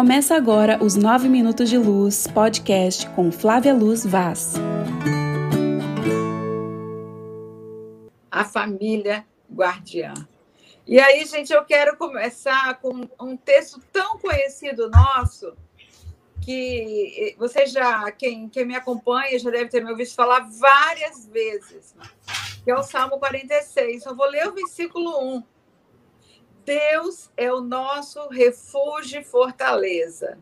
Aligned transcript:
Começa 0.00 0.34
agora 0.34 0.82
os 0.82 0.96
9 0.96 1.28
Minutos 1.28 1.68
de 1.68 1.76
Luz 1.76 2.26
podcast 2.26 3.06
com 3.10 3.30
Flávia 3.30 3.74
Luz 3.74 4.06
Vaz. 4.06 4.54
A 8.30 8.42
família 8.42 9.26
guardiã. 9.52 10.14
E 10.86 10.98
aí, 10.98 11.26
gente, 11.26 11.52
eu 11.52 11.62
quero 11.66 11.98
começar 11.98 12.80
com 12.80 13.06
um 13.20 13.36
texto 13.36 13.78
tão 13.92 14.16
conhecido 14.16 14.88
nosso 14.88 15.54
que 16.40 17.36
você 17.38 17.66
já, 17.66 18.10
quem, 18.10 18.48
quem 18.48 18.64
me 18.64 18.74
acompanha, 18.74 19.38
já 19.38 19.50
deve 19.50 19.68
ter 19.68 19.84
me 19.84 19.90
ouvido 19.90 20.14
falar 20.14 20.48
várias 20.48 21.26
vezes, 21.26 21.94
que 22.64 22.70
é 22.70 22.74
o 22.74 22.82
Salmo 22.82 23.18
46. 23.18 24.06
Eu 24.06 24.16
vou 24.16 24.30
ler 24.30 24.48
o 24.48 24.54
versículo 24.54 25.36
1. 25.36 25.42
Deus 26.64 27.30
é 27.36 27.52
o 27.52 27.60
nosso 27.60 28.28
refúgio 28.28 29.20
e 29.20 29.24
fortaleza, 29.24 30.38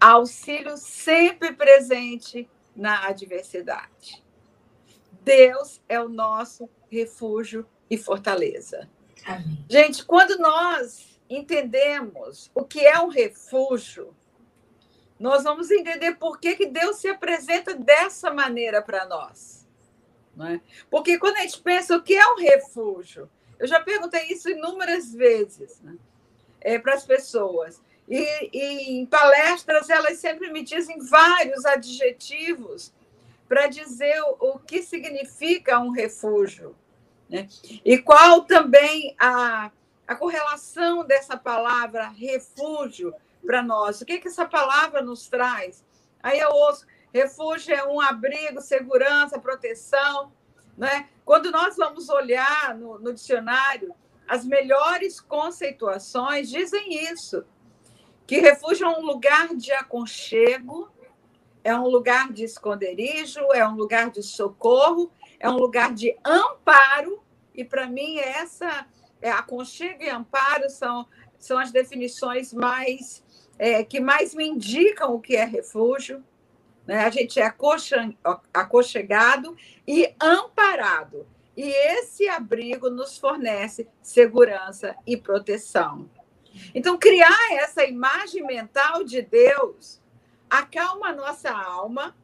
auxílio 0.00 0.76
sempre 0.76 1.52
presente 1.52 2.48
na 2.74 3.06
adversidade. 3.06 4.24
Deus 5.22 5.80
é 5.88 6.00
o 6.00 6.08
nosso 6.08 6.68
refúgio 6.90 7.66
e 7.90 7.96
fortaleza. 7.96 8.88
Amém. 9.26 9.64
Gente, 9.68 10.04
quando 10.04 10.38
nós 10.38 11.20
entendemos 11.28 12.50
o 12.54 12.64
que 12.64 12.80
é 12.80 12.98
um 13.00 13.08
refúgio, 13.08 14.14
nós 15.18 15.44
vamos 15.44 15.70
entender 15.70 16.14
por 16.14 16.40
que, 16.40 16.56
que 16.56 16.66
Deus 16.66 16.96
se 16.96 17.08
apresenta 17.08 17.74
dessa 17.74 18.32
maneira 18.32 18.80
para 18.80 19.04
nós. 19.04 19.68
Não 20.34 20.46
é? 20.46 20.60
Porque 20.90 21.18
quando 21.18 21.36
a 21.36 21.40
gente 21.40 21.60
pensa 21.60 21.96
o 21.96 22.02
que 22.02 22.14
é 22.14 22.26
um 22.32 22.36
refúgio, 22.36 23.30
eu 23.60 23.66
já 23.66 23.78
perguntei 23.78 24.24
isso 24.24 24.50
inúmeras 24.50 25.12
vezes 25.12 25.80
né? 25.82 25.94
é, 26.60 26.78
para 26.78 26.94
as 26.94 27.04
pessoas. 27.04 27.80
E, 28.08 28.50
e 28.52 28.98
em 28.98 29.06
palestras 29.06 29.88
elas 29.88 30.18
sempre 30.18 30.50
me 30.50 30.64
dizem 30.64 30.98
vários 30.98 31.64
adjetivos 31.64 32.92
para 33.48 33.68
dizer 33.68 34.20
o, 34.22 34.54
o, 34.54 34.58
que 34.58 34.82
significa 34.82 35.78
um 35.78 35.90
refúgio. 35.90 36.74
Né? 37.28 37.46
E 37.84 37.98
qual 37.98 38.42
também 38.42 39.14
a, 39.18 39.70
a 40.08 40.16
correlação 40.16 41.04
dessa 41.04 41.36
palavra 41.36 42.08
refúgio 42.08 43.14
para 43.44 43.62
nós. 43.62 44.00
O 44.00 44.06
que, 44.06 44.18
que 44.18 44.28
essa 44.28 44.46
palavra 44.46 45.02
nos 45.02 45.28
traz? 45.28 45.84
Aí 46.22 46.38
eu 46.38 46.50
ouço: 46.50 46.86
refúgio 47.12 47.74
é 47.74 47.84
um 47.86 48.00
abrigo, 48.00 48.60
segurança, 48.60 49.38
proteção. 49.38 50.32
Né? 50.80 51.10
Quando 51.26 51.50
nós 51.50 51.76
vamos 51.76 52.08
olhar 52.08 52.74
no, 52.74 52.98
no 52.98 53.12
dicionário, 53.12 53.94
as 54.26 54.46
melhores 54.46 55.20
conceituações 55.20 56.48
dizem 56.48 57.04
isso: 57.12 57.44
que 58.26 58.40
refúgio 58.40 58.86
é 58.86 58.88
um 58.88 59.02
lugar 59.02 59.54
de 59.54 59.70
aconchego, 59.72 60.90
é 61.62 61.76
um 61.76 61.86
lugar 61.86 62.32
de 62.32 62.44
esconderijo, 62.44 63.40
é 63.52 63.68
um 63.68 63.74
lugar 63.74 64.10
de 64.10 64.22
socorro, 64.22 65.12
é 65.38 65.50
um 65.50 65.56
lugar 65.58 65.92
de 65.92 66.16
amparo. 66.24 67.22
E 67.54 67.62
para 67.62 67.86
mim, 67.86 68.16
essa 68.16 68.86
é, 69.20 69.30
aconchego 69.30 70.02
e 70.02 70.08
amparo 70.08 70.70
são, 70.70 71.06
são 71.38 71.58
as 71.58 71.70
definições 71.70 72.54
mais 72.54 73.22
é, 73.58 73.84
que 73.84 74.00
mais 74.00 74.34
me 74.34 74.48
indicam 74.48 75.14
o 75.14 75.20
que 75.20 75.36
é 75.36 75.44
refúgio. 75.44 76.24
Né? 76.90 77.04
A 77.04 77.10
gente 77.10 77.38
é 77.38 77.54
aconchegado 78.52 79.56
e 79.86 80.12
amparado. 80.20 81.24
E 81.56 81.62
esse 81.62 82.28
abrigo 82.28 82.90
nos 82.90 83.16
fornece 83.16 83.86
segurança 84.02 84.96
e 85.06 85.16
proteção. 85.16 86.10
Então, 86.74 86.98
criar 86.98 87.52
essa 87.52 87.84
imagem 87.84 88.44
mental 88.44 89.04
de 89.04 89.22
Deus 89.22 90.00
acalma 90.50 91.10
a 91.10 91.14
nossa 91.14 91.52
alma, 91.52 92.16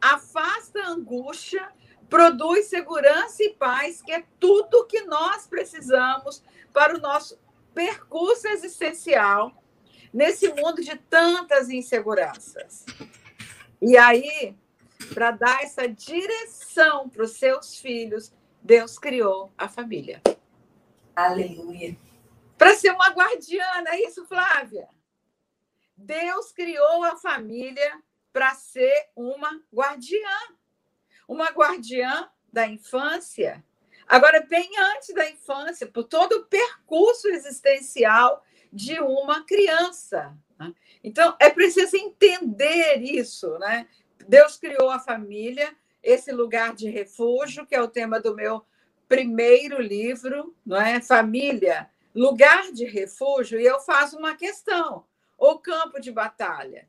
afasta 0.00 0.80
a 0.80 0.88
angústia, 0.88 1.68
produz 2.10 2.66
segurança 2.66 3.44
e 3.44 3.50
paz, 3.50 4.02
que 4.02 4.10
é 4.10 4.24
tudo 4.40 4.86
que 4.86 5.02
nós 5.02 5.46
precisamos 5.46 6.42
para 6.72 6.96
o 6.96 7.00
nosso 7.00 7.38
percurso 7.72 8.48
existencial 8.48 9.52
nesse 10.12 10.48
mundo 10.48 10.82
de 10.82 10.96
tantas 10.96 11.70
inseguranças. 11.70 12.84
E 13.86 13.98
aí, 13.98 14.56
para 15.12 15.30
dar 15.30 15.62
essa 15.62 15.86
direção 15.86 17.06
para 17.06 17.22
os 17.22 17.32
seus 17.32 17.76
filhos, 17.78 18.32
Deus 18.62 18.98
criou 18.98 19.52
a 19.58 19.68
família. 19.68 20.22
Aleluia. 21.14 21.94
Para 22.56 22.74
ser 22.76 22.92
uma 22.92 23.10
guardiana, 23.10 23.90
é 23.90 24.06
isso, 24.06 24.24
Flávia? 24.24 24.88
Deus 25.94 26.50
criou 26.50 27.04
a 27.04 27.16
família 27.16 28.02
para 28.32 28.54
ser 28.54 29.10
uma 29.14 29.60
guardiã. 29.70 30.38
Uma 31.28 31.50
guardiã 31.50 32.30
da 32.50 32.66
infância. 32.66 33.62
Agora, 34.08 34.40
bem 34.48 34.70
antes 34.94 35.14
da 35.14 35.28
infância, 35.28 35.86
por 35.86 36.04
todo 36.04 36.32
o 36.36 36.46
percurso 36.46 37.28
existencial 37.28 38.42
de 38.72 38.98
uma 38.98 39.44
criança. 39.44 40.34
Né? 40.64 40.74
Então, 41.02 41.36
é 41.40 41.50
preciso 41.50 41.96
entender 41.96 43.02
isso. 43.02 43.58
Né? 43.58 43.86
Deus 44.28 44.56
criou 44.56 44.90
a 44.90 44.98
família, 44.98 45.74
esse 46.02 46.32
lugar 46.32 46.74
de 46.74 46.88
refúgio, 46.88 47.66
que 47.66 47.74
é 47.74 47.82
o 47.82 47.88
tema 47.88 48.20
do 48.20 48.34
meu 48.34 48.64
primeiro 49.08 49.80
livro, 49.80 50.54
não 50.64 50.80
é? 50.80 51.00
Família, 51.00 51.90
lugar 52.14 52.72
de 52.72 52.84
refúgio, 52.84 53.60
e 53.60 53.64
eu 53.64 53.80
faço 53.80 54.18
uma 54.18 54.34
questão: 54.34 55.04
o 55.38 55.58
campo 55.58 56.00
de 56.00 56.10
batalha. 56.10 56.88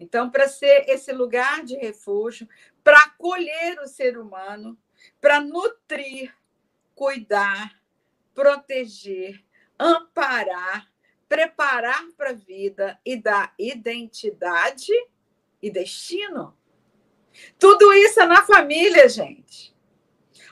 Então, 0.00 0.30
para 0.30 0.48
ser 0.48 0.88
esse 0.88 1.12
lugar 1.12 1.64
de 1.64 1.76
refúgio, 1.76 2.48
para 2.84 2.98
acolher 2.98 3.80
o 3.80 3.88
ser 3.88 4.16
humano, 4.16 4.78
para 5.20 5.40
nutrir, 5.40 6.32
cuidar, 6.94 7.80
proteger, 8.32 9.44
amparar, 9.78 10.88
preparar 11.28 12.06
para 12.16 12.30
a 12.30 12.34
vida 12.34 12.98
e 13.04 13.16
dar 13.16 13.54
identidade 13.58 14.92
e 15.62 15.70
destino. 15.70 16.56
Tudo 17.58 17.92
isso 17.92 18.20
é 18.20 18.26
na 18.26 18.44
família, 18.44 19.08
gente. 19.08 19.76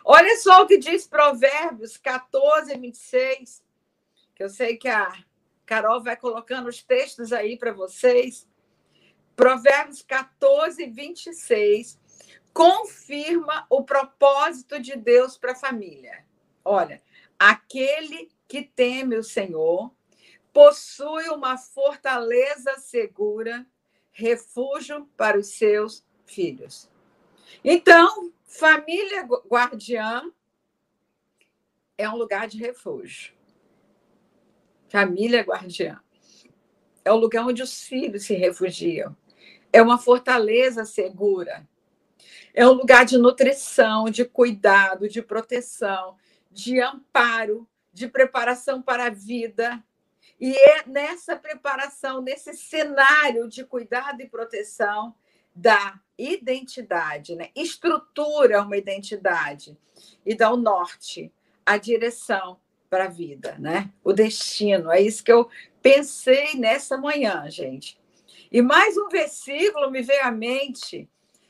Olha 0.05 0.37
só 0.39 0.63
o 0.63 0.67
que 0.67 0.79
diz 0.79 1.07
Provérbios 1.07 1.97
14, 1.97 2.77
26, 2.77 3.65
que 4.35 4.43
eu 4.43 4.49
sei 4.49 4.77
que 4.77 4.89
a 4.89 5.13
Carol 5.65 6.03
vai 6.03 6.17
colocando 6.17 6.69
os 6.69 6.83
textos 6.83 7.33
aí 7.33 7.59
para 7.59 7.73
vocês. 7.73 8.47
Provérbios 9.35 10.03
14, 10.03 10.87
26 10.87 11.99
confirma 12.53 13.67
o 13.69 13.85
propósito 13.85 14.81
de 14.81 14.97
Deus 14.97 15.37
para 15.37 15.53
a 15.53 15.57
família. 15.57 16.25
Olha, 16.65 17.03
aquele 17.39 18.31
que 18.49 18.63
teme 18.63 19.15
o 19.17 19.23
Senhor 19.23 19.93
possui 20.57 21.29
uma 21.29 21.59
fortaleza 21.59 22.79
segura, 22.79 23.67
refúgio 24.11 25.07
para 25.15 25.39
os 25.39 25.49
seus 25.49 26.03
filhos. 26.25 26.89
Então, 27.63 28.33
família 28.47 29.23
guardiã 29.51 30.33
é 31.99 32.09
um 32.09 32.17
lugar 32.17 32.49
de 32.49 32.57
refúgio. 32.57 33.35
Família 34.89 35.43
guardiã 35.43 36.01
é 37.05 37.13
o 37.13 37.17
lugar 37.17 37.47
onde 37.47 37.63
os 37.63 37.83
filhos 37.83 38.25
se 38.25 38.33
refugiam. 38.33 39.15
É 39.71 39.83
uma 39.83 39.99
fortaleza 39.99 40.87
segura. 40.87 41.69
É 42.55 42.67
um 42.67 42.73
lugar 42.73 43.05
de 43.05 43.19
nutrição, 43.19 44.09
de 44.09 44.25
cuidado, 44.25 45.07
de 45.07 45.21
proteção, 45.21 46.17
de 46.51 46.81
amparo, 46.81 47.69
de 47.93 48.09
preparação 48.09 48.81
para 48.81 49.09
a 49.09 49.11
vida, 49.11 49.85
e 50.41 50.55
é 50.55 50.87
nessa 50.87 51.35
preparação, 51.37 52.21
nesse 52.21 52.55
cenário 52.55 53.49
de 53.49 53.65
cuidado 53.65 54.21
e 54.21 54.29
proteção 54.29 55.15
da 55.55 55.99
identidade, 56.19 57.35
né? 57.35 57.51
estrutura 57.55 58.63
uma 58.63 58.77
identidade 58.77 59.77
e 60.25 60.35
dá 60.35 60.51
o 60.51 60.57
norte, 60.57 61.33
a 61.65 61.79
direção 61.79 62.61
para 62.91 63.05
a 63.05 63.09
vida, 63.09 63.57
né? 63.59 63.91
o 64.05 64.13
destino. 64.13 64.91
É 64.91 65.01
isso 65.01 65.25
que 65.25 65.33
eu 65.33 65.49
pensei 65.81 66.55
nessa 66.57 66.99
manhã, 66.99 67.49
gente. 67.49 67.99
E 68.53 68.61
mais 68.61 68.97
um 68.99 69.09
versículo 69.09 69.91
me 69.91 70.03
veio 70.03 70.25
à 70.25 70.31
mente 70.31 71.09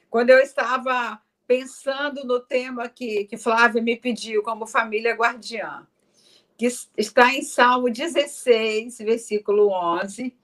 quando 0.09 0.31
eu 0.31 0.39
estava 0.39 1.21
pensando 1.47 2.25
no 2.25 2.41
tema 2.41 2.89
que, 2.89 3.25
que 3.25 3.37
Flávia 3.37 3.83
me 3.83 3.97
pediu 3.97 4.43
como 4.43 4.67
família 4.67 5.15
guardiã 5.15 5.87
que 6.57 6.67
está 6.97 7.35
em 7.35 7.43
Salmo 7.43 7.91
16, 7.91 8.99
versículo 8.99 9.71
11, 9.71 10.35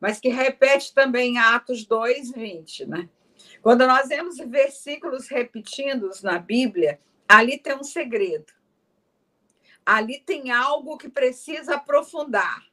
mas 0.00 0.18
que 0.18 0.28
repete 0.28 0.94
também 0.94 1.38
Atos 1.38 1.84
2, 1.84 2.32
20, 2.32 2.86
né? 2.86 3.08
Quando 3.62 3.86
nós 3.86 4.08
vemos 4.08 4.38
versículos 4.38 5.28
repetidos 5.28 6.22
na 6.22 6.38
Bíblia, 6.38 6.98
ali 7.28 7.58
tem 7.58 7.76
um 7.76 7.84
segredo. 7.84 8.52
Ali 9.84 10.20
tem 10.20 10.50
algo 10.50 10.96
que 10.96 11.08
precisa 11.08 11.74
aprofundar. 11.76 12.68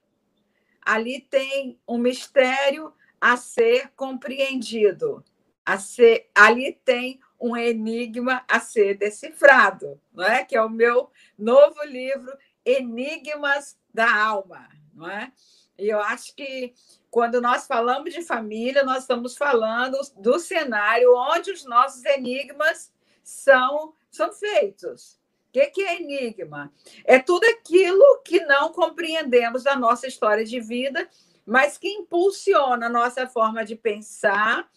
ali 0.85 1.19
tem 1.19 1.77
um 1.85 1.97
mistério 1.97 2.93
a 3.19 3.35
ser 3.35 3.91
compreendido. 3.93 5.21
A 5.65 5.77
ser, 5.77 6.29
ali 6.33 6.79
tem 6.85 7.19
um 7.39 7.57
enigma 7.57 8.43
a 8.47 8.61
ser 8.61 8.97
decifrado, 8.97 9.99
não 10.13 10.23
é? 10.23 10.45
Que 10.45 10.55
é 10.55 10.61
o 10.61 10.69
meu 10.69 11.11
novo 11.37 11.83
livro 11.83 12.31
Enigmas 12.67 13.77
da 13.93 14.13
Alma, 14.13 14.67
não 14.93 15.09
é? 15.09 15.31
E 15.77 15.87
eu 15.87 15.99
acho 16.01 16.35
que 16.35 16.73
quando 17.09 17.39
nós 17.39 17.67
falamos 17.67 18.13
de 18.13 18.21
família, 18.21 18.83
nós 18.83 19.03
estamos 19.03 19.37
falando 19.37 19.97
do 20.17 20.39
cenário 20.39 21.15
onde 21.15 21.51
os 21.51 21.63
nossos 21.65 22.03
enigmas 22.03 22.91
são, 23.23 23.93
são 24.09 24.33
feitos. 24.33 25.19
O 25.49 25.51
que, 25.53 25.67
que 25.67 25.81
é 25.81 26.01
enigma? 26.01 26.73
É 27.05 27.19
tudo 27.19 27.45
aquilo 27.45 28.21
que 28.23 28.41
não 28.41 28.71
compreendemos 28.71 29.63
da 29.63 29.75
nossa 29.75 30.07
história 30.07 30.43
de 30.43 30.59
vida, 30.59 31.07
mas 31.45 31.77
que 31.77 31.87
impulsiona 31.87 32.87
a 32.87 32.89
nossa 32.89 33.27
forma 33.27 33.63
de 33.63 33.75
pensar, 33.75 34.69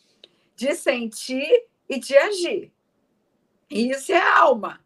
de 0.54 0.74
sentir 0.74 1.66
e 1.88 1.98
de 1.98 2.16
agir. 2.16 2.72
E 3.68 3.90
isso 3.90 4.12
é 4.12 4.20
alma. 4.20 4.80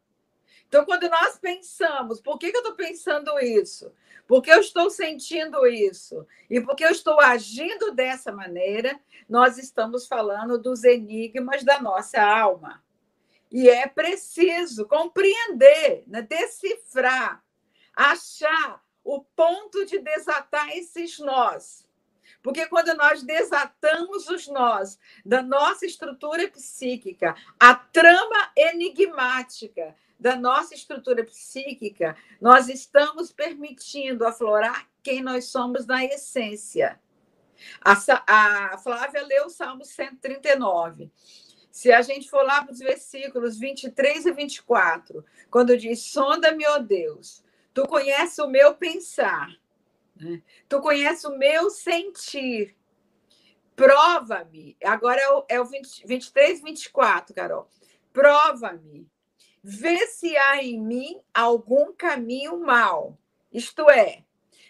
Então, 0.75 0.85
quando 0.85 1.09
nós 1.09 1.39
pensamos, 1.39 2.21
por 2.21 2.37
que, 2.37 2.51
que 2.51 2.57
eu 2.57 2.63
estou 2.63 2.75
pensando 2.75 3.39
isso? 3.39 3.93
Porque 4.27 4.51
eu 4.51 4.59
estou 4.59 4.91
sentindo 4.91 5.65
isso 5.69 6.27
e 6.51 6.61
porque 6.61 6.85
eu 6.85 6.91
estou 6.91 7.21
agindo 7.21 7.93
dessa 7.93 8.33
maneira, 8.33 8.99
nós 9.29 9.57
estamos 9.57 10.09
falando 10.09 10.59
dos 10.59 10.83
enigmas 10.83 11.63
da 11.63 11.81
nossa 11.81 12.21
alma. 12.21 12.83
E 13.53 13.71
é 13.71 13.87
preciso 13.87 14.85
compreender, 14.89 16.03
né? 16.09 16.23
decifrar, 16.23 17.41
achar 17.95 18.83
o 19.05 19.21
ponto 19.23 19.87
de 19.87 20.01
desatar 20.01 20.71
esses 20.71 21.21
nós. 21.21 21.87
Porque 22.43 22.67
quando 22.67 22.97
nós 22.97 23.23
desatamos 23.23 24.29
os 24.29 24.49
nós 24.49 24.99
da 25.25 25.41
nossa 25.41 25.87
estrutura 25.87 26.49
psíquica, 26.49 27.37
a 27.61 27.77
trama 27.77 28.51
enigmática 28.57 29.95
da 30.25 30.37
nossa 30.37 30.75
estrutura 30.75 31.23
psíquica, 31.23 32.17
nós 32.41 32.71
estamos 32.71 33.31
permitindo 33.31 34.27
aflorar 34.27 34.89
quem 35.03 35.23
nós 35.23 35.49
somos 35.49 35.85
na 35.85 36.03
essência. 36.03 36.99
A, 37.79 37.93
a 38.73 38.79
Flávia 38.79 39.23
leu 39.23 39.45
o 39.45 39.51
Salmo 39.51 39.85
139. 39.85 41.13
Se 41.71 41.93
a 41.93 42.01
gente 42.01 42.31
for 42.31 42.43
lá 42.43 42.65
para 42.65 42.73
os 42.73 42.79
versículos 42.79 43.59
23 43.59 44.25
e 44.25 44.33
24, 44.33 45.23
quando 45.51 45.77
diz: 45.77 46.01
Sonda-me, 46.01 46.67
ó 46.69 46.79
Deus, 46.79 47.45
tu 47.75 47.87
conheces 47.87 48.39
o 48.39 48.49
meu 48.49 48.75
pensar, 48.75 49.55
né? 50.17 50.41
tu 50.67 50.81
conheces 50.81 51.25
o 51.25 51.37
meu 51.37 51.69
sentir, 51.69 52.75
prova-me. 53.77 54.75
Agora 54.83 55.21
é 55.21 55.31
o, 55.31 55.45
é 55.51 55.61
o 55.61 55.67
20, 55.67 56.07
23 56.07 56.61
e 56.61 56.63
24, 56.63 57.35
Carol. 57.35 57.69
Prova-me, 58.11 59.07
vê 59.67 60.07
se 60.09 60.37
há 60.37 60.63
em 60.63 60.79
mim 60.79 61.19
algum 61.33 61.91
caminho 61.95 62.61
mal. 62.61 63.19
Isto 63.51 63.89
é, 63.89 64.23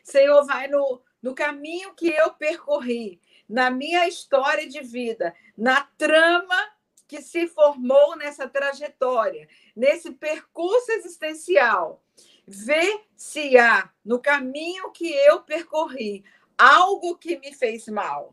Senhor, 0.04 0.46
vai 0.46 0.68
no, 0.68 1.02
no 1.20 1.34
caminho 1.34 1.92
que 1.94 2.08
eu 2.08 2.32
percorri, 2.34 3.20
na 3.48 3.72
minha 3.72 4.06
história 4.06 4.68
de 4.68 4.80
vida, 4.82 5.34
na 5.58 5.82
trama 5.98 6.56
que 7.08 7.20
se 7.20 7.48
formou 7.48 8.16
nessa 8.16 8.48
trajetória, 8.48 9.48
nesse 9.74 10.12
percurso 10.12 10.92
existencial. 10.92 12.00
Vê 12.46 13.00
se 13.16 13.58
há 13.58 13.90
no 14.04 14.20
caminho 14.20 14.92
que 14.92 15.10
eu 15.10 15.42
percorri 15.42 16.24
algo 16.56 17.16
que 17.16 17.36
me 17.38 17.52
fez 17.52 17.88
mal. 17.88 18.32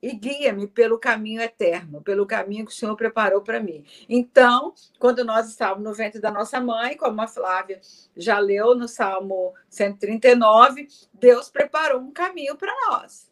E 0.00 0.12
guia-me 0.12 0.68
pelo 0.68 0.98
caminho 0.98 1.40
eterno, 1.40 2.00
pelo 2.02 2.24
caminho 2.24 2.64
que 2.64 2.72
o 2.72 2.74
Senhor 2.74 2.94
preparou 2.94 3.42
para 3.42 3.58
mim. 3.58 3.84
Então, 4.08 4.72
quando 4.98 5.24
nós 5.24 5.48
estávamos 5.48 5.84
no 5.84 5.94
ventre 5.94 6.20
da 6.20 6.30
nossa 6.30 6.60
mãe, 6.60 6.96
como 6.96 7.20
a 7.20 7.26
Flávia 7.26 7.80
já 8.16 8.38
leu 8.38 8.76
no 8.76 8.86
Salmo 8.86 9.54
139, 9.68 10.88
Deus 11.12 11.50
preparou 11.50 12.00
um 12.00 12.12
caminho 12.12 12.56
para 12.56 12.72
nós. 12.88 13.28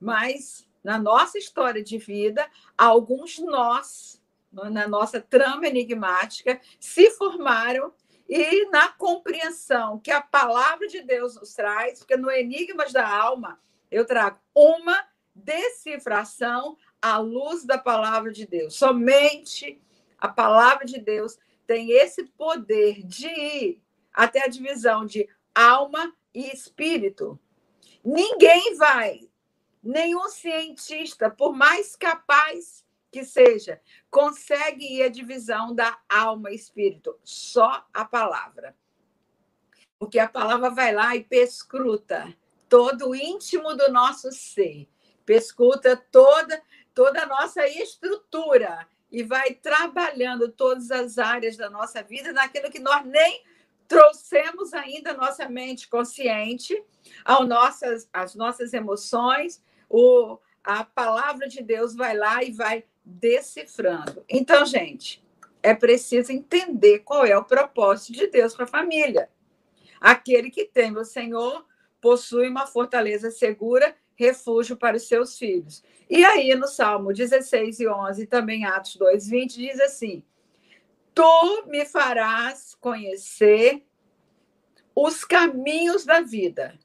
Mas 0.00 0.64
na 0.84 0.98
nossa 0.98 1.38
história 1.38 1.82
de 1.82 1.98
vida, 1.98 2.46
alguns 2.76 3.38
nós, 3.38 4.22
na 4.52 4.86
nossa 4.86 5.20
trama 5.20 5.66
enigmática, 5.66 6.60
se 6.78 7.10
formaram 7.12 7.92
e 8.28 8.68
na 8.70 8.88
compreensão 8.88 9.98
que 9.98 10.10
a 10.10 10.20
palavra 10.20 10.86
de 10.86 11.02
Deus 11.02 11.36
nos 11.36 11.54
traz, 11.54 11.98
porque 11.98 12.16
no 12.16 12.30
Enigmas 12.30 12.92
da 12.92 13.08
Alma 13.08 13.58
eu 13.90 14.06
trago 14.06 14.38
uma 14.54 15.04
decifração 15.44 16.76
à 17.00 17.18
luz 17.18 17.64
da 17.64 17.78
palavra 17.78 18.32
de 18.32 18.46
Deus. 18.46 18.74
Somente 18.74 19.80
a 20.18 20.28
palavra 20.28 20.84
de 20.84 20.98
Deus 20.98 21.38
tem 21.66 21.92
esse 21.92 22.24
poder 22.24 23.02
de 23.04 23.28
ir 23.28 23.82
até 24.12 24.44
a 24.44 24.48
divisão 24.48 25.04
de 25.04 25.28
alma 25.54 26.12
e 26.34 26.50
espírito. 26.50 27.38
Ninguém 28.04 28.76
vai 28.76 29.28
Nenhum 29.84 30.30
cientista, 30.30 31.28
por 31.28 31.54
mais 31.54 31.94
capaz 31.94 32.82
que 33.12 33.22
seja, 33.22 33.78
consegue 34.10 34.96
ir 34.96 35.02
à 35.02 35.08
divisão 35.10 35.74
da 35.74 35.98
alma 36.08 36.50
e 36.50 36.54
espírito. 36.54 37.18
Só 37.22 37.86
a 37.92 38.02
palavra. 38.02 38.74
Porque 39.98 40.18
a 40.18 40.26
palavra 40.26 40.70
vai 40.70 40.94
lá 40.94 41.14
e 41.14 41.22
pescruta 41.22 42.34
todo 42.66 43.10
o 43.10 43.14
íntimo 43.14 43.74
do 43.74 43.92
nosso 43.92 44.32
ser, 44.32 44.88
pescuta 45.24 45.96
toda, 46.10 46.62
toda 46.94 47.22
a 47.22 47.26
nossa 47.26 47.66
estrutura 47.66 48.86
e 49.10 49.22
vai 49.22 49.54
trabalhando 49.54 50.50
todas 50.50 50.90
as 50.90 51.18
áreas 51.18 51.56
da 51.56 51.70
nossa 51.70 52.02
vida 52.02 52.32
naquilo 52.32 52.70
que 52.70 52.80
nós 52.80 53.04
nem 53.04 53.44
trouxemos 53.86 54.72
ainda 54.72 55.10
a 55.10 55.16
nossa 55.16 55.48
mente 55.48 55.88
consciente, 55.88 56.82
ao 57.24 57.46
nossas, 57.46 58.08
as 58.12 58.34
nossas 58.34 58.72
emoções, 58.72 59.62
o, 59.88 60.38
a 60.62 60.84
palavra 60.84 61.46
de 61.46 61.62
Deus 61.62 61.94
vai 61.94 62.16
lá 62.16 62.42
e 62.42 62.50
vai 62.50 62.84
decifrando. 63.04 64.24
Então, 64.28 64.64
gente, 64.64 65.22
é 65.62 65.74
preciso 65.74 66.32
entender 66.32 67.00
qual 67.00 67.24
é 67.24 67.36
o 67.36 67.44
propósito 67.44 68.12
de 68.12 68.26
Deus 68.26 68.54
para 68.54 68.64
a 68.64 68.68
família. 68.68 69.30
Aquele 70.00 70.50
que 70.50 70.64
tem 70.64 70.96
o 70.96 71.04
Senhor 71.04 71.64
possui 72.00 72.48
uma 72.48 72.66
fortaleza 72.66 73.30
segura, 73.30 73.96
refúgio 74.16 74.76
para 74.76 74.96
os 74.96 75.08
seus 75.08 75.38
filhos. 75.38 75.82
E 76.08 76.24
aí, 76.24 76.54
no 76.54 76.66
Salmo 76.66 77.12
16 77.12 77.80
e 77.80 77.88
11, 77.88 78.26
também 78.26 78.64
Atos 78.64 78.96
2, 78.96 79.28
20, 79.28 79.56
diz 79.56 79.80
assim: 79.80 80.22
Tu 81.14 81.64
me 81.66 81.84
farás 81.84 82.74
conhecer 82.80 83.82
os 84.94 85.24
caminhos 85.24 86.04
da 86.04 86.20
vida. 86.20 86.78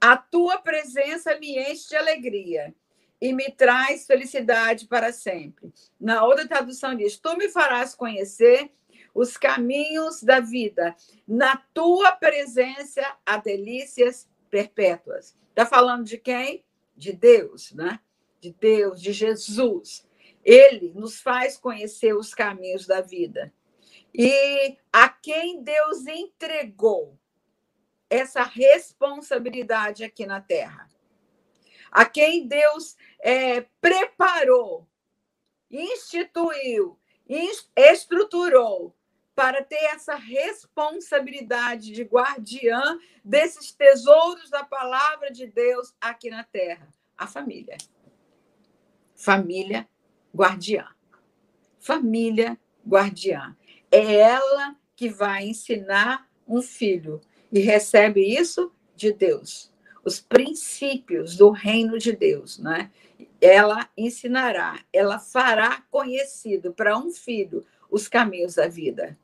A 0.00 0.16
tua 0.16 0.58
presença 0.58 1.38
me 1.38 1.58
enche 1.58 1.90
de 1.90 1.96
alegria 1.96 2.74
e 3.20 3.32
me 3.32 3.50
traz 3.50 4.06
felicidade 4.06 4.86
para 4.86 5.12
sempre. 5.12 5.72
Na 5.98 6.24
outra 6.24 6.46
tradução 6.46 6.94
diz: 6.94 7.16
Tu 7.16 7.36
me 7.36 7.48
farás 7.48 7.94
conhecer 7.94 8.70
os 9.14 9.36
caminhos 9.36 10.22
da 10.22 10.40
vida. 10.40 10.94
Na 11.26 11.56
tua 11.72 12.12
presença 12.12 13.02
há 13.24 13.36
delícias 13.36 14.28
perpétuas. 14.54 15.36
Está 15.48 15.66
falando 15.66 16.04
de 16.04 16.16
quem? 16.16 16.64
De 16.96 17.12
Deus, 17.12 17.72
né? 17.72 17.98
De 18.40 18.52
Deus, 18.52 19.02
de 19.02 19.12
Jesus. 19.12 20.06
Ele 20.44 20.92
nos 20.94 21.20
faz 21.20 21.56
conhecer 21.56 22.14
os 22.14 22.32
caminhos 22.32 22.86
da 22.86 23.00
vida. 23.00 23.52
E 24.14 24.78
a 24.92 25.08
quem 25.08 25.60
Deus 25.60 26.06
entregou 26.06 27.18
essa 28.08 28.44
responsabilidade 28.44 30.04
aqui 30.04 30.24
na 30.24 30.40
Terra. 30.40 30.88
A 31.90 32.04
quem 32.04 32.46
Deus 32.46 32.96
é, 33.20 33.62
preparou, 33.80 34.86
instituiu, 35.68 36.96
estruturou 37.76 38.94
para 39.34 39.62
ter 39.62 39.82
essa 39.86 40.14
responsabilidade 40.14 41.92
de 41.92 42.02
guardiã 42.02 42.98
desses 43.24 43.72
tesouros 43.72 44.48
da 44.48 44.62
palavra 44.62 45.30
de 45.30 45.46
Deus 45.46 45.92
aqui 46.00 46.30
na 46.30 46.44
Terra. 46.44 46.88
A 47.16 47.26
família. 47.26 47.76
Família 49.14 49.88
guardiã. 50.34 50.86
Família 51.80 52.58
guardiã. 52.86 53.56
É 53.90 54.14
ela 54.14 54.76
que 54.96 55.08
vai 55.08 55.46
ensinar 55.46 56.28
um 56.46 56.62
filho 56.62 57.20
e 57.52 57.60
recebe 57.60 58.20
isso 58.20 58.72
de 58.94 59.12
Deus. 59.12 59.72
Os 60.04 60.20
princípios 60.20 61.36
do 61.36 61.50
reino 61.50 61.98
de 61.98 62.12
Deus, 62.12 62.58
né? 62.58 62.90
Ela 63.40 63.88
ensinará, 63.96 64.84
ela 64.92 65.18
fará 65.18 65.82
conhecido 65.90 66.72
para 66.72 66.96
um 66.98 67.10
filho 67.10 67.64
os 67.90 68.08
caminhos 68.08 68.56
da 68.56 68.66
vida. 68.66 69.16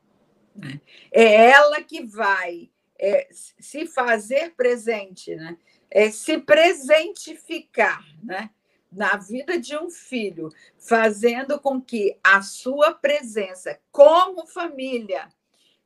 Né? 0.54 0.80
É 1.12 1.50
ela 1.50 1.82
que 1.82 2.04
vai 2.04 2.70
é, 2.98 3.28
se 3.32 3.86
fazer 3.86 4.54
presente, 4.54 5.34
né? 5.34 5.56
É 5.90 6.10
se 6.10 6.38
presentificar, 6.38 8.04
né? 8.22 8.50
Na 8.92 9.16
vida 9.16 9.58
de 9.58 9.76
um 9.76 9.88
filho, 9.88 10.50
fazendo 10.76 11.58
com 11.60 11.80
que 11.80 12.18
a 12.22 12.42
sua 12.42 12.92
presença, 12.92 13.78
como 13.90 14.46
família, 14.46 15.28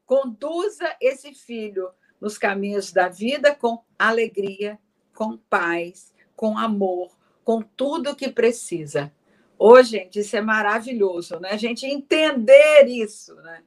conduza 0.06 0.96
esse 1.00 1.34
filho 1.34 1.90
nos 2.20 2.38
caminhos 2.38 2.92
da 2.92 3.08
vida 3.08 3.54
com 3.54 3.82
alegria, 3.98 4.78
com 5.14 5.36
paz, 5.36 6.12
com 6.34 6.58
amor, 6.58 7.16
com 7.44 7.62
tudo 7.62 8.16
que 8.16 8.30
precisa. 8.30 9.12
Ô, 9.58 9.82
gente, 9.82 10.18
isso 10.18 10.36
é 10.36 10.40
maravilhoso, 10.40 11.38
né? 11.38 11.50
A 11.52 11.56
gente 11.56 11.86
entender 11.86 12.86
isso, 12.86 13.34
né? 13.36 13.62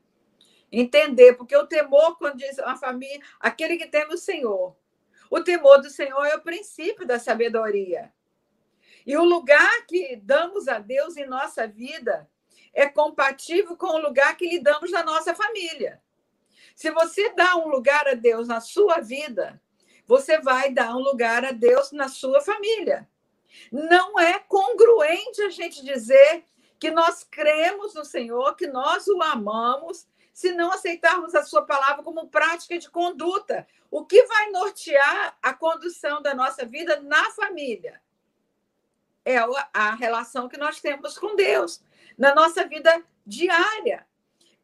Entender, 0.71 1.33
porque 1.33 1.55
o 1.55 1.67
temor, 1.67 2.17
quando 2.17 2.37
diz 2.37 2.57
uma 2.57 2.75
família, 2.75 3.21
aquele 3.39 3.77
que 3.77 3.87
teme 3.87 4.13
o 4.13 4.17
Senhor, 4.17 4.75
o 5.29 5.41
temor 5.41 5.81
do 5.81 5.89
Senhor 5.89 6.25
é 6.25 6.35
o 6.35 6.41
princípio 6.41 7.05
da 7.05 7.19
sabedoria. 7.19 8.11
E 9.05 9.15
o 9.15 9.23
lugar 9.23 9.85
que 9.87 10.17
damos 10.17 10.67
a 10.67 10.79
Deus 10.79 11.15
em 11.15 11.25
nossa 11.25 11.67
vida 11.67 12.29
é 12.73 12.87
compatível 12.87 13.75
com 13.77 13.87
o 13.87 14.01
lugar 14.01 14.35
que 14.35 14.47
lhe 14.47 14.59
damos 14.59 14.91
na 14.91 15.03
nossa 15.03 15.33
família. 15.33 16.01
Se 16.75 16.91
você 16.91 17.33
dá 17.33 17.55
um 17.55 17.69
lugar 17.69 18.07
a 18.07 18.13
Deus 18.13 18.47
na 18.47 18.59
sua 18.59 18.99
vida, 18.99 19.61
você 20.05 20.39
vai 20.39 20.71
dar 20.71 20.95
um 20.95 20.99
lugar 20.99 21.43
a 21.43 21.51
Deus 21.51 21.91
na 21.91 22.07
sua 22.07 22.41
família. 22.41 23.09
Não 23.71 24.19
é 24.19 24.39
congruente 24.39 25.41
a 25.41 25.49
gente 25.49 25.83
dizer 25.83 26.43
que 26.79 26.91
nós 26.91 27.23
cremos 27.23 27.95
no 27.95 28.05
Senhor, 28.05 28.55
que 28.55 28.67
nós 28.67 29.07
o 29.07 29.21
amamos, 29.21 30.07
se 30.37 30.51
não 30.51 30.71
aceitarmos 30.71 31.33
a 31.33 31.41
sua 31.41 31.65
palavra 31.65 32.03
como 32.03 32.29
prática 32.29 32.77
de 32.77 32.91
conduta. 32.91 33.67
O 33.89 34.05
que 34.05 34.21
vai 34.25 34.51
nortear 34.51 35.35
a 35.41 35.51
condução 35.51 36.21
da 36.21 36.35
nossa 36.35 36.63
vida 36.63 37.01
na 37.01 37.31
família? 37.31 37.99
É 39.25 39.37
a 39.73 39.95
relação 39.95 40.47
que 40.47 40.55
nós 40.55 40.79
temos 40.79 41.17
com 41.17 41.35
Deus, 41.35 41.83
na 42.15 42.35
nossa 42.35 42.67
vida 42.67 43.03
diária, 43.25 44.05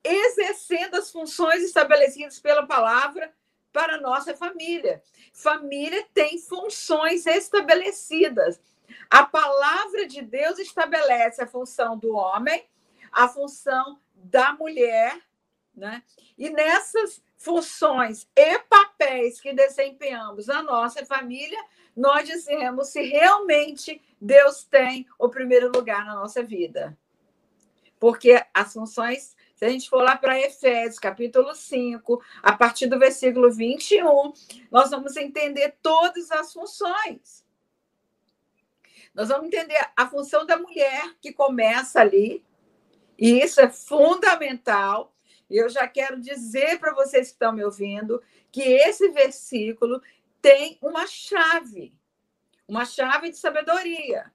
exercendo 0.04 0.94
as 0.94 1.12
funções 1.12 1.64
estabelecidas 1.64 2.40
pela 2.40 2.68
palavra 2.68 3.34
para 3.72 3.96
a 3.96 4.00
nossa 4.00 4.38
família. 4.38 5.02
Família 5.34 6.08
tem 6.14 6.38
funções 6.38 7.26
estabelecidas. 7.26 8.62
A 9.10 9.26
palavra 9.26 10.06
de 10.06 10.22
Deus 10.22 10.60
estabelece 10.60 11.42
a 11.42 11.48
função 11.48 11.98
do 11.98 12.14
homem, 12.16 12.64
a 13.12 13.28
função 13.28 14.00
da 14.14 14.54
mulher, 14.54 15.20
né? 15.76 16.04
E 16.38 16.50
nessas 16.50 17.22
funções 17.38 18.28
e 18.36 18.60
papéis 18.60 19.42
que 19.42 19.54
desempenhamos 19.54 20.48
na 20.48 20.62
nossa 20.62 21.06
família, 21.06 21.60
nós 21.96 22.28
dizemos 22.28 22.90
se 22.90 23.02
realmente 23.02 24.02
Deus 24.20 24.64
tem 24.64 25.06
o 25.20 25.30
primeiro 25.30 25.72
lugar 25.72 26.06
na 26.06 26.16
nossa 26.16 26.42
vida. 26.42 26.98
Porque 28.00 28.44
as 28.54 28.74
funções, 28.74 29.36
se 29.56 29.64
a 29.64 29.70
gente 29.70 29.90
for 29.90 30.04
lá 30.04 30.18
para 30.18 30.40
Efésios, 30.40 31.00
capítulo 31.00 31.56
5, 31.56 32.22
a 32.42 32.54
partir 32.54 32.88
do 32.88 33.00
versículo 33.00 33.52
21, 33.52 34.34
nós 34.70 34.90
vamos 34.90 35.16
entender 35.16 35.76
todas 35.82 36.32
as 36.32 36.52
funções. 36.52 37.46
Nós 39.14 39.30
vamos 39.30 39.46
entender 39.46 39.78
a 39.96 40.08
função 40.08 40.46
da 40.46 40.58
mulher 40.58 41.16
que 41.22 41.32
começa 41.32 42.02
ali, 42.02 42.44
e 43.18 43.40
isso 43.42 43.62
é 43.62 43.70
fundamental. 43.70 45.14
E 45.50 45.58
eu 45.58 45.70
já 45.70 45.88
quero 45.88 46.20
dizer 46.20 46.80
para 46.80 46.94
vocês 46.94 47.28
que 47.28 47.34
estão 47.34 47.54
me 47.54 47.64
ouvindo 47.64 48.22
que 48.52 48.62
esse 48.62 49.10
versículo 49.10 50.02
tem 50.42 50.78
uma 50.82 51.08
chave, 51.08 51.94
uma 52.68 52.86
chave 52.86 53.30
de 53.30 53.38
sabedoria. 53.38 54.32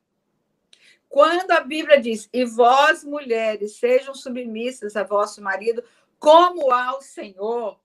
Quando 1.09 1.50
a 1.53 1.61
Bíblia 1.61 2.00
diz: 2.00 2.29
"E 2.33 2.45
vós, 2.45 3.03
mulheres, 3.05 3.77
sejam 3.77 4.15
submissas 4.15 4.97
a 4.97 5.03
vosso 5.03 5.43
marido 5.43 5.83
como 6.19 6.71
ao 6.71 7.00
Senhor", 7.00 7.81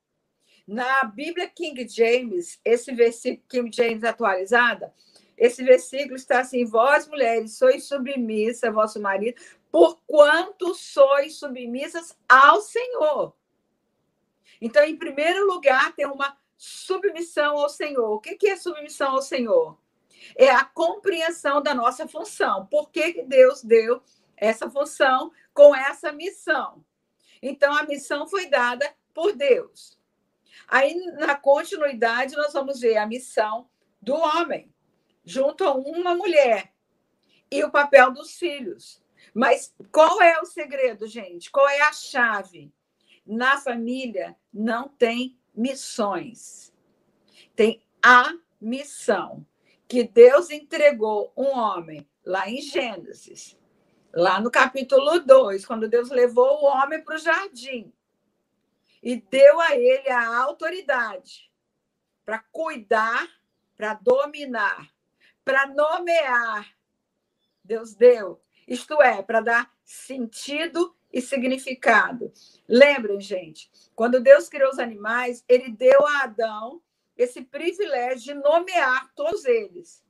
na 0.68 1.04
Bíblia 1.04 1.50
King 1.50 1.88
James, 1.88 2.60
esse 2.64 2.94
versículo 2.94 3.46
King 3.50 3.76
James 3.76 4.04
atualizada, 4.04 4.94
esse 5.38 5.64
versículo 5.64 6.16
está 6.16 6.40
assim: 6.40 6.66
Vós, 6.66 7.08
mulheres, 7.08 7.58
sois 7.58 7.86
submissas 7.86 8.64
a 8.64 8.72
vosso 8.72 9.00
marido, 9.02 9.42
porquanto 9.74 10.76
sois 10.76 11.38
submissas 11.38 12.16
ao 12.30 12.62
Senhor. 12.62 13.36
Então, 14.62 14.84
em 14.84 14.96
primeiro 14.96 15.48
lugar, 15.48 15.96
tem 15.96 16.06
uma 16.06 16.38
submissão 16.56 17.58
ao 17.58 17.68
Senhor. 17.68 18.12
O 18.12 18.20
que 18.20 18.48
é 18.48 18.56
submissão 18.56 19.16
ao 19.16 19.22
Senhor? 19.24 19.76
É 20.36 20.52
a 20.52 20.64
compreensão 20.64 21.60
da 21.60 21.74
nossa 21.74 22.08
função. 22.08 22.68
Por 22.68 22.92
que 22.92 23.24
Deus 23.24 23.64
deu 23.64 24.04
essa 24.38 24.70
função 24.70 25.32
com 25.56 25.76
essa 25.76 26.12
missão? 26.12 26.86
Então, 27.42 27.76
a 27.76 27.82
missão 27.82 28.28
foi 28.28 28.46
dada 28.46 28.94
por 29.12 29.34
Deus. 29.34 30.00
Aí, 30.68 30.94
na 31.14 31.34
continuidade, 31.34 32.36
nós 32.36 32.54
vamos 32.54 32.80
ver 32.80 32.98
a 32.98 33.08
missão 33.08 33.68
do 34.00 34.14
homem 34.14 34.72
junto 35.26 35.64
a 35.64 35.74
uma 35.74 36.14
mulher 36.14 36.72
e 37.50 37.64
o 37.64 37.72
papel 37.72 38.12
dos 38.12 38.38
filhos. 38.38 39.03
Mas 39.34 39.74
qual 39.92 40.22
é 40.22 40.40
o 40.40 40.46
segredo, 40.46 41.08
gente? 41.08 41.50
Qual 41.50 41.68
é 41.68 41.82
a 41.82 41.92
chave? 41.92 42.72
Na 43.26 43.58
família 43.58 44.36
não 44.54 44.88
tem 44.88 45.40
missões. 45.56 46.74
Tem 47.56 47.84
a 48.02 48.34
missão 48.60 49.46
que 49.88 50.04
Deus 50.04 50.50
entregou 50.50 51.32
um 51.36 51.58
homem 51.58 52.08
lá 52.26 52.50
em 52.50 52.62
Gênesis, 52.62 53.58
lá 54.14 54.40
no 54.40 54.52
capítulo 54.52 55.20
2, 55.20 55.66
quando 55.66 55.90
Deus 55.90 56.10
levou 56.10 56.62
o 56.62 56.66
homem 56.66 57.04
para 57.04 57.16
o 57.16 57.20
jardim 57.20 57.92
e 59.02 59.18
deu 59.18 59.60
a 59.60 59.76
ele 59.76 60.10
a 60.10 60.38
autoridade 60.38 61.52
para 62.26 62.40
cuidar, 62.40 63.28
para 63.76 63.94
dominar 63.96 64.94
para 65.44 65.68
nomear. 65.68 66.68
Deus 67.64 67.94
deu, 67.94 68.42
isto 68.68 69.02
é, 69.02 69.22
para 69.22 69.42
dar 69.42 69.72
sentido 69.84 70.96
e 71.12 71.22
significado. 71.22 72.32
Lembrem, 72.68 73.20
gente, 73.22 73.70
quando 73.96 74.20
Deus 74.20 74.50
criou 74.50 74.72
os 74.72 74.80
animais, 74.80 75.44
ele 75.48 75.70
deu 75.72 76.06
a 76.06 76.24
Adão 76.24 76.82
esse 77.18 77.42
privilégio 77.44 78.34
de 78.34 78.34
nomear 78.34 79.12
todos 79.16 79.46
eles. 79.46 80.04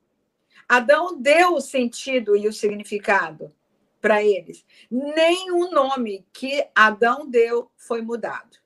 Adão 0.68 1.20
deu 1.20 1.56
o 1.56 1.62
sentido 1.62 2.38
e 2.38 2.48
o 2.48 2.54
significado 2.54 3.54
para 4.00 4.24
eles. 4.24 4.66
Nenhum 4.90 5.72
nome 5.72 6.26
que 6.34 6.66
Adão 6.74 7.30
deu 7.30 7.72
foi 7.76 8.02
mudado. 8.02 8.58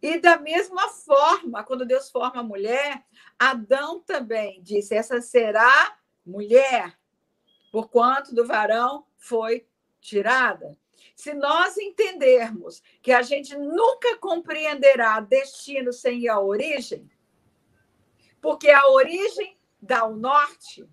E 0.00 0.18
da 0.18 0.38
mesma 0.38 0.88
forma, 0.88 1.64
quando 1.64 1.86
Deus 1.86 2.10
forma 2.10 2.40
a 2.40 2.44
mulher, 2.44 3.02
Adão 3.38 4.00
também 4.00 4.62
disse: 4.62 4.94
essa 4.94 5.20
será 5.22 5.96
mulher, 6.26 6.98
por 7.74 7.90
quanto 7.90 8.32
do 8.32 8.46
varão 8.46 9.04
foi 9.18 9.66
tirada. 10.00 10.78
Se 11.16 11.34
nós 11.34 11.76
entendermos 11.76 12.80
que 13.02 13.10
a 13.10 13.20
gente 13.20 13.56
nunca 13.56 14.16
compreenderá 14.18 15.18
destino 15.18 15.92
sem 15.92 16.28
à 16.28 16.38
origem, 16.38 17.10
porque 18.40 18.70
a 18.70 18.86
origem 18.90 19.58
dá 19.82 20.04
o 20.04 20.14
norte, 20.14 20.88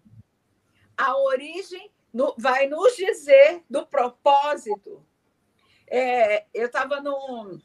a 0.97 1.15
origem 1.19 1.91
vai 2.35 2.65
nos 2.67 2.95
dizer 2.95 3.63
do 3.69 3.85
propósito. 3.85 5.05
É, 5.85 6.47
eu 6.51 6.65
estava 6.65 6.99
num 6.99 7.61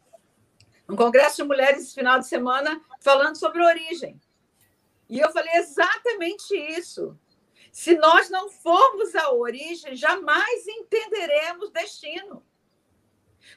um 0.87 0.95
congresso 0.95 1.37
de 1.37 1.45
mulheres 1.45 1.85
esse 1.85 1.95
final 1.95 2.19
de 2.19 2.27
semana 2.27 2.83
falando 3.01 3.37
sobre 3.37 3.65
origem. 3.65 4.21
E 5.09 5.19
eu 5.19 5.33
falei 5.33 5.55
exatamente 5.55 6.55
isso. 6.55 7.19
Se 7.77 7.95
nós 7.95 8.31
não 8.31 8.49
formos 8.49 9.15
à 9.15 9.35
origem, 9.35 9.95
jamais 9.95 10.67
entenderemos 10.67 11.71
destino. 11.71 12.43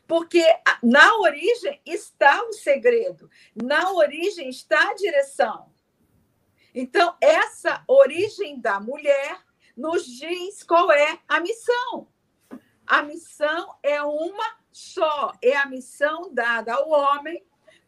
Porque 0.06 0.44
na 0.84 1.16
origem 1.20 1.82
está 1.86 2.44
o 2.44 2.52
segredo, 2.52 3.32
na 3.56 3.94
origem 3.94 4.50
está 4.50 4.90
a 4.90 4.94
direção. 4.94 5.74
Então, 6.76 7.16
essa 7.22 7.82
origem 7.88 8.60
da 8.60 8.78
mulher 8.78 9.42
nos 9.74 10.06
diz 10.06 10.64
qual 10.64 10.92
é 10.92 11.18
a 11.26 11.40
missão. 11.40 12.10
A 12.86 13.02
missão 13.02 13.80
é 13.82 14.04
uma 14.04 14.60
só 14.70 15.32
é 15.42 15.56
a 15.56 15.66
missão 15.66 16.34
dada 16.34 16.74
ao 16.74 16.90
homem 16.90 17.42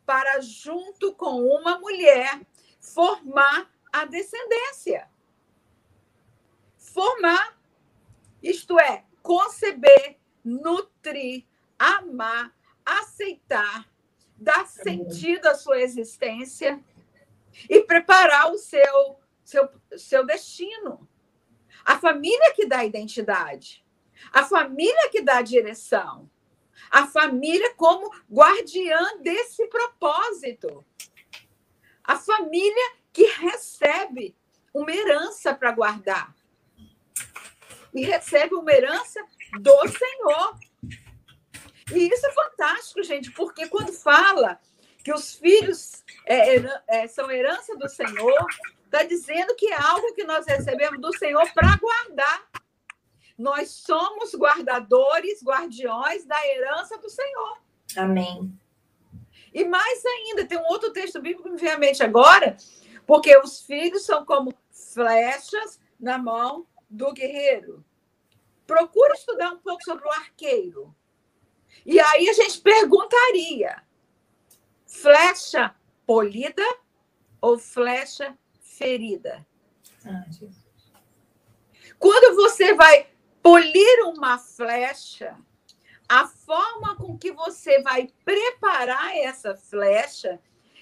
para, 0.05 0.39
junto 0.39 1.13
com 1.13 1.41
uma 1.45 1.77
mulher, 1.77 2.39
formar 2.79 3.69
a 3.91 4.05
descendência. 4.05 5.10
Formar, 6.93 7.57
isto 8.43 8.77
é, 8.77 9.05
conceber, 9.23 10.17
nutrir, 10.43 11.45
amar, 11.79 12.53
aceitar, 12.85 13.89
dar 14.35 14.67
sentido 14.67 15.45
à 15.47 15.55
sua 15.55 15.79
existência 15.79 16.83
e 17.69 17.81
preparar 17.83 18.51
o 18.51 18.57
seu, 18.57 19.17
seu, 19.41 19.69
seu 19.97 20.25
destino. 20.25 21.07
A 21.85 21.97
família 21.97 22.53
que 22.53 22.65
dá 22.65 22.83
identidade, 22.83 23.85
a 24.33 24.43
família 24.43 25.09
que 25.09 25.21
dá 25.21 25.41
direção, 25.41 26.29
a 26.89 27.07
família 27.07 27.73
como 27.75 28.13
guardiã 28.29 29.17
desse 29.21 29.65
propósito, 29.67 30.85
a 32.03 32.17
família 32.17 32.95
que 33.13 33.27
recebe 33.27 34.35
uma 34.73 34.91
herança 34.91 35.55
para 35.55 35.71
guardar 35.71 36.40
e 37.93 38.03
recebe 38.03 38.55
uma 38.55 38.71
herança 38.71 39.19
do 39.59 39.87
Senhor. 39.87 40.59
E 41.93 42.07
isso 42.07 42.25
é 42.25 42.31
fantástico, 42.31 43.03
gente, 43.03 43.31
porque 43.31 43.67
quando 43.67 43.91
fala 43.91 44.59
que 45.03 45.13
os 45.13 45.33
filhos 45.33 46.03
é, 46.25 46.57
é, 46.87 47.07
são 47.07 47.29
herança 47.29 47.75
do 47.75 47.89
Senhor, 47.89 48.45
está 48.85 49.03
dizendo 49.03 49.55
que 49.55 49.67
é 49.67 49.81
algo 49.81 50.13
que 50.13 50.23
nós 50.23 50.45
recebemos 50.45 50.99
do 50.99 51.15
Senhor 51.17 51.49
para 51.53 51.77
guardar. 51.77 52.49
Nós 53.37 53.71
somos 53.71 54.35
guardadores, 54.35 55.43
guardiões 55.43 56.25
da 56.25 56.47
herança 56.47 56.97
do 56.97 57.09
Senhor. 57.09 57.57
Amém. 57.97 58.53
E 59.53 59.65
mais 59.65 60.05
ainda, 60.05 60.45
tem 60.45 60.57
um 60.57 60.67
outro 60.67 60.93
texto 60.93 61.21
bíblico 61.21 61.43
que 61.43 61.49
me 61.49 61.57
vem 61.57 61.71
à 61.71 61.77
mente 61.77 62.03
agora, 62.03 62.55
porque 63.05 63.35
os 63.37 63.61
filhos 63.61 64.05
são 64.05 64.25
como 64.25 64.53
flechas 64.71 65.79
na 65.99 66.17
mão 66.17 66.65
do 66.91 67.13
guerreiro. 67.13 67.83
Procura 68.67 69.13
estudar 69.13 69.51
um 69.51 69.57
pouco 69.57 69.83
sobre 69.83 70.05
o 70.05 70.11
arqueiro. 70.11 70.93
E 71.85 71.99
aí 71.99 72.29
a 72.29 72.33
gente 72.33 72.59
perguntaria: 72.59 73.81
flecha 74.85 75.73
polida 76.05 76.65
ou 77.39 77.57
flecha 77.57 78.37
ferida? 78.61 79.45
Quando 81.97 82.35
você 82.35 82.73
vai 82.73 83.09
polir 83.41 84.05
uma 84.05 84.37
flecha, 84.37 85.37
a 86.09 86.27
forma 86.27 86.95
com 86.95 87.17
que 87.17 87.31
você 87.31 87.81
vai 87.81 88.11
preparar 88.25 89.15
essa 89.17 89.55
flecha 89.55 90.39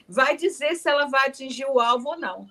vai 0.07 0.35
dizer 0.35 0.75
se 0.75 0.89
ela 0.89 1.05
vai 1.05 1.27
atingir 1.27 1.65
o 1.65 1.79
alvo 1.79 2.09
ou 2.09 2.19
não. 2.19 2.49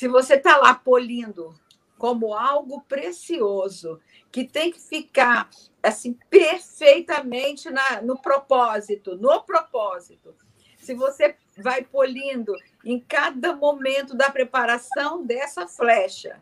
Se 0.00 0.08
você 0.08 0.36
está 0.36 0.56
lá 0.56 0.72
polindo 0.72 1.54
como 1.98 2.32
algo 2.32 2.80
precioso, 2.88 4.00
que 4.32 4.46
tem 4.46 4.72
que 4.72 4.80
ficar 4.80 5.50
assim 5.82 6.14
perfeitamente 6.30 7.68
na, 7.68 8.00
no 8.00 8.18
propósito, 8.18 9.14
no 9.18 9.42
propósito. 9.42 10.34
Se 10.78 10.94
você 10.94 11.36
vai 11.58 11.84
polindo 11.84 12.56
em 12.82 12.98
cada 12.98 13.54
momento 13.54 14.16
da 14.16 14.30
preparação 14.30 15.22
dessa 15.22 15.68
flecha, 15.68 16.40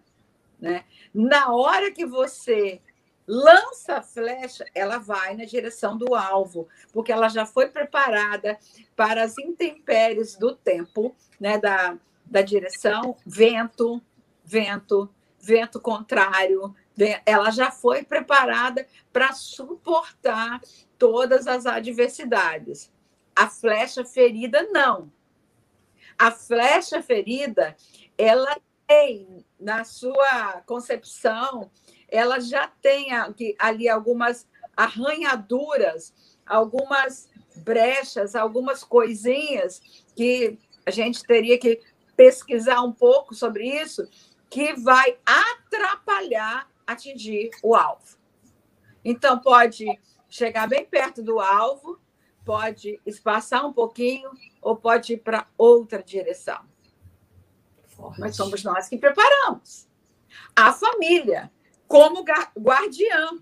né? 0.60 0.84
Na 1.12 1.52
hora 1.52 1.90
que 1.90 2.06
você 2.06 2.80
lança 3.26 3.96
a 3.96 4.02
flecha, 4.02 4.66
ela 4.72 4.98
vai 4.98 5.36
na 5.36 5.44
direção 5.44 5.98
do 5.98 6.14
alvo, 6.14 6.68
porque 6.92 7.10
ela 7.10 7.28
já 7.28 7.44
foi 7.44 7.66
preparada 7.66 8.56
para 8.94 9.24
as 9.24 9.36
intempéries 9.36 10.36
do 10.36 10.54
tempo, 10.54 11.12
né? 11.40 11.58
Da, 11.58 11.98
da 12.30 12.42
direção, 12.42 13.16
vento, 13.24 14.02
vento, 14.44 15.08
vento 15.40 15.80
contrário, 15.80 16.74
ela 17.24 17.50
já 17.50 17.70
foi 17.70 18.02
preparada 18.02 18.86
para 19.12 19.32
suportar 19.32 20.60
todas 20.98 21.46
as 21.46 21.64
adversidades. 21.64 22.92
A 23.34 23.48
flecha 23.48 24.04
ferida, 24.04 24.68
não. 24.70 25.12
A 26.18 26.30
flecha 26.32 27.00
ferida, 27.00 27.76
ela 28.16 28.56
tem, 28.86 29.44
na 29.60 29.84
sua 29.84 30.62
concepção, 30.66 31.70
ela 32.08 32.40
já 32.40 32.66
tem 32.66 33.10
ali 33.58 33.88
algumas 33.88 34.48
arranhaduras, 34.76 36.12
algumas 36.44 37.28
brechas, 37.56 38.34
algumas 38.34 38.82
coisinhas 38.82 39.80
que 40.16 40.58
a 40.86 40.90
gente 40.90 41.22
teria 41.22 41.58
que 41.58 41.80
pesquisar 42.18 42.82
um 42.82 42.92
pouco 42.92 43.32
sobre 43.32 43.64
isso, 43.64 44.04
que 44.50 44.74
vai 44.74 45.16
atrapalhar 45.24 46.68
atingir 46.84 47.50
o 47.62 47.76
alvo. 47.76 48.18
Então, 49.04 49.38
pode 49.38 49.86
chegar 50.28 50.66
bem 50.66 50.84
perto 50.84 51.22
do 51.22 51.38
alvo, 51.38 52.00
pode 52.44 53.00
espaçar 53.06 53.64
um 53.64 53.72
pouquinho 53.72 54.32
ou 54.60 54.74
pode 54.74 55.12
ir 55.12 55.18
para 55.18 55.46
outra 55.56 56.02
direção. 56.02 56.60
Forte. 57.86 58.18
Mas 58.18 58.34
somos 58.34 58.64
nós 58.64 58.88
que 58.88 58.98
preparamos. 58.98 59.86
A 60.56 60.72
família, 60.72 61.52
como 61.86 62.24
guardiã. 62.58 63.38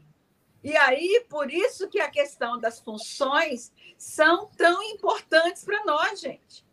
E 0.63 0.77
aí, 0.77 1.25
por 1.31 1.51
isso 1.51 1.89
que 1.89 1.99
a 2.01 2.11
questão 2.11 2.61
das 2.61 2.79
funções 2.79 3.73
são 3.97 4.51
tão 4.55 4.83
importantes 4.83 5.65
para 5.65 5.83
nós, 5.85 6.21
gente. 6.21 6.66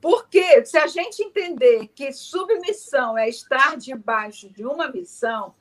Porque 0.00 0.64
se 0.64 0.78
a 0.78 0.86
gente 0.86 1.22
entender 1.22 1.88
que 1.88 2.12
submissão 2.12 3.18
é 3.18 3.28
estar 3.28 3.76
debaixo 3.76 4.48
de 4.48 4.64
uma 4.64 4.88
missão, 4.88 5.54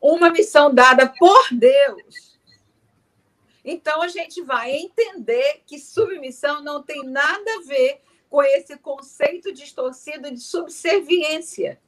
uma 0.00 0.30
missão 0.30 0.72
dada 0.72 1.12
por 1.18 1.48
Deus, 1.50 2.38
então 3.64 4.02
a 4.02 4.08
gente 4.08 4.42
vai 4.42 4.72
entender 4.72 5.62
que 5.66 5.78
submissão 5.78 6.62
não 6.62 6.82
tem 6.82 7.04
nada 7.04 7.56
a 7.56 7.66
ver 7.66 8.00
com 8.28 8.42
esse 8.42 8.76
conceito 8.78 9.52
distorcido 9.52 10.30
de 10.30 10.40
subserviência 10.40 11.80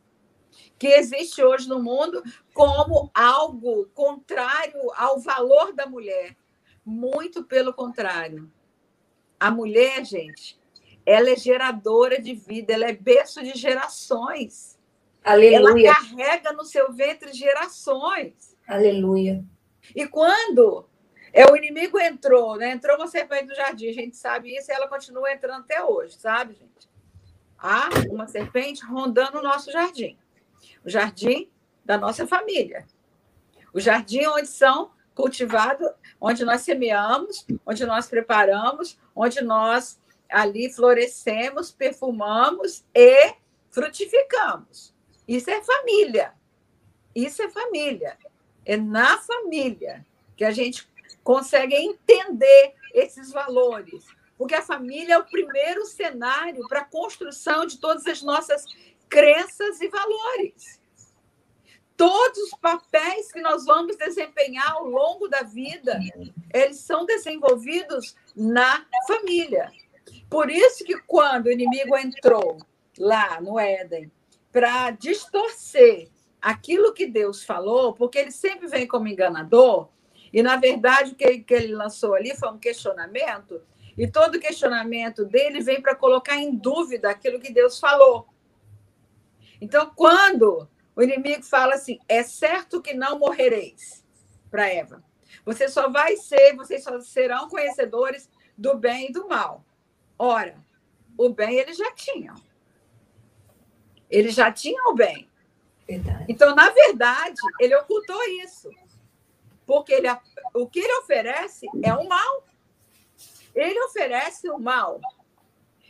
que 0.78 0.88
existe 0.88 1.42
hoje 1.42 1.68
no 1.68 1.82
mundo 1.82 2.22
como 2.52 3.10
algo 3.14 3.86
contrário 3.94 4.92
ao 4.96 5.18
valor 5.18 5.72
da 5.72 5.86
mulher. 5.86 6.36
Muito 6.84 7.42
pelo 7.44 7.72
contrário. 7.72 8.50
A 9.40 9.50
mulher, 9.50 10.04
gente, 10.04 10.60
ela 11.06 11.30
é 11.30 11.36
geradora 11.36 12.20
de 12.20 12.34
vida, 12.34 12.72
ela 12.72 12.86
é 12.86 12.92
berço 12.92 13.42
de 13.42 13.52
gerações. 13.58 14.78
Aleluia. 15.22 15.88
Ela 15.88 15.94
carrega 15.94 16.52
no 16.52 16.64
seu 16.64 16.92
ventre 16.92 17.32
gerações. 17.32 18.56
Aleluia. 18.66 19.44
E 19.94 20.06
quando 20.06 20.86
é, 21.32 21.44
o 21.50 21.56
inimigo 21.56 21.98
entrou, 21.98 22.56
né? 22.56 22.70
Entrou 22.70 22.96
uma 22.96 23.06
serpente 23.06 23.46
do 23.46 23.54
jardim, 23.54 23.88
a 23.88 23.92
gente 23.92 24.16
sabe 24.16 24.56
isso 24.56 24.70
e 24.70 24.74
ela 24.74 24.88
continua 24.88 25.32
entrando 25.32 25.62
até 25.62 25.82
hoje, 25.82 26.14
sabe, 26.14 26.54
gente? 26.54 26.88
Há 27.58 27.88
uma 28.10 28.26
serpente 28.26 28.84
rondando 28.84 29.38
o 29.38 29.42
nosso 29.42 29.72
jardim. 29.72 30.18
O 30.84 30.90
jardim 30.90 31.50
da 31.84 31.98
nossa 31.98 32.26
família. 32.26 32.86
O 33.72 33.80
jardim 33.80 34.26
onde 34.26 34.46
são 34.46 34.92
cultivados, 35.14 35.88
onde 36.20 36.44
nós 36.44 36.62
semeamos, 36.62 37.46
onde 37.64 37.84
nós 37.86 38.06
preparamos, 38.06 38.98
onde 39.14 39.42
nós 39.42 39.98
ali 40.34 40.68
florescemos, 40.68 41.70
perfumamos 41.70 42.84
e 42.92 43.34
frutificamos. 43.70 44.92
Isso 45.28 45.48
é 45.48 45.62
família. 45.62 46.34
Isso 47.14 47.40
é 47.40 47.48
família. 47.48 48.18
É 48.64 48.76
na 48.76 49.16
família 49.18 50.04
que 50.36 50.44
a 50.44 50.50
gente 50.50 50.88
consegue 51.22 51.76
entender 51.76 52.74
esses 52.92 53.30
valores. 53.30 54.04
Porque 54.36 54.56
a 54.56 54.62
família 54.62 55.14
é 55.14 55.18
o 55.18 55.24
primeiro 55.24 55.86
cenário 55.86 56.66
para 56.66 56.80
a 56.80 56.84
construção 56.84 57.64
de 57.64 57.78
todas 57.78 58.04
as 58.06 58.20
nossas 58.20 58.64
crenças 59.08 59.80
e 59.80 59.88
valores. 59.88 60.80
Todos 61.96 62.38
os 62.38 62.58
papéis 62.58 63.30
que 63.30 63.40
nós 63.40 63.64
vamos 63.64 63.96
desempenhar 63.96 64.72
ao 64.72 64.84
longo 64.84 65.28
da 65.28 65.42
vida, 65.42 66.00
eles 66.52 66.78
são 66.78 67.06
desenvolvidos 67.06 68.16
na 68.34 68.84
família. 69.06 69.70
Por 70.34 70.50
isso 70.50 70.84
que 70.84 71.00
quando 71.02 71.46
o 71.46 71.52
inimigo 71.52 71.96
entrou 71.96 72.58
lá 72.98 73.40
no 73.40 73.56
Éden 73.56 74.10
para 74.50 74.90
distorcer 74.90 76.10
aquilo 76.42 76.92
que 76.92 77.06
Deus 77.06 77.44
falou, 77.44 77.92
porque 77.92 78.18
ele 78.18 78.32
sempre 78.32 78.66
vem 78.66 78.84
como 78.84 79.06
enganador, 79.06 79.90
e 80.32 80.42
na 80.42 80.56
verdade 80.56 81.12
o 81.12 81.14
que, 81.14 81.44
ele 81.50 81.72
lançou 81.72 82.14
ali 82.14 82.34
foi 82.34 82.50
um 82.50 82.58
questionamento, 82.58 83.62
e 83.96 84.10
todo 84.10 84.40
questionamento 84.40 85.24
dele 85.24 85.60
vem 85.60 85.80
para 85.80 85.94
colocar 85.94 86.34
em 86.34 86.52
dúvida 86.52 87.10
aquilo 87.10 87.38
que 87.38 87.52
Deus 87.52 87.78
falou. 87.78 88.26
Então, 89.60 89.92
quando 89.94 90.68
o 90.96 91.02
inimigo 91.04 91.44
fala 91.44 91.74
assim, 91.74 92.00
é 92.08 92.24
certo 92.24 92.82
que 92.82 92.92
não 92.92 93.20
morrereis, 93.20 94.04
para 94.50 94.68
Eva, 94.68 95.00
você 95.44 95.68
só 95.68 95.88
vai 95.88 96.16
ser, 96.16 96.56
vocês 96.56 96.82
só 96.82 97.00
serão 97.00 97.48
conhecedores 97.48 98.28
do 98.58 98.76
bem 98.76 99.10
e 99.10 99.12
do 99.12 99.28
mal. 99.28 99.64
Ora, 100.18 100.56
o 101.18 101.28
bem 101.28 101.58
eles 101.58 101.76
já 101.76 101.90
tinham. 101.92 102.34
Eles 104.10 104.34
já 104.34 104.50
tinham 104.52 104.92
o 104.92 104.94
bem. 104.94 105.28
Verdade. 105.86 106.24
Então, 106.28 106.54
na 106.54 106.70
verdade, 106.70 107.40
ele 107.60 107.74
ocultou 107.76 108.22
isso. 108.42 108.70
Porque 109.66 109.92
ele, 109.92 110.08
o 110.54 110.68
que 110.68 110.80
ele 110.80 110.98
oferece 110.98 111.66
é 111.82 111.94
o 111.94 112.08
mal. 112.08 112.44
ele 113.54 113.80
oferece 113.84 114.48
o 114.50 114.58
mal. 114.58 115.00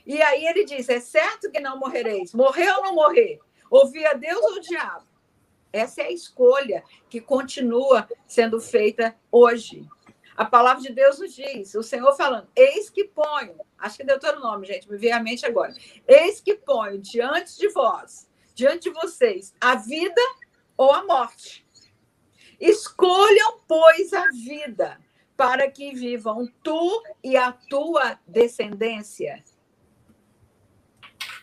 E 0.07 0.21
aí 0.23 0.47
ele 0.47 0.65
diz: 0.65 0.89
é 0.89 1.01
certo 1.01 1.51
que 1.51 1.61
não 1.61 1.79
morrereis. 1.79 2.35
Morrer 2.35 2.71
ou 2.77 2.83
não 2.85 2.95
morrer? 2.95 3.41
Ouvir 3.71 4.07
a 4.07 4.13
Deus 4.13 4.41
ou 4.43 4.57
o 4.57 4.61
diabo? 4.61 5.07
Essa 5.73 6.03
é 6.03 6.07
a 6.07 6.13
escolha 6.13 6.85
que 7.09 7.21
continua 7.21 8.09
sendo 8.27 8.61
feita 8.61 9.17
hoje. 9.31 9.85
A 10.37 10.45
palavra 10.45 10.83
de 10.83 10.93
Deus 10.93 11.19
nos 11.19 11.35
diz, 11.35 11.75
o 11.75 11.83
Senhor 11.83 12.15
falando, 12.17 12.49
eis 12.55 12.91
que 12.91 13.05
ponho, 13.05 13.57
acho 13.85 13.99
que 13.99 14.05
deu 14.05 14.19
todo 14.19 14.39
o 14.39 14.41
nome, 14.41 14.67
gente, 14.67 14.91
me 14.91 14.97
veio 14.97 15.15
à 15.15 15.21
mente 15.21 15.45
agora. 15.45 15.75
Eis 16.09 16.41
que 16.41 16.55
ponho 16.55 16.99
diante 16.99 17.59
de 17.59 17.69
vós, 17.69 18.29
diante 18.55 18.85
de 18.85 18.91
vocês, 18.91 19.55
a 19.61 19.75
vida 19.75 20.21
ou 20.77 20.91
a 20.91 21.05
morte. 21.05 21.67
Escolham, 22.59 23.61
pois, 23.69 24.13
a 24.13 24.29
vida, 24.31 24.99
para 25.37 25.71
que 25.71 25.95
vivam 25.95 26.47
tu 26.63 27.03
e 27.23 27.37
a 27.37 27.53
tua 27.53 28.19
descendência. 28.27 29.45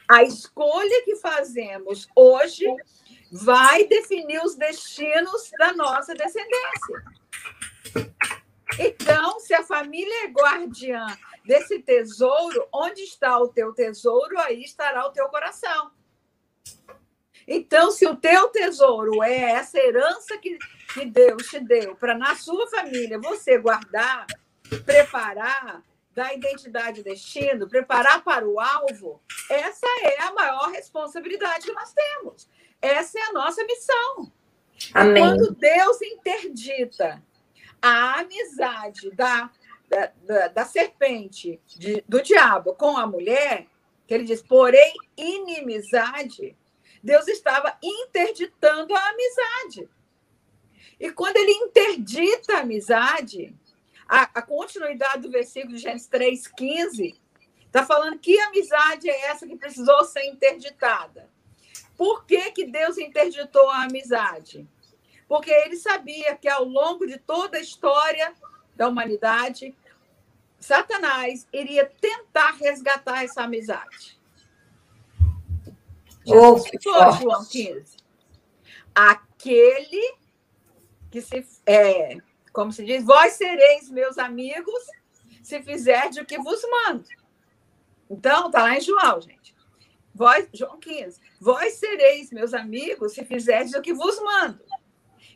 A 0.09 0.23
escolha 0.23 1.03
que 1.05 1.15
fazemos 1.17 2.07
hoje 2.15 2.65
vai 3.31 3.85
definir 3.85 4.43
os 4.43 4.55
destinos 4.55 5.51
da 5.57 5.73
nossa 5.73 6.13
descendência. 6.15 7.03
Então, 8.79 9.39
se 9.39 9.53
a 9.53 9.63
família 9.63 10.25
é 10.25 10.27
guardiã 10.27 11.05
desse 11.45 11.79
tesouro, 11.79 12.67
onde 12.73 13.01
está 13.01 13.37
o 13.37 13.47
teu 13.47 13.73
tesouro, 13.73 14.39
aí 14.39 14.63
estará 14.63 15.05
o 15.05 15.11
teu 15.11 15.27
coração. 15.27 15.91
Então, 17.47 17.91
se 17.91 18.05
o 18.07 18.15
teu 18.15 18.49
tesouro 18.49 19.23
é 19.23 19.51
essa 19.51 19.77
herança 19.77 20.37
que, 20.37 20.57
que 20.93 21.05
Deus 21.05 21.47
te 21.47 21.59
deu 21.59 21.95
para 21.95 22.15
na 22.15 22.35
sua 22.35 22.67
família 22.67 23.19
você 23.19 23.57
guardar, 23.57 24.25
preparar, 24.85 25.83
dar 26.13 26.33
identidade 26.33 27.01
e 27.01 27.03
destino, 27.03 27.67
preparar 27.67 28.23
para 28.23 28.47
o 28.47 28.59
alvo, 28.59 29.21
essa 29.49 29.87
é 30.03 30.21
a 30.21 30.33
maior 30.33 30.69
responsabilidade 30.71 31.65
que 31.65 31.73
nós 31.73 31.93
temos. 31.93 32.47
Essa 32.81 33.19
é 33.19 33.23
a 33.23 33.33
nossa 33.33 33.63
missão. 33.65 34.31
Amém. 34.93 35.21
Quando 35.21 35.53
Deus 35.55 36.01
interdita 36.01 37.21
a 37.81 38.19
amizade 38.19 39.09
da, 39.11 39.49
da, 39.89 40.11
da, 40.23 40.47
da 40.49 40.65
serpente, 40.65 41.59
de, 41.65 42.03
do 42.07 42.21
diabo 42.21 42.75
com 42.75 42.95
a 42.97 43.07
mulher, 43.07 43.67
que 44.07 44.13
ele 44.13 44.23
diz, 44.23 44.41
porém, 44.41 44.93
inimizade, 45.17 46.55
Deus 47.03 47.27
estava 47.27 47.77
interditando 47.81 48.93
a 48.93 49.09
amizade. 49.09 49.89
E 50.99 51.11
quando 51.11 51.37
ele 51.37 51.51
interdita 51.51 52.57
a 52.57 52.59
amizade, 52.59 53.55
a, 54.07 54.23
a 54.23 54.41
continuidade 54.41 55.23
do 55.23 55.31
versículo 55.31 55.75
de 55.75 55.81
Gênesis 55.81 56.09
3,15 56.09 57.15
está 57.65 57.85
falando 57.85 58.19
que 58.19 58.39
amizade 58.39 59.09
é 59.09 59.27
essa 59.27 59.47
que 59.47 59.55
precisou 59.55 60.03
ser 60.03 60.25
interditada. 60.25 61.29
Por 61.97 62.25
que, 62.25 62.51
que 62.51 62.65
Deus 62.65 62.97
interditou 62.97 63.69
a 63.69 63.83
amizade? 63.83 64.67
Porque 65.31 65.49
ele 65.49 65.77
sabia 65.77 66.35
que 66.35 66.49
ao 66.49 66.65
longo 66.65 67.07
de 67.07 67.17
toda 67.17 67.57
a 67.57 67.61
história 67.61 68.33
da 68.75 68.89
humanidade, 68.89 69.73
Satanás 70.59 71.47
iria 71.53 71.89
tentar 72.01 72.51
resgatar 72.57 73.23
essa 73.23 73.43
amizade. 73.43 74.19
Jesus 76.25 76.69
oh, 76.85 77.11
João 77.13 77.45
15. 77.45 77.95
Aquele 78.93 80.17
que 81.09 81.21
se 81.21 81.47
é, 81.65 82.17
como 82.51 82.73
se 82.73 82.83
diz, 82.83 83.01
vós 83.05 83.31
sereis 83.31 83.89
meus 83.89 84.17
amigos 84.17 84.83
se 85.41 85.63
fizerdes 85.63 86.17
o 86.17 86.25
que 86.25 86.39
vos 86.39 86.61
mando. 86.69 87.05
Então, 88.09 88.51
tá 88.51 88.63
lá 88.63 88.75
em 88.75 88.81
João, 88.81 89.21
gente. 89.21 89.55
Vós, 90.13 90.49
João 90.53 90.77
15. 90.77 91.21
Vós 91.39 91.75
sereis 91.75 92.31
meus 92.31 92.53
amigos 92.53 93.13
se 93.13 93.23
fizerdes 93.23 93.73
o 93.73 93.81
que 93.81 93.93
vos 93.93 94.21
mando. 94.21 94.61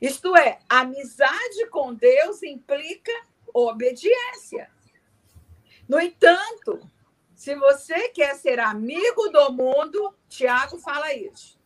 Isto 0.05 0.37
é, 0.37 0.59
amizade 0.69 1.67
com 1.71 1.91
Deus 1.91 2.43
implica 2.43 3.11
obediência. 3.51 4.69
No 5.89 5.99
entanto, 5.99 6.79
se 7.35 7.55
você 7.55 8.09
quer 8.09 8.35
ser 8.35 8.59
amigo 8.59 9.29
do 9.29 9.51
mundo, 9.51 10.13
Tiago 10.29 10.77
fala 10.77 11.11
isso. 11.11 11.57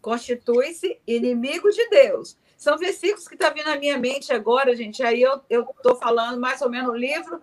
Constitui-se 0.00 1.00
inimigo 1.06 1.70
de 1.70 1.88
Deus. 1.88 2.36
São 2.56 2.76
versículos 2.76 3.28
que 3.28 3.34
estão 3.34 3.50
tá 3.50 3.54
vindo 3.54 3.66
na 3.66 3.78
minha 3.78 3.96
mente 3.96 4.32
agora, 4.32 4.74
gente. 4.74 5.04
Aí 5.04 5.22
eu 5.22 5.40
estou 5.48 5.94
falando 5.94 6.40
mais 6.40 6.60
ou 6.62 6.68
menos 6.68 6.90
o 6.90 6.96
livro, 6.96 7.40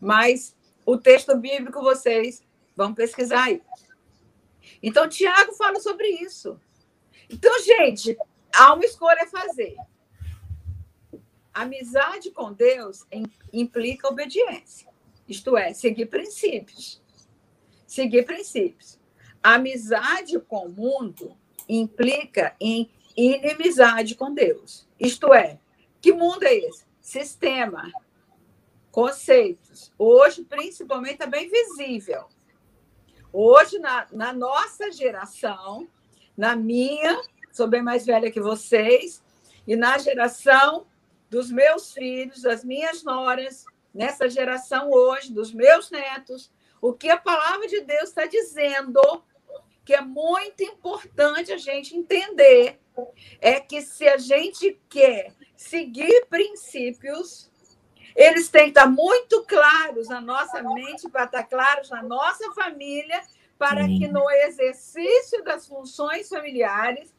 mas 0.00 0.56
o 0.84 0.98
texto 0.98 1.36
bíblico 1.36 1.80
vocês 1.82 2.42
vão 2.74 2.92
pesquisar 2.92 3.44
aí. 3.44 3.62
Então, 4.82 5.08
Tiago 5.08 5.52
fala 5.52 5.78
sobre 5.78 6.08
isso. 6.08 6.60
Então, 7.30 7.52
gente, 7.62 8.18
há 8.56 8.72
uma 8.74 8.84
escolha 8.84 9.22
a 9.22 9.26
fazer. 9.26 9.76
Amizade 11.52 12.30
com 12.30 12.52
Deus 12.52 13.06
implica 13.52 14.08
obediência, 14.08 14.88
isto 15.28 15.56
é, 15.56 15.72
seguir 15.72 16.06
princípios. 16.06 17.02
Seguir 17.86 18.24
princípios. 18.24 18.98
Amizade 19.42 20.38
com 20.40 20.66
o 20.66 20.72
mundo 20.72 21.36
implica 21.68 22.54
em 22.60 22.90
inimizade 23.16 24.14
com 24.14 24.32
Deus. 24.32 24.86
Isto 24.98 25.32
é, 25.32 25.58
que 26.00 26.12
mundo 26.12 26.42
é 26.44 26.54
esse? 26.54 26.84
Sistema, 27.00 27.90
conceitos. 28.90 29.92
Hoje, 29.98 30.44
principalmente, 30.44 31.22
é 31.22 31.26
bem 31.26 31.48
visível. 31.48 32.26
Hoje, 33.32 33.78
na, 33.78 34.06
na 34.12 34.32
nossa 34.32 34.90
geração, 34.90 35.88
na 36.36 36.54
minha, 36.54 37.20
sou 37.56 37.66
bem 37.66 37.82
mais 37.82 38.04
velha 38.04 38.30
que 38.30 38.40
vocês, 38.40 39.22
e 39.66 39.74
na 39.74 39.96
geração 39.96 40.86
dos 41.30 41.50
meus 41.50 41.94
filhos, 41.94 42.42
das 42.42 42.62
minhas 42.62 43.02
noras, 43.02 43.64
nessa 43.94 44.28
geração 44.28 44.90
hoje, 44.90 45.32
dos 45.32 45.54
meus 45.54 45.90
netos, 45.90 46.52
o 46.82 46.92
que 46.92 47.08
a 47.08 47.16
palavra 47.16 47.66
de 47.66 47.80
Deus 47.80 48.10
está 48.10 48.26
dizendo, 48.26 49.00
que 49.86 49.94
é 49.94 50.02
muito 50.02 50.62
importante 50.62 51.50
a 51.50 51.56
gente 51.56 51.96
entender, 51.96 52.78
é 53.40 53.58
que 53.58 53.80
se 53.80 54.06
a 54.06 54.18
gente 54.18 54.78
quer 54.90 55.32
seguir 55.56 56.26
princípios, 56.26 57.50
eles 58.14 58.50
têm 58.50 58.64
que 58.64 58.78
estar 58.78 58.86
muito 58.86 59.44
claros 59.44 60.08
na 60.08 60.20
nossa 60.20 60.62
mente, 60.62 61.08
para 61.08 61.24
estar 61.24 61.44
claros 61.44 61.88
na 61.88 62.02
nossa 62.02 62.52
família, 62.52 63.22
para 63.58 63.86
que 63.86 64.06
no 64.08 64.30
exercício 64.30 65.42
das 65.42 65.66
funções 65.66 66.28
familiares 66.28 67.15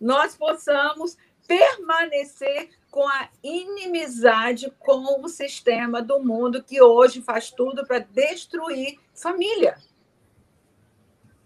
nós 0.00 0.34
possamos 0.34 1.16
permanecer 1.46 2.70
com 2.90 3.06
a 3.08 3.28
inimizade 3.42 4.72
com 4.78 5.22
o 5.22 5.28
sistema 5.28 6.00
do 6.00 6.20
mundo 6.20 6.62
que 6.62 6.80
hoje 6.80 7.20
faz 7.22 7.50
tudo 7.50 7.86
para 7.86 7.98
destruir 7.98 8.98
família. 9.14 9.76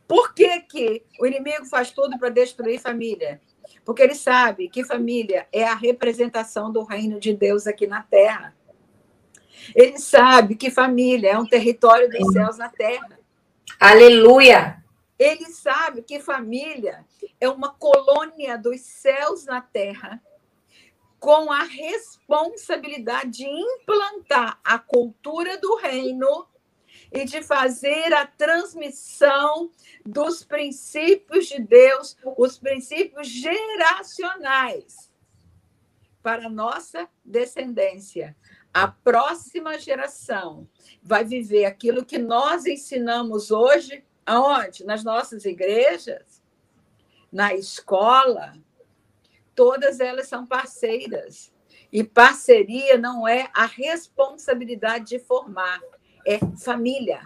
Por 0.06 0.34
que, 0.34 0.60
que 0.60 1.02
o 1.18 1.26
inimigo 1.26 1.64
faz 1.64 1.90
tudo 1.90 2.18
para 2.18 2.28
destruir 2.28 2.78
família? 2.78 3.40
Porque 3.84 4.02
ele 4.02 4.14
sabe 4.14 4.68
que 4.68 4.84
família 4.84 5.46
é 5.52 5.64
a 5.64 5.74
representação 5.74 6.70
do 6.70 6.84
reino 6.84 7.18
de 7.18 7.32
Deus 7.32 7.66
aqui 7.66 7.86
na 7.86 8.02
terra. 8.02 8.54
Ele 9.74 9.98
sabe 9.98 10.54
que 10.54 10.70
família 10.70 11.30
é 11.30 11.38
um 11.38 11.46
território 11.46 12.08
dos 12.10 12.32
céus 12.32 12.58
na 12.58 12.68
terra. 12.68 13.18
Aleluia! 13.80 14.83
Ele 15.18 15.46
sabe 15.46 16.02
que 16.02 16.20
família 16.20 17.04
é 17.40 17.48
uma 17.48 17.72
colônia 17.74 18.58
dos 18.58 18.80
céus 18.80 19.44
na 19.44 19.60
terra, 19.60 20.22
com 21.18 21.50
a 21.50 21.62
responsabilidade 21.62 23.30
de 23.30 23.46
implantar 23.46 24.60
a 24.62 24.78
cultura 24.78 25.56
do 25.58 25.76
reino 25.76 26.46
e 27.10 27.24
de 27.24 27.42
fazer 27.42 28.12
a 28.12 28.26
transmissão 28.26 29.70
dos 30.04 30.44
princípios 30.44 31.46
de 31.46 31.60
Deus, 31.60 32.16
os 32.36 32.58
princípios 32.58 33.28
geracionais 33.28 35.10
para 36.22 36.46
a 36.46 36.50
nossa 36.50 37.08
descendência. 37.24 38.36
A 38.72 38.88
próxima 38.88 39.78
geração 39.78 40.68
vai 41.02 41.24
viver 41.24 41.64
aquilo 41.64 42.04
que 42.04 42.18
nós 42.18 42.66
ensinamos 42.66 43.50
hoje 43.50 44.04
Aonde? 44.26 44.84
Nas 44.84 45.04
nossas 45.04 45.44
igrejas, 45.44 46.42
na 47.30 47.54
escola, 47.54 48.54
todas 49.54 50.00
elas 50.00 50.28
são 50.28 50.46
parceiras. 50.46 51.52
E 51.92 52.02
parceria 52.02 52.98
não 52.98 53.26
é 53.26 53.50
a 53.54 53.66
responsabilidade 53.66 55.06
de 55.06 55.18
formar, 55.18 55.80
é 56.26 56.38
família. 56.56 57.20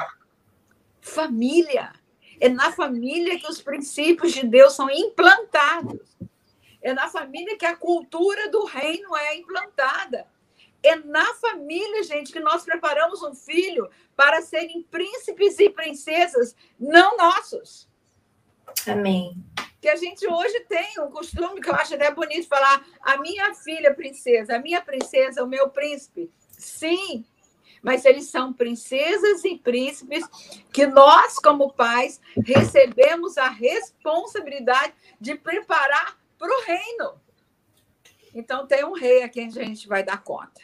Família. 1.00 1.92
É 2.40 2.48
na 2.48 2.70
família 2.70 3.38
que 3.38 3.48
os 3.48 3.61
princípios 3.61 4.32
de 4.32 4.46
Deus 4.46 4.74
são 4.74 4.90
implantados. 4.90 6.16
É 6.80 6.92
na 6.92 7.08
família 7.08 7.56
que 7.56 7.66
a 7.66 7.76
cultura 7.76 8.48
do 8.50 8.64
reino 8.64 9.16
é 9.16 9.37
implantada. 9.37 10.26
É 10.82 10.96
na 10.96 11.34
família, 11.34 12.02
gente, 12.04 12.32
que 12.32 12.40
nós 12.40 12.64
preparamos 12.64 13.22
um 13.22 13.34
filho 13.34 13.88
para 14.16 14.42
serem 14.42 14.82
príncipes 14.82 15.58
e 15.58 15.70
princesas 15.70 16.54
não 16.78 17.16
nossos. 17.16 17.88
Amém. 18.86 19.36
Que 19.80 19.88
a 19.88 19.96
gente 19.96 20.26
hoje 20.26 20.60
tem 20.68 21.00
um 21.00 21.10
costume 21.10 21.60
que 21.60 21.68
eu 21.68 21.74
acho 21.74 21.94
até 21.94 22.10
bonito 22.10 22.48
falar: 22.48 22.84
a 23.00 23.16
minha 23.18 23.54
filha 23.54 23.94
princesa, 23.94 24.56
a 24.56 24.58
minha 24.58 24.80
princesa, 24.80 25.42
o 25.42 25.48
meu 25.48 25.68
príncipe. 25.68 26.30
Sim, 26.50 27.24
mas 27.82 28.04
eles 28.04 28.26
são 28.26 28.52
princesas 28.52 29.44
e 29.44 29.56
príncipes 29.56 30.24
que 30.72 30.86
nós, 30.86 31.38
como 31.38 31.72
pais, 31.72 32.20
recebemos 32.44 33.38
a 33.38 33.48
responsabilidade 33.48 34.94
de 35.20 35.36
preparar 35.36 36.18
para 36.38 36.48
o 36.48 36.62
reino. 36.64 37.20
Então, 38.34 38.66
tem 38.66 38.84
um 38.84 38.92
rei 38.92 39.22
a 39.22 39.28
quem 39.28 39.48
a 39.48 39.50
gente 39.50 39.88
vai 39.88 40.02
dar 40.02 40.22
conta. 40.22 40.60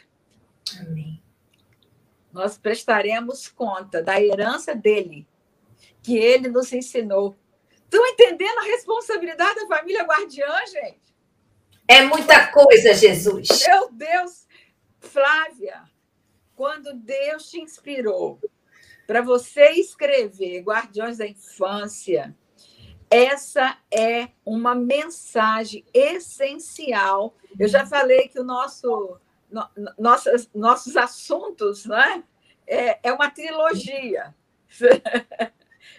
Amém. 0.79 1.21
Nós 2.31 2.57
prestaremos 2.57 3.47
conta 3.47 4.03
da 4.03 4.21
herança 4.21 4.75
dele, 4.75 5.27
que 6.03 6.17
ele 6.17 6.49
nos 6.49 6.71
ensinou. 6.73 7.35
Estão 7.83 8.05
entendendo 8.07 8.59
a 8.59 8.63
responsabilidade 8.63 9.61
da 9.61 9.67
família 9.67 10.03
guardiã, 10.03 10.53
gente? 10.67 11.05
É 11.87 12.01
muita 12.01 12.51
coisa, 12.51 12.93
Jesus. 12.93 13.47
Meu 13.65 13.91
Deus, 13.91 14.47
Flávia, 14.99 15.83
quando 16.55 16.93
Deus 16.93 17.49
te 17.49 17.59
inspirou 17.59 18.39
para 19.05 19.21
você 19.21 19.69
escrever 19.71 20.61
Guardiões 20.61 21.19
da 21.19 21.27
Infância, 21.27 22.35
essa 23.09 23.77
é 23.91 24.29
uma 24.43 24.73
mensagem 24.73 25.85
essencial. 25.93 27.35
Eu 27.57 27.67
já 27.67 27.85
falei 27.85 28.27
que 28.27 28.39
o 28.39 28.43
nosso, 28.43 29.19
no, 29.55 29.69
nossos, 29.97 30.49
nossos 30.53 30.97
assuntos 30.97 31.85
né, 31.85 32.23
é, 32.67 32.99
é 33.07 33.13
uma 33.13 33.31
trilogia. 33.31 34.35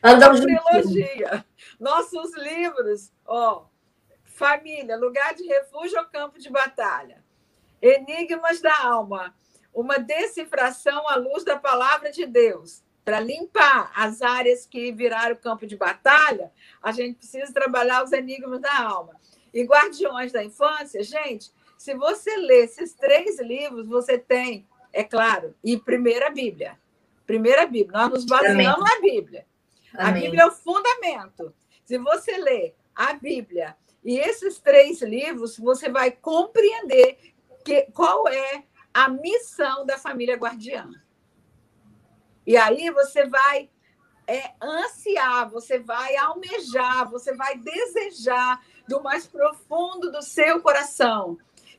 Andam 0.02 0.28
é 0.34 0.34
uma 0.34 0.40
trilogia. 0.40 1.46
Nossos 1.80 2.36
livros, 2.36 3.10
ó, 3.24 3.64
Família, 4.24 4.98
Lugar 4.98 5.34
de 5.34 5.44
Refúgio 5.44 5.98
ou 5.98 6.04
Campo 6.04 6.38
de 6.38 6.50
Batalha? 6.50 7.24
Enigmas 7.80 8.60
da 8.60 8.82
Alma, 8.82 9.34
uma 9.72 9.98
decifração 9.98 11.08
à 11.08 11.16
luz 11.16 11.44
da 11.44 11.56
palavra 11.56 12.10
de 12.10 12.26
Deus. 12.26 12.84
Para 13.04 13.20
limpar 13.20 13.92
as 13.94 14.20
áreas 14.20 14.66
que 14.66 14.90
viraram 14.90 15.36
campo 15.36 15.64
de 15.64 15.76
batalha, 15.76 16.50
a 16.82 16.90
gente 16.90 17.18
precisa 17.18 17.52
trabalhar 17.52 18.02
os 18.02 18.10
enigmas 18.10 18.60
da 18.60 18.80
alma. 18.80 19.14
E 19.54 19.62
Guardiões 19.62 20.32
da 20.32 20.42
Infância, 20.42 21.04
gente, 21.04 21.52
se 21.76 21.94
você 21.94 22.36
ler 22.36 22.64
esses 22.64 22.94
três 22.94 23.38
livros, 23.40 23.86
você 23.86 24.18
tem, 24.18 24.66
é 24.92 25.04
claro, 25.04 25.54
e 25.62 25.76
Primeira 25.76 26.30
Bíblia. 26.30 26.78
Primeira 27.26 27.66
Bíblia. 27.66 27.98
Nós 27.98 28.10
nos 28.10 28.24
baseamos 28.24 28.80
na 28.80 29.00
Bíblia. 29.00 29.46
Amém. 29.94 30.22
A 30.22 30.24
Bíblia 30.24 30.42
é 30.42 30.46
o 30.46 30.52
fundamento. 30.52 31.54
Se 31.84 31.98
você 31.98 32.36
ler 32.38 32.74
a 32.94 33.12
Bíblia 33.12 33.76
e 34.04 34.18
esses 34.18 34.58
três 34.58 35.02
livros, 35.02 35.58
você 35.58 35.90
vai 35.90 36.10
compreender 36.10 37.18
que, 37.64 37.82
qual 37.92 38.28
é 38.28 38.64
a 38.94 39.08
missão 39.08 39.84
da 39.84 39.98
família 39.98 40.36
guardiã. 40.36 40.88
E 42.46 42.56
aí 42.56 42.90
você 42.90 43.26
vai 43.26 43.68
é, 44.26 44.54
ansiar, 44.62 45.50
você 45.50 45.78
vai 45.78 46.16
almejar, 46.16 47.10
você 47.10 47.34
vai 47.34 47.58
desejar 47.58 48.64
do 48.88 49.02
mais 49.02 49.26
profundo 49.26 50.10
do 50.10 50.22
seu 50.22 50.62
coração 50.62 51.36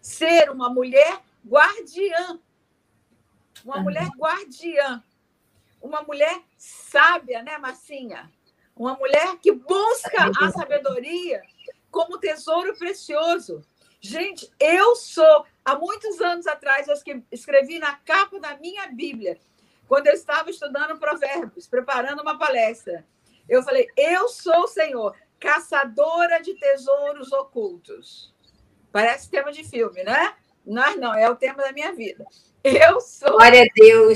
ser 0.08 0.50
uma 0.50 0.70
mulher 0.70 1.20
guardiã. 1.46 2.39
Uma 3.65 3.80
mulher 3.82 4.08
guardiã. 4.17 5.04
Uma 5.82 6.02
mulher 6.02 6.41
sábia, 6.58 7.43
né, 7.43 7.58
Marcinha? 7.58 8.32
Uma 8.76 8.96
mulher 8.96 9.38
que 9.39 9.52
busca 9.52 10.32
a 10.39 10.52
sabedoria 10.52 11.41
como 11.91 12.20
tesouro 12.20 12.78
precioso. 12.78 13.62
Gente, 14.00 14.50
eu 14.60 14.96
sou, 14.96 15.46
há 15.65 15.76
muitos 15.78 16.22
anos 16.22 16.48
atrás, 16.48 16.88
eu 16.88 16.96
escrevi 17.32 17.78
na 17.78 17.96
capa 17.96 18.39
da 18.39 18.56
minha 18.58 18.88
Bíblia, 18.88 19.38
quando 19.88 20.08
eu 20.08 20.13
estava 20.13 20.50
estudando 20.50 21.00
Provérbios, 21.00 21.67
preparando 21.67 22.22
uma 22.22 22.38
palestra. 22.38 23.06
Eu 23.50 23.62
falei: 23.63 23.88
Eu 23.98 24.30
sou 24.30 24.63
o 24.63 24.67
Senhor, 24.67 25.15
caçadora 25.39 26.39
de 26.39 26.54
tesouros 26.54 27.32
ocultos. 27.34 28.37
Parece 28.98 29.30
tema 29.30 29.52
de 29.52 29.64
filme, 29.64 30.04
né? 30.04 30.34
Não, 30.66 30.98
não, 30.98 31.14
é 31.14 31.30
o 31.30 31.36
tema 31.36 31.62
da 31.62 31.72
minha 31.72 31.94
vida. 31.94 32.26
Eu 32.64 33.00
sou 33.00 33.38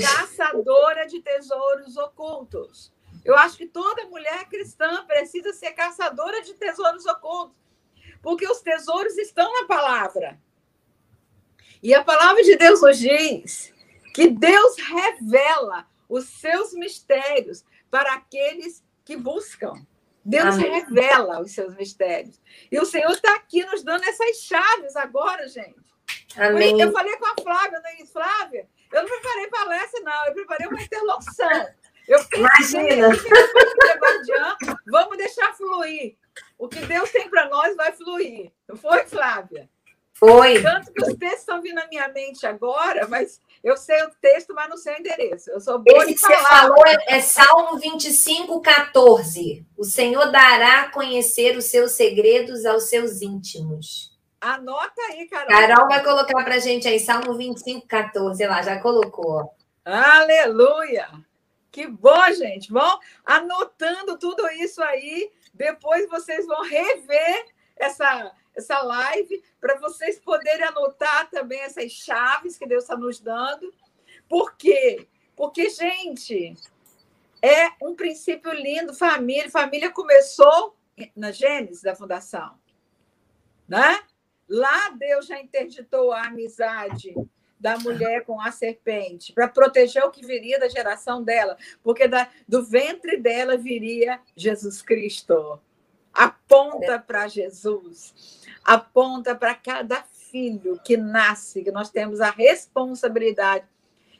caçadora 0.02 1.06
de 1.06 1.20
tesouros 1.20 1.96
ocultos. 1.96 2.92
Eu 3.24 3.36
acho 3.36 3.56
que 3.56 3.68
toda 3.68 4.06
mulher 4.06 4.48
cristã 4.48 5.06
precisa 5.06 5.52
ser 5.52 5.70
caçadora 5.70 6.42
de 6.42 6.54
tesouros 6.54 7.06
ocultos 7.06 7.56
porque 8.20 8.44
os 8.44 8.60
tesouros 8.60 9.16
estão 9.18 9.52
na 9.52 9.68
palavra. 9.68 10.36
E 11.80 11.94
a 11.94 12.02
palavra 12.02 12.42
de 12.42 12.56
Deus 12.56 12.82
nos 12.82 12.98
diz 12.98 13.72
que 14.12 14.30
Deus 14.30 14.76
revela 14.78 15.86
os 16.08 16.24
seus 16.24 16.72
mistérios 16.72 17.64
para 17.88 18.14
aqueles 18.14 18.84
que 19.04 19.16
buscam. 19.16 19.74
Deus 20.24 20.54
Amém. 20.54 20.70
revela 20.70 21.40
os 21.40 21.52
seus 21.52 21.74
mistérios. 21.76 22.40
E 22.70 22.78
o 22.78 22.84
Senhor 22.84 23.10
está 23.10 23.34
aqui 23.34 23.64
nos 23.64 23.82
dando 23.82 24.04
essas 24.04 24.36
chaves 24.38 24.96
agora, 24.96 25.48
gente. 25.48 25.74
Amém. 26.36 26.80
Eu 26.80 26.92
falei 26.92 27.16
com 27.16 27.26
a 27.26 27.42
Flávia, 27.42 27.80
não 27.80 27.90
é 27.90 28.06
Flávia? 28.06 28.68
Eu 28.92 29.02
não 29.02 29.08
preparei 29.08 29.46
palestra, 29.48 30.00
não. 30.00 30.26
Eu 30.26 30.34
preparei 30.34 30.66
uma 30.66 30.82
interlocução. 30.82 31.68
Eu 32.08 32.20
Imagina. 32.34 33.08
Vamos 34.90 35.16
deixar 35.16 35.54
fluir. 35.54 36.16
O 36.58 36.68
que 36.68 36.80
Deus 36.80 37.10
tem 37.10 37.28
para 37.28 37.48
nós 37.48 37.76
vai 37.76 37.92
fluir. 37.92 38.52
Não 38.68 38.76
foi, 38.76 39.06
Flávia? 39.06 39.68
Foi. 40.14 40.62
Tanto 40.62 40.92
que 40.92 41.02
os 41.02 41.14
textos 41.14 41.40
estão 41.40 41.60
vindo 41.60 41.74
na 41.74 41.86
minha 41.88 42.08
mente 42.08 42.46
agora, 42.46 43.08
mas 43.08 43.40
eu 43.62 43.76
sei 43.76 44.02
o 44.02 44.10
texto, 44.20 44.54
mas 44.54 44.68
não 44.68 44.76
sei 44.76 44.94
o 44.94 44.98
endereço. 44.98 45.50
Eu 45.50 45.60
sou 45.60 45.78
boa 45.78 46.04
Esse 46.04 46.14
que 46.14 46.20
você 46.20 46.36
falou 46.36 46.86
é, 46.86 47.16
é 47.16 47.20
Salmo 47.20 47.78
25, 47.78 48.60
14. 48.60 49.66
O 49.76 49.84
Senhor 49.84 50.30
dará 50.30 50.82
a 50.82 50.90
conhecer 50.90 51.56
os 51.56 51.66
seus 51.66 51.92
segredos 51.92 52.64
aos 52.64 52.84
seus 52.84 53.22
íntimos. 53.22 54.12
Anota 54.40 55.00
aí, 55.10 55.28
Carol. 55.28 55.48
Carol 55.48 55.88
vai 55.88 56.02
colocar 56.02 56.44
para 56.44 56.58
gente 56.58 56.88
aí, 56.88 56.98
Salmo 56.98 57.36
25, 57.36 57.86
14. 57.86 58.46
Lá, 58.46 58.62
já 58.62 58.80
colocou. 58.80 59.54
Aleluia! 59.84 61.08
Que 61.70 61.86
bom, 61.86 62.30
gente. 62.32 62.70
Vão 62.70 62.98
anotando 63.24 64.18
tudo 64.18 64.46
isso 64.50 64.82
aí 64.82 65.30
depois 65.52 66.08
vocês 66.08 66.46
vão 66.46 66.62
rever 66.62 67.46
essa, 67.76 68.32
essa 68.54 68.82
live 68.82 69.42
para 69.60 69.78
vocês 69.78 70.18
poderem 70.18 70.64
anotar 70.64 71.30
também 71.30 71.60
essas 71.60 71.92
chaves 71.92 72.56
que 72.56 72.66
Deus 72.66 72.84
está 72.84 72.96
nos 72.96 73.20
dando. 73.20 73.72
Por 74.28 74.56
quê? 74.56 75.06
Porque, 75.36 75.70
gente, 75.70 76.54
é 77.40 77.70
um 77.82 77.94
princípio 77.94 78.52
lindo, 78.52 78.94
família. 78.94 79.50
Família 79.50 79.90
começou 79.90 80.76
na 81.16 81.32
Gênesis 81.32 81.82
da 81.82 81.94
fundação. 81.94 82.58
Né? 83.68 84.00
Lá 84.48 84.90
Deus 84.90 85.26
já 85.26 85.40
interditou 85.40 86.12
a 86.12 86.26
amizade 86.26 87.14
da 87.58 87.78
mulher 87.78 88.24
com 88.24 88.40
a 88.40 88.50
serpente, 88.50 89.32
para 89.32 89.46
proteger 89.46 90.02
o 90.02 90.10
que 90.10 90.26
viria 90.26 90.58
da 90.58 90.68
geração 90.68 91.22
dela, 91.22 91.56
porque 91.80 92.08
da, 92.08 92.28
do 92.46 92.64
ventre 92.64 93.16
dela 93.16 93.56
viria 93.56 94.20
Jesus 94.36 94.82
Cristo. 94.82 95.60
Aponta 96.12 96.98
para 96.98 97.28
Jesus, 97.28 98.41
aponta 98.64 99.34
para 99.34 99.54
cada 99.54 100.02
filho 100.02 100.80
que 100.84 100.96
nasce, 100.96 101.62
que 101.62 101.70
nós 101.70 101.90
temos 101.90 102.20
a 102.20 102.30
responsabilidade 102.30 103.66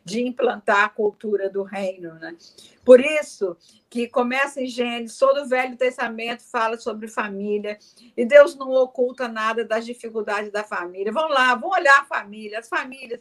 de 0.05 0.21
implantar 0.21 0.85
a 0.85 0.89
cultura 0.89 1.49
do 1.49 1.63
reino. 1.63 2.15
Né? 2.15 2.37
Por 2.85 3.01
isso 3.01 3.57
que 3.89 4.09
começa 4.09 4.61
em 4.61 4.67
Gênesis, 4.67 5.19
todo 5.19 5.43
o 5.43 5.49
Velho 5.49 5.77
Testamento 5.77 6.43
fala 6.43 6.77
sobre 6.77 7.09
família, 7.09 7.79
e 8.17 8.25
Deus 8.25 8.55
não 8.57 8.71
oculta 8.71 9.29
nada 9.29 9.65
das 9.65 9.85
dificuldades 9.87 10.51
da 10.51 10.65
família. 10.65 11.13
Vão 11.13 11.29
lá, 11.29 11.55
vão 11.55 11.71
olhar 11.71 12.01
a 12.01 12.05
família, 12.05 12.59
as 12.59 12.69
famílias, 12.69 13.21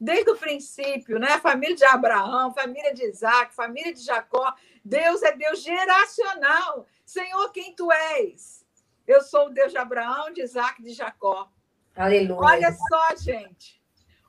desde 0.00 0.30
o 0.30 0.36
princípio, 0.36 1.18
né? 1.18 1.32
a 1.32 1.40
família 1.40 1.76
de 1.76 1.84
Abraão, 1.84 2.52
família 2.54 2.94
de 2.94 3.04
Isaac, 3.04 3.54
família 3.54 3.92
de 3.92 4.02
Jacó. 4.02 4.54
Deus 4.84 5.22
é 5.22 5.36
Deus 5.36 5.62
geracional. 5.62 6.86
Senhor, 7.04 7.50
quem 7.52 7.74
tu 7.74 7.90
és? 7.92 8.61
Eu 9.06 9.22
sou 9.22 9.46
o 9.46 9.50
Deus 9.50 9.72
de 9.72 9.78
Abraão, 9.78 10.32
de 10.32 10.42
Isaac, 10.42 10.82
de 10.82 10.92
Jacó. 10.92 11.50
Aleluia. 11.96 12.40
Olha 12.40 12.72
só, 12.72 13.16
gente. 13.16 13.82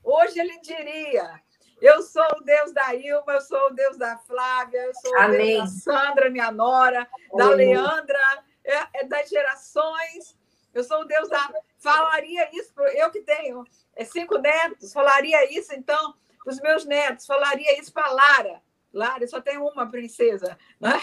Hoje 0.04 0.40
ele 0.40 0.60
diria: 0.60 1.42
eu 1.84 2.02
sou 2.02 2.26
o 2.38 2.44
Deus 2.44 2.72
da 2.72 2.96
Ilma, 2.96 3.34
eu 3.34 3.42
sou 3.42 3.68
o 3.68 3.74
Deus 3.74 3.98
da 3.98 4.18
Flávia, 4.18 4.80
eu 4.80 4.94
sou 4.96 5.18
Amém. 5.18 5.36
o 5.36 5.60
Deus 5.60 5.84
da 5.84 5.92
Sandra, 5.92 6.30
minha 6.30 6.50
nora, 6.50 7.06
da 7.36 7.50
Leandra, 7.50 8.44
é, 8.64 9.02
é, 9.02 9.04
das 9.04 9.30
gerações. 9.30 10.38
Eu 10.74 10.82
sou 10.84 11.02
o 11.02 11.06
Deus 11.06 11.28
da 11.28 11.54
falaria 11.80 12.50
isso, 12.54 12.74
eu 12.96 13.12
que 13.12 13.22
tenho 13.22 13.66
é, 13.98 14.06
cinco 14.06 14.38
netos, 14.38 14.94
falaria 14.94 15.52
isso, 15.52 15.74
então, 15.74 16.16
para 16.42 16.54
os 16.54 16.62
meus 16.62 16.86
netos, 16.86 17.26
falaria 17.26 17.78
isso 17.78 17.92
para 17.92 18.12
Lara. 18.12 18.62
Lara, 18.94 19.28
só 19.28 19.42
tem 19.42 19.58
uma 19.58 19.90
princesa, 19.90 20.58
né? 20.80 21.02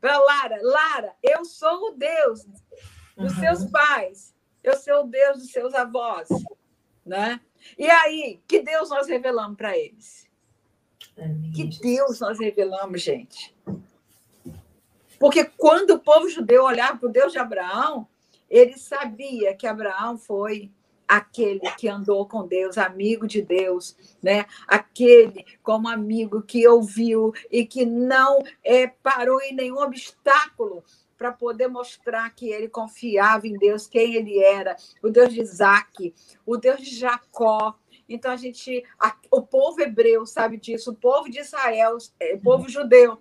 Para 0.00 0.18
Lara, 0.18 0.58
Lara, 0.60 1.14
eu 1.22 1.44
sou 1.44 1.88
o 1.88 1.90
Deus 1.92 2.44
dos 3.16 3.32
uhum. 3.32 3.40
seus 3.40 3.64
pais, 3.70 4.34
eu 4.62 4.76
sou 4.76 5.04
o 5.04 5.08
Deus 5.08 5.38
dos 5.38 5.50
seus 5.50 5.74
avós, 5.74 6.28
né? 7.04 7.40
E 7.78 7.88
aí, 7.88 8.40
que 8.46 8.60
Deus 8.60 8.90
nós 8.90 9.08
revelamos 9.08 9.56
para 9.56 9.76
eles? 9.76 10.28
Amém. 11.18 11.50
Que 11.52 11.64
Deus 11.80 12.20
nós 12.20 12.38
revelamos, 12.38 13.00
gente? 13.00 13.54
Porque 15.18 15.44
quando 15.44 15.90
o 15.92 15.98
povo 15.98 16.28
judeu 16.28 16.64
olhava 16.64 16.98
para 16.98 17.08
o 17.08 17.12
Deus 17.12 17.32
de 17.32 17.38
Abraão, 17.38 18.06
ele 18.50 18.76
sabia 18.76 19.54
que 19.54 19.66
Abraão 19.66 20.18
foi 20.18 20.70
aquele 21.08 21.60
que 21.76 21.88
andou 21.88 22.26
com 22.26 22.46
Deus, 22.46 22.76
amigo 22.76 23.26
de 23.26 23.40
Deus, 23.40 23.96
né? 24.22 24.44
Aquele 24.66 25.44
como 25.62 25.88
amigo 25.88 26.42
que 26.42 26.66
ouviu 26.66 27.32
e 27.50 27.64
que 27.64 27.86
não 27.86 28.42
é, 28.64 28.86
parou 28.86 29.40
em 29.40 29.54
nenhum 29.54 29.78
obstáculo 29.78 30.84
para 31.16 31.32
poder 31.32 31.68
mostrar 31.68 32.30
que 32.30 32.50
ele 32.50 32.68
confiava 32.68 33.46
em 33.46 33.56
Deus, 33.58 33.86
quem 33.86 34.14
ele 34.14 34.38
era, 34.38 34.76
o 35.02 35.08
Deus 35.08 35.32
de 35.32 35.40
Isaac, 35.40 36.14
o 36.44 36.56
Deus 36.56 36.80
de 36.80 36.94
Jacó. 36.94 37.74
Então 38.08 38.30
a 38.30 38.36
gente, 38.36 38.84
a, 38.98 39.16
o 39.30 39.42
povo 39.42 39.80
hebreu 39.80 40.26
sabe 40.26 40.56
disso, 40.58 40.90
o 40.90 40.94
povo 40.94 41.28
de 41.30 41.40
Israel, 41.40 41.96
é, 42.20 42.34
o 42.34 42.40
povo 42.40 42.68
judeu 42.68 43.18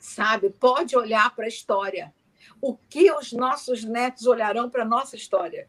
sabe, 0.00 0.50
pode 0.50 0.96
olhar 0.96 1.34
para 1.34 1.44
a 1.44 1.48
história. 1.48 2.12
O 2.60 2.76
que 2.76 3.10
os 3.12 3.32
nossos 3.32 3.84
netos 3.84 4.26
olharão 4.26 4.68
para 4.68 4.82
a 4.82 4.86
nossa 4.86 5.16
história? 5.16 5.68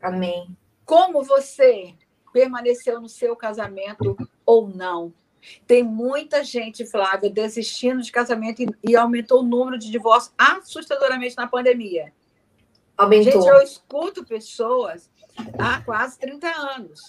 Amém. 0.00 0.56
Como 0.84 1.22
você 1.22 1.94
permaneceu 2.32 3.00
no 3.00 3.08
seu 3.08 3.34
casamento 3.34 4.16
ou 4.44 4.68
não? 4.68 5.12
Tem 5.66 5.82
muita 5.82 6.42
gente, 6.44 6.86
Flávia, 6.86 7.30
desistindo 7.30 8.02
de 8.02 8.12
casamento 8.12 8.62
e, 8.62 8.68
e 8.82 8.96
aumentou 8.96 9.40
o 9.40 9.46
número 9.46 9.78
de 9.78 9.90
divórcios 9.90 10.34
assustadoramente 10.36 11.36
na 11.36 11.46
pandemia. 11.46 12.12
Aumentou. 12.96 13.32
Gente, 13.32 13.46
eu 13.46 13.60
escuto 13.60 14.24
pessoas 14.24 15.10
há 15.58 15.80
quase 15.82 16.18
30 16.18 16.48
anos. 16.48 17.00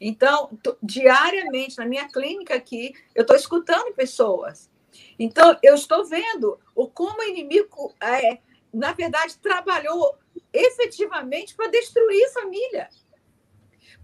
Então, 0.00 0.50
diariamente, 0.82 1.78
na 1.78 1.86
minha 1.86 2.08
clínica 2.08 2.54
aqui, 2.54 2.94
eu 3.14 3.22
estou 3.22 3.36
escutando 3.36 3.94
pessoas 3.94 4.70
então, 5.18 5.56
eu 5.62 5.74
estou 5.74 6.04
vendo 6.04 6.58
o 6.74 6.88
como 6.88 7.20
o 7.20 7.24
inimigo, 7.24 7.94
é, 8.00 8.38
na 8.72 8.92
verdade, 8.92 9.38
trabalhou 9.38 10.16
efetivamente 10.52 11.54
para 11.54 11.70
destruir 11.70 12.32
família. 12.32 12.88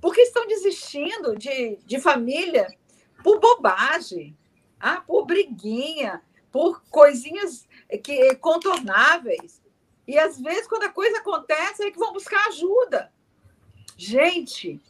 Porque 0.01 0.23
estão 0.23 0.47
desistindo 0.47 1.37
de, 1.37 1.79
de 1.85 2.01
família 2.01 2.66
por 3.22 3.40
bobagem, 3.40 4.37
ah, 4.80 5.00
por 5.00 5.24
briguinha, 5.24 6.22
por 6.50 6.82
coisinhas 6.90 7.66
que 8.02 8.35
contornáveis. 8.37 9.62
E 10.06 10.18
às 10.18 10.40
vezes, 10.40 10.66
quando 10.66 10.85
a 10.85 10.88
coisa 10.88 11.18
acontece, 11.18 11.85
é 11.85 11.90
que 11.90 11.98
vão 11.98 12.12
buscar 12.12 12.48
ajuda. 12.48 13.12
Gente, 13.96 14.80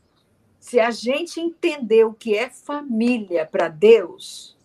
se 0.58 0.80
a 0.80 0.90
gente 0.90 1.40
entender 1.40 2.04
o 2.04 2.14
que 2.14 2.36
é 2.36 2.48
família 2.48 3.44
para 3.46 3.68
Deus, 3.68 4.56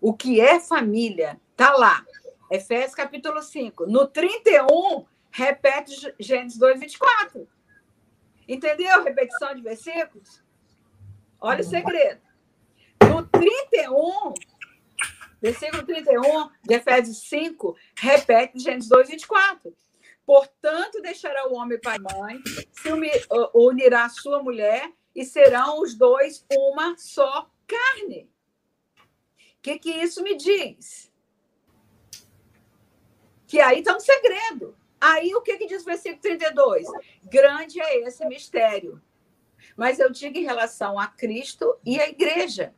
o 0.00 0.14
que 0.14 0.40
é 0.40 0.58
família? 0.60 1.40
Está 1.50 1.72
lá. 1.76 2.04
Efésios 2.50 2.94
capítulo 2.94 3.42
5. 3.42 3.86
No 3.86 4.06
31, 4.06 5.04
repete 5.30 6.14
Gênesis 6.18 6.58
2, 6.58 6.80
24. 6.80 7.46
Entendeu? 8.48 9.04
Repetição 9.04 9.54
de 9.54 9.60
versículos? 9.60 10.42
Olha 11.40 11.60
o 11.60 11.64
segredo. 11.64 12.20
No 13.38 13.66
31, 13.68 14.34
versículo 15.40 15.84
31 15.84 16.50
de 16.62 16.74
Efésios 16.74 17.28
5, 17.28 17.76
repete 17.96 18.58
Gênesis 18.58 18.88
2, 18.88 19.08
24. 19.08 19.76
Portanto, 20.26 21.00
deixará 21.00 21.48
o 21.48 21.54
homem 21.54 21.80
pai 21.80 21.96
e 21.96 22.00
mãe, 22.00 22.40
se 22.72 22.90
unirá 23.54 24.04
a 24.04 24.10
sua 24.10 24.42
mulher, 24.42 24.92
e 25.14 25.24
serão 25.24 25.80
os 25.80 25.94
dois 25.94 26.44
uma 26.52 26.96
só 26.96 27.50
carne. 27.66 28.30
O 29.38 29.62
que, 29.62 29.78
que 29.78 29.90
isso 29.90 30.22
me 30.22 30.36
diz? 30.36 31.10
Que 33.46 33.60
aí 33.60 33.80
está 33.80 33.96
um 33.96 34.00
segredo. 34.00 34.76
Aí 35.00 35.34
o 35.34 35.40
que, 35.40 35.56
que 35.56 35.66
diz 35.66 35.82
o 35.82 35.86
versículo 35.86 36.20
32? 36.20 36.86
Grande 37.24 37.80
é 37.80 38.00
esse 38.00 38.24
mistério. 38.26 39.00
Mas 39.76 39.98
eu 39.98 40.10
digo 40.10 40.36
em 40.36 40.44
relação 40.44 40.98
a 40.98 41.06
Cristo 41.06 41.76
e 41.84 42.00
a 42.00 42.08
igreja. 42.08 42.74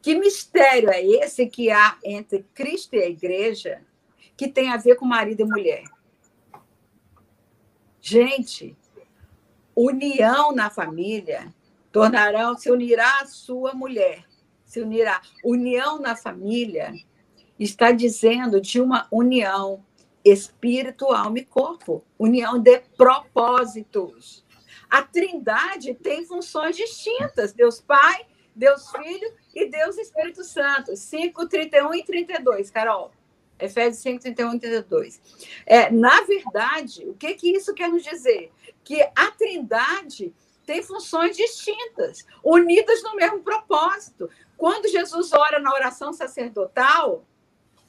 Que 0.00 0.14
mistério 0.14 0.90
é 0.90 1.04
esse 1.04 1.46
que 1.46 1.70
há 1.70 1.96
entre 2.04 2.44
Cristo 2.54 2.94
e 2.94 3.02
a 3.02 3.08
igreja 3.08 3.82
que 4.36 4.48
tem 4.48 4.70
a 4.70 4.76
ver 4.76 4.96
com 4.96 5.04
marido 5.04 5.42
e 5.42 5.44
mulher? 5.44 5.84
Gente, 8.00 8.76
união 9.76 10.52
na 10.52 10.70
família 10.70 11.54
tornarão, 11.92 12.56
se 12.56 12.70
unirá 12.70 13.20
a 13.20 13.26
sua 13.26 13.74
mulher 13.74 14.24
se 14.72 14.80
unirá. 14.80 15.20
União 15.44 16.00
na 16.00 16.16
família 16.16 16.94
está 17.58 17.92
dizendo 17.92 18.58
de 18.58 18.80
uma 18.80 19.06
união 19.10 19.84
espírito, 20.24 21.12
alma 21.12 21.40
e 21.40 21.44
corpo, 21.44 22.02
união 22.18 22.58
de 22.58 22.80
propósitos. 22.96 24.42
A 24.88 25.02
Trindade 25.02 25.92
tem 25.92 26.24
funções 26.24 26.74
distintas: 26.74 27.52
Deus 27.52 27.82
Pai, 27.82 28.24
Deus 28.56 28.90
Filho 28.90 29.34
e 29.54 29.68
Deus 29.68 29.98
Espírito 29.98 30.44
Santo. 30.44 30.96
5, 30.96 31.48
31 31.48 31.94
e 31.94 32.04
32, 32.04 32.70
Carol. 32.70 33.12
Efésios 33.58 34.02
5, 34.02 34.22
31 34.22 34.54
e 34.54 34.58
32. 34.58 35.20
É, 35.64 35.90
na 35.90 36.22
verdade, 36.22 37.08
o 37.08 37.14
que, 37.14 37.34
que 37.34 37.50
isso 37.50 37.74
quer 37.74 37.88
nos 37.88 38.02
dizer? 38.02 38.50
Que 38.82 39.02
a 39.14 39.30
Trindade 39.30 40.34
tem 40.66 40.82
funções 40.82 41.36
distintas, 41.36 42.26
unidas 42.42 43.02
no 43.02 43.14
mesmo 43.14 43.40
propósito. 43.40 44.28
Quando 44.56 44.88
Jesus 44.88 45.32
ora 45.32 45.58
na 45.58 45.72
oração 45.72 46.12
sacerdotal, 46.12 47.24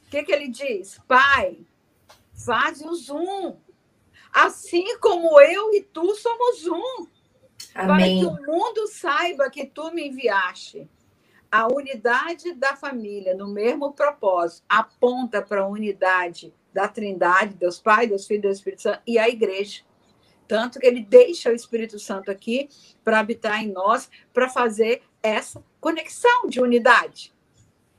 o 0.06 0.10
que, 0.10 0.24
que 0.24 0.32
ele 0.32 0.48
diz? 0.48 1.00
Pai, 1.08 1.60
faz-os 2.34 3.10
um, 3.10 3.58
assim 4.32 4.98
como 5.00 5.40
eu 5.40 5.74
e 5.74 5.82
tu 5.82 6.16
somos 6.16 6.68
um, 6.68 7.08
Amém. 7.76 7.88
para 7.88 8.06
que 8.08 8.26
o 8.26 8.46
mundo 8.46 8.88
saiba 8.88 9.50
que 9.50 9.66
tu 9.66 9.92
me 9.92 10.08
enviaste. 10.08 10.90
A 11.54 11.68
unidade 11.68 12.52
da 12.56 12.76
família, 12.76 13.36
no 13.36 13.48
mesmo 13.48 13.94
propósito, 13.94 14.64
aponta 14.68 15.40
para 15.40 15.62
a 15.62 15.68
unidade 15.68 16.52
da 16.74 16.88
Trindade, 16.88 17.54
Deus 17.54 17.80
Pai, 17.80 18.08
Deus 18.08 18.26
Filho, 18.26 18.42
Deus 18.42 18.58
Espírito 18.58 18.82
Santo 18.82 19.04
e 19.06 19.20
a 19.20 19.30
igreja. 19.30 19.84
Tanto 20.48 20.80
que 20.80 20.88
ele 20.88 21.02
deixa 21.02 21.52
o 21.52 21.54
Espírito 21.54 22.00
Santo 22.00 22.32
aqui 22.32 22.70
para 23.04 23.20
habitar 23.20 23.64
em 23.64 23.72
nós, 23.72 24.10
para 24.34 24.50
fazer 24.50 25.04
essa 25.22 25.64
conexão 25.80 26.48
de 26.48 26.60
unidade. 26.60 27.32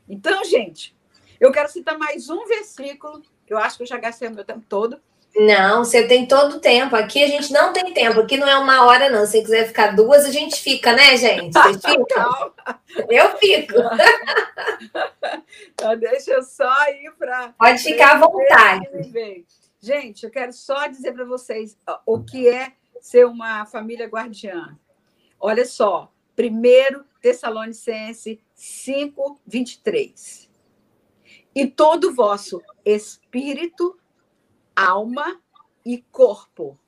Então, 0.08 0.44
gente, 0.44 0.92
eu 1.38 1.52
quero 1.52 1.70
citar 1.70 1.96
mais 1.96 2.28
um 2.28 2.46
versículo, 2.46 3.22
que 3.46 3.54
eu 3.54 3.58
acho 3.58 3.76
que 3.76 3.84
eu 3.84 3.86
já 3.86 3.98
gastei 3.98 4.26
o 4.26 4.34
meu 4.34 4.44
tempo 4.44 4.66
todo. 4.68 5.00
Não, 5.36 5.84
você 5.84 6.06
tem 6.06 6.26
todo 6.26 6.56
o 6.56 6.60
tempo. 6.60 6.94
Aqui 6.94 7.22
a 7.22 7.26
gente 7.26 7.52
não 7.52 7.72
tem 7.72 7.92
tempo. 7.92 8.20
Aqui 8.20 8.36
não 8.36 8.48
é 8.48 8.56
uma 8.56 8.84
hora, 8.84 9.10
não. 9.10 9.26
Se 9.26 9.32
você 9.32 9.42
quiser 9.42 9.66
ficar 9.66 9.88
duas, 9.88 10.24
a 10.24 10.30
gente 10.30 10.60
fica, 10.60 10.92
né, 10.92 11.16
gente? 11.16 11.52
Vocês 11.52 11.76
ficam? 11.84 12.52
Eu 13.08 13.36
fico. 13.38 13.74
Então, 15.72 15.96
deixa 15.96 16.32
eu 16.32 16.42
só 16.42 16.72
ir 16.88 17.12
para. 17.18 17.52
Pode 17.58 17.82
ficar 17.82 18.12
à 18.12 18.18
vontade. 18.18 18.88
Gente, 19.80 20.24
eu 20.24 20.30
quero 20.30 20.52
só 20.52 20.86
dizer 20.86 21.12
para 21.12 21.24
vocês 21.24 21.76
o 22.06 22.22
que 22.22 22.48
é 22.48 22.72
ser 23.00 23.26
uma 23.26 23.66
família 23.66 24.06
guardiã. 24.06 24.78
Olha 25.38 25.64
só, 25.66 26.12
1 26.38 27.02
Tessalonicense 27.20 28.40
5, 28.54 29.40
23. 29.46 30.48
E 31.54 31.66
todo 31.66 32.08
o 32.10 32.14
vosso 32.14 32.62
espírito, 32.84 33.98
alma 34.74 35.40
e 35.84 36.02
corpo 36.10 36.78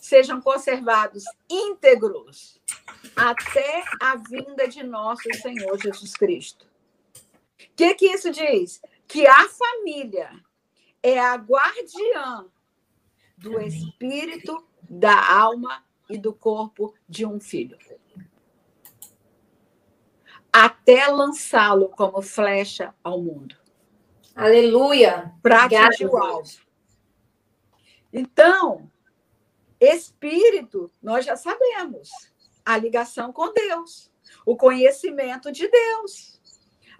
sejam 0.00 0.40
conservados 0.40 1.24
íntegros 1.48 2.60
até 3.14 3.84
a 4.00 4.16
vinda 4.16 4.66
de 4.66 4.82
nosso 4.82 5.22
Senhor 5.40 5.78
Jesus 5.80 6.14
Cristo. 6.14 6.66
O 6.66 7.76
que, 7.76 7.94
que 7.94 8.06
isso 8.06 8.30
diz? 8.30 8.80
Que 9.06 9.26
a 9.26 9.48
família 9.48 10.30
é 11.02 11.18
a 11.18 11.34
guardiã 11.34 12.46
do 13.36 13.60
espírito, 13.60 14.66
da 14.82 15.32
alma 15.32 15.84
e 16.08 16.18
do 16.18 16.32
corpo 16.32 16.94
de 17.08 17.24
um 17.24 17.38
filho 17.38 17.78
até 20.52 21.06
lançá-lo 21.06 21.88
como 21.88 22.20
flecha 22.20 22.94
ao 23.02 23.20
mundo. 23.20 23.56
Aleluia! 24.34 25.32
Para 25.42 25.64
atingir 25.64 26.06
o 26.06 26.16
alvo. 26.16 26.50
Então, 28.12 28.90
Espírito, 29.80 30.90
nós 31.02 31.24
já 31.24 31.36
sabemos, 31.36 32.10
a 32.64 32.76
ligação 32.76 33.32
com 33.32 33.52
Deus, 33.52 34.10
o 34.44 34.56
conhecimento 34.56 35.50
de 35.50 35.68
Deus 35.68 36.40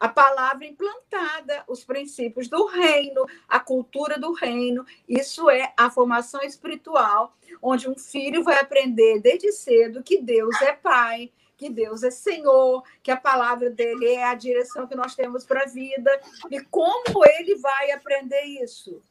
a 0.01 0.09
palavra 0.09 0.65
implantada, 0.65 1.63
os 1.69 1.85
princípios 1.85 2.49
do 2.49 2.65
reino, 2.65 3.27
a 3.47 3.61
cultura 3.61 4.19
do 4.19 4.33
reino. 4.33 4.85
Isso 5.07 5.51
é 5.51 5.75
a 5.77 5.91
formação 5.91 6.41
espiritual, 6.41 7.37
onde 7.61 7.87
um 7.87 7.95
filho 7.95 8.43
vai 8.43 8.59
aprender 8.59 9.21
desde 9.21 9.53
cedo 9.53 10.03
que 10.03 10.23
Deus 10.23 10.59
é 10.63 10.73
Pai, 10.73 11.31
que 11.55 11.69
Deus 11.69 12.03
é 12.03 12.11
Senhor, 12.11 12.83
que 13.03 13.11
a 13.11 13.17
palavra 13.17 13.69
dele 13.69 14.07
é 14.07 14.25
a 14.25 14.35
direção 14.35 14.87
que 14.87 14.95
nós 14.95 15.15
temos 15.15 15.45
para 15.45 15.65
a 15.65 15.69
vida. 15.69 16.11
E 16.51 16.59
como 16.63 17.23
ele 17.39 17.57
vai 17.57 17.91
aprender 17.91 18.43
isso? 18.43 19.03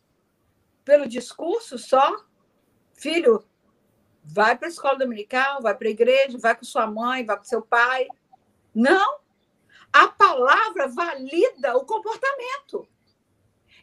Pelo 0.90 1.08
discurso 1.08 1.78
só? 1.78 2.16
Filho, 2.96 3.46
vai 4.24 4.58
para 4.58 4.68
a 4.68 4.72
escola 4.72 4.98
dominical, 4.98 5.62
vai 5.62 5.78
para 5.78 5.88
a 5.88 5.92
igreja, 5.92 6.36
vai 6.40 6.56
com 6.56 6.66
sua 6.66 6.88
mãe, 6.88 7.24
vai 7.24 7.38
com 7.38 7.44
seu 7.44 7.62
pai. 7.62 8.08
Não, 8.74 9.20
a 9.94 10.08
palavra 10.08 10.88
valida 10.88 11.78
o 11.78 11.86
comportamento. 11.86 12.90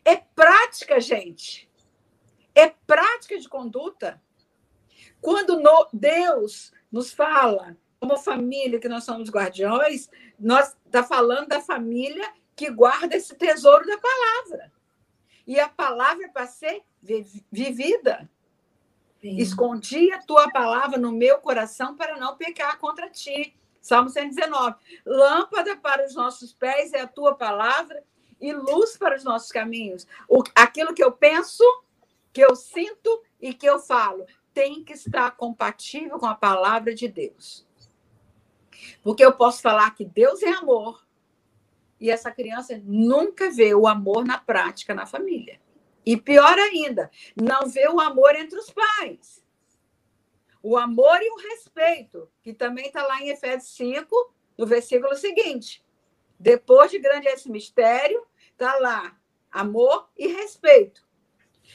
É 0.05 0.17
prática, 0.17 0.99
gente. 0.99 1.71
É 2.53 2.71
prática 2.71 3.39
de 3.39 3.49
conduta. 3.49 4.21
Quando 5.21 5.61
no, 5.61 5.89
Deus 5.93 6.73
nos 6.91 7.13
fala, 7.13 7.77
como 8.01 8.19
família, 8.19 8.81
que 8.81 8.89
nós 8.89 9.05
somos 9.05 9.31
guardiões, 9.31 10.11
nós 10.37 10.77
está 10.85 11.05
falando 11.05 11.47
da 11.47 11.61
família 11.61 12.29
que 12.57 12.69
guarda 12.69 13.15
esse 13.15 13.37
tesouro 13.37 13.87
da 13.87 13.97
palavra. 13.97 14.73
E 15.47 15.61
a 15.61 15.69
palavra 15.69 16.27
é 16.27 16.29
para 16.29 16.47
ser 16.47 16.83
vivida. 17.53 18.29
Sim. 19.21 19.37
Escondi 19.39 20.13
a 20.13 20.21
tua 20.23 20.51
palavra 20.51 20.99
no 20.99 21.13
meu 21.13 21.39
coração 21.39 21.97
para 21.97 22.17
não 22.17 22.37
pecar 22.37 22.79
contra 22.79 23.09
ti. 23.09 23.57
Salmo 23.81 24.11
119. 24.11 24.75
Lâmpada 25.07 25.77
para 25.77 26.05
os 26.05 26.15
nossos 26.15 26.53
pés 26.53 26.93
é 26.93 27.01
a 27.01 27.07
tua 27.07 27.35
palavra 27.35 28.03
e 28.41 28.53
luz 28.53 28.97
para 28.97 29.17
os 29.17 29.25
nossos 29.25 29.53
caminhos. 29.53 30.07
O, 30.29 30.43
aquilo 30.55 30.93
que 30.93 31.03
eu 31.03 31.13
penso, 31.13 31.63
que 32.33 32.41
eu 32.41 32.57
sinto 32.57 33.23
e 33.41 33.55
que 33.55 33.67
eu 33.67 33.79
falo 33.79 34.27
tem 34.53 34.83
que 34.83 34.95
estar 34.95 35.31
compatível 35.37 36.19
com 36.19 36.27
a 36.27 36.35
palavra 36.35 36.95
de 36.95 37.07
Deus. 37.07 37.65
Porque 39.03 39.25
eu 39.25 39.33
posso 39.33 39.63
falar 39.63 39.95
que 39.95 40.05
Deus 40.05 40.43
é 40.43 40.51
amor 40.51 41.06
e 42.01 42.11
essa 42.11 42.31
criança 42.31 42.81
nunca 42.85 43.51
vê 43.51 43.75
o 43.75 43.87
amor 43.87 44.25
na 44.25 44.39
prática 44.39 44.95
na 44.95 45.07
família. 45.07 45.61
E 46.05 46.17
pior 46.17 46.59
ainda, 46.59 47.11
não 47.35 47.69
vê 47.69 47.89
o 47.89 48.01
amor 48.01 48.37
entre 48.37 48.59
os 48.59 48.71
pais 48.71 49.45
o 50.67 50.77
amor 50.77 51.23
e 51.23 51.31
o 51.31 51.37
respeito, 51.37 52.29
que 52.43 52.53
também 52.53 52.87
está 52.87 53.01
lá 53.07 53.23
em 53.23 53.29
Efésios 53.29 53.73
5, 53.77 54.35
no 54.59 54.67
versículo 54.67 55.15
seguinte. 55.15 55.81
Depois 56.41 56.91
de 56.91 56.99
grande 56.99 57.29
esse 57.29 57.49
mistério, 57.49 58.27
está 58.51 58.77
lá 58.81 59.17
amor 59.49 60.09
e 60.19 60.27
respeito. 60.27 61.07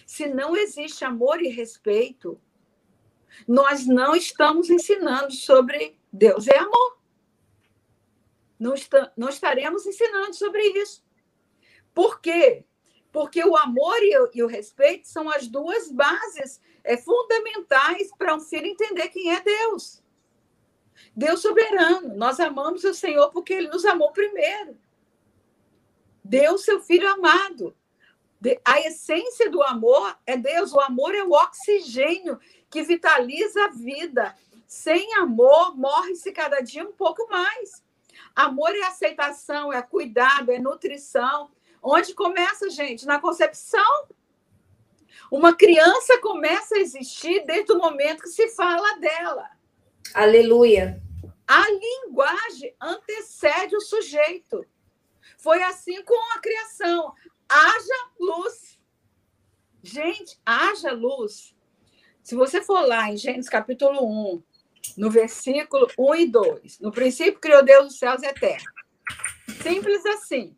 Se 0.05 0.27
não 0.27 0.57
existe 0.57 1.05
amor 1.05 1.41
e 1.41 1.47
respeito, 1.47 2.37
nós 3.47 3.87
não 3.87 4.13
estamos 4.13 4.69
ensinando 4.69 5.31
sobre 5.31 5.97
Deus 6.11 6.49
é 6.49 6.57
amor. 6.57 6.97
Não, 8.61 8.75
está, 8.75 9.11
não 9.17 9.27
estaremos 9.27 9.87
ensinando 9.87 10.35
sobre 10.35 10.61
isso. 10.61 11.03
Por 11.95 12.21
quê? 12.21 12.63
Porque 13.11 13.43
o 13.43 13.57
amor 13.57 13.97
e 14.03 14.15
o, 14.19 14.29
e 14.35 14.43
o 14.43 14.47
respeito 14.47 15.07
são 15.07 15.27
as 15.31 15.47
duas 15.47 15.91
bases 15.91 16.61
é, 16.83 16.95
fundamentais 16.95 18.11
para 18.15 18.35
um 18.35 18.39
filho 18.39 18.67
entender 18.67 19.09
quem 19.09 19.33
é 19.33 19.41
Deus. 19.41 20.03
Deus 21.15 21.41
soberano. 21.41 22.15
Nós 22.15 22.39
amamos 22.39 22.83
o 22.83 22.93
Senhor 22.93 23.31
porque 23.31 23.51
ele 23.51 23.67
nos 23.67 23.83
amou 23.83 24.11
primeiro. 24.11 24.77
Deus, 26.23 26.63
seu 26.63 26.79
filho 26.83 27.09
amado. 27.09 27.75
A 28.63 28.79
essência 28.81 29.49
do 29.49 29.63
amor 29.63 30.15
é 30.27 30.37
Deus. 30.37 30.71
O 30.71 30.79
amor 30.79 31.15
é 31.15 31.23
o 31.23 31.31
oxigênio 31.31 32.39
que 32.69 32.83
vitaliza 32.83 33.65
a 33.65 33.69
vida. 33.69 34.37
Sem 34.67 35.15
amor, 35.15 35.75
morre-se 35.75 36.31
cada 36.31 36.61
dia 36.61 36.87
um 36.87 36.93
pouco 36.93 37.27
mais. 37.27 37.83
Amor 38.41 38.75
é 38.75 38.83
aceitação, 38.83 39.71
é 39.71 39.81
cuidado, 39.81 40.51
é 40.51 40.59
nutrição. 40.59 41.51
Onde 41.81 42.13
começa, 42.13 42.69
gente? 42.69 43.05
Na 43.05 43.19
concepção. 43.19 44.07
Uma 45.29 45.55
criança 45.55 46.19
começa 46.19 46.75
a 46.75 46.79
existir 46.79 47.45
desde 47.45 47.71
o 47.71 47.77
momento 47.77 48.23
que 48.23 48.29
se 48.29 48.49
fala 48.49 48.97
dela. 48.99 49.49
Aleluia. 50.13 51.01
A 51.47 51.63
linguagem 51.69 52.75
antecede 52.79 53.75
o 53.75 53.81
sujeito. 53.81 54.65
Foi 55.37 55.61
assim 55.63 56.03
com 56.03 56.33
a 56.33 56.39
criação. 56.39 57.13
Haja 57.47 58.09
luz. 58.19 58.79
Gente, 59.83 60.39
haja 60.45 60.91
luz. 60.91 61.55
Se 62.23 62.35
você 62.35 62.61
for 62.61 62.87
lá 62.87 63.09
em 63.09 63.17
Gênesis 63.17 63.49
capítulo 63.49 64.33
1, 64.33 64.43
no 64.97 65.09
versículo 65.09 65.87
1 65.97 66.15
e 66.15 66.27
2, 66.27 66.79
no 66.79 66.91
princípio 66.91 67.39
criou 67.39 67.63
Deus 67.63 67.93
os 67.93 67.99
céus 67.99 68.21
e 68.21 68.25
a 68.25 68.33
terra. 68.33 68.71
Simples 69.61 70.05
assim. 70.05 70.55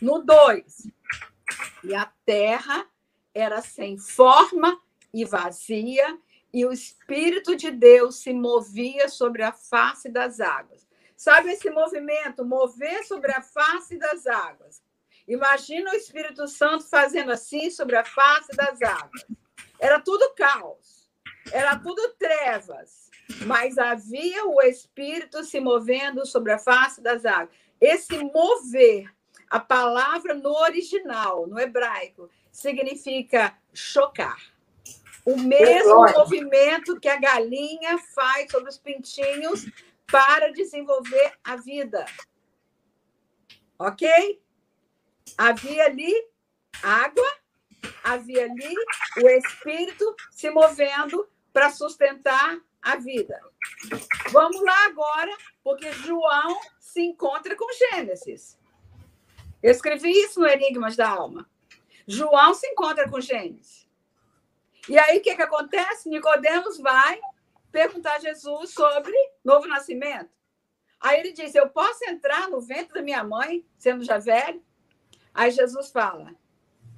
No 0.00 0.22
2, 0.22 0.88
e 1.84 1.94
a 1.94 2.10
terra 2.24 2.86
era 3.34 3.62
sem 3.62 3.96
forma 3.96 4.80
e 5.12 5.24
vazia, 5.24 6.18
e 6.52 6.64
o 6.66 6.72
Espírito 6.72 7.56
de 7.56 7.70
Deus 7.70 8.16
se 8.16 8.32
movia 8.32 9.08
sobre 9.08 9.42
a 9.42 9.52
face 9.52 10.08
das 10.08 10.40
águas. 10.40 10.86
Sabe 11.16 11.52
esse 11.52 11.70
movimento, 11.70 12.44
mover 12.44 13.04
sobre 13.04 13.32
a 13.32 13.40
face 13.40 13.98
das 13.98 14.26
águas? 14.26 14.82
Imagina 15.26 15.90
o 15.90 15.96
Espírito 15.96 16.46
Santo 16.46 16.84
fazendo 16.84 17.32
assim 17.32 17.70
sobre 17.70 17.96
a 17.96 18.04
face 18.04 18.54
das 18.54 18.80
águas. 18.82 19.24
Era 19.80 20.00
tudo 20.00 20.34
caos, 20.34 21.10
era 21.52 21.78
tudo 21.78 22.14
trevas, 22.18 23.05
mas 23.44 23.78
havia 23.78 24.44
o 24.46 24.62
Espírito 24.62 25.42
se 25.44 25.60
movendo 25.60 26.24
sobre 26.26 26.52
a 26.52 26.58
face 26.58 27.00
das 27.00 27.24
águas. 27.24 27.50
Esse 27.80 28.16
mover, 28.18 29.12
a 29.50 29.60
palavra 29.60 30.34
no 30.34 30.52
original, 30.52 31.46
no 31.46 31.58
hebraico, 31.58 32.30
significa 32.50 33.56
chocar. 33.72 34.38
O 35.24 35.36
mesmo 35.36 36.06
movimento 36.12 37.00
que 37.00 37.08
a 37.08 37.18
galinha 37.18 37.98
faz 37.98 38.50
sobre 38.50 38.68
os 38.68 38.78
pintinhos 38.78 39.66
para 40.10 40.52
desenvolver 40.52 41.32
a 41.42 41.56
vida. 41.56 42.06
Ok? 43.78 44.40
Havia 45.36 45.86
ali 45.86 46.14
água, 46.82 47.32
havia 48.04 48.44
ali 48.44 48.74
o 49.22 49.28
espírito 49.28 50.14
se 50.30 50.48
movendo 50.50 51.28
para 51.52 51.70
sustentar 51.70 52.58
a 52.86 52.96
vida. 52.96 53.40
Vamos 54.30 54.60
lá 54.62 54.86
agora, 54.86 55.36
porque 55.62 55.90
João 55.90 56.56
se 56.78 57.00
encontra 57.00 57.56
com 57.56 57.66
Gênesis. 57.72 58.56
Eu 59.60 59.72
escrevi 59.72 60.12
isso 60.12 60.38
no 60.38 60.46
Enigmas 60.46 60.94
da 60.94 61.08
Alma. 61.08 61.50
João 62.06 62.54
se 62.54 62.64
encontra 62.68 63.10
com 63.10 63.20
Gênesis. 63.20 63.88
E 64.88 64.96
aí 64.96 65.18
o 65.18 65.20
que, 65.20 65.34
que 65.34 65.42
acontece? 65.42 66.08
Nicodemos 66.08 66.78
vai 66.78 67.20
perguntar 67.72 68.14
a 68.14 68.20
Jesus 68.20 68.72
sobre 68.72 69.12
novo 69.44 69.66
nascimento. 69.66 70.30
Aí 71.00 71.18
ele 71.18 71.32
diz: 71.32 71.56
Eu 71.56 71.68
posso 71.68 72.04
entrar 72.04 72.48
no 72.48 72.60
ventre 72.60 72.94
da 72.94 73.02
minha 73.02 73.24
mãe, 73.24 73.66
sendo 73.76 74.04
já 74.04 74.18
velho? 74.18 74.62
Aí 75.34 75.50
Jesus 75.50 75.90
fala: 75.90 76.32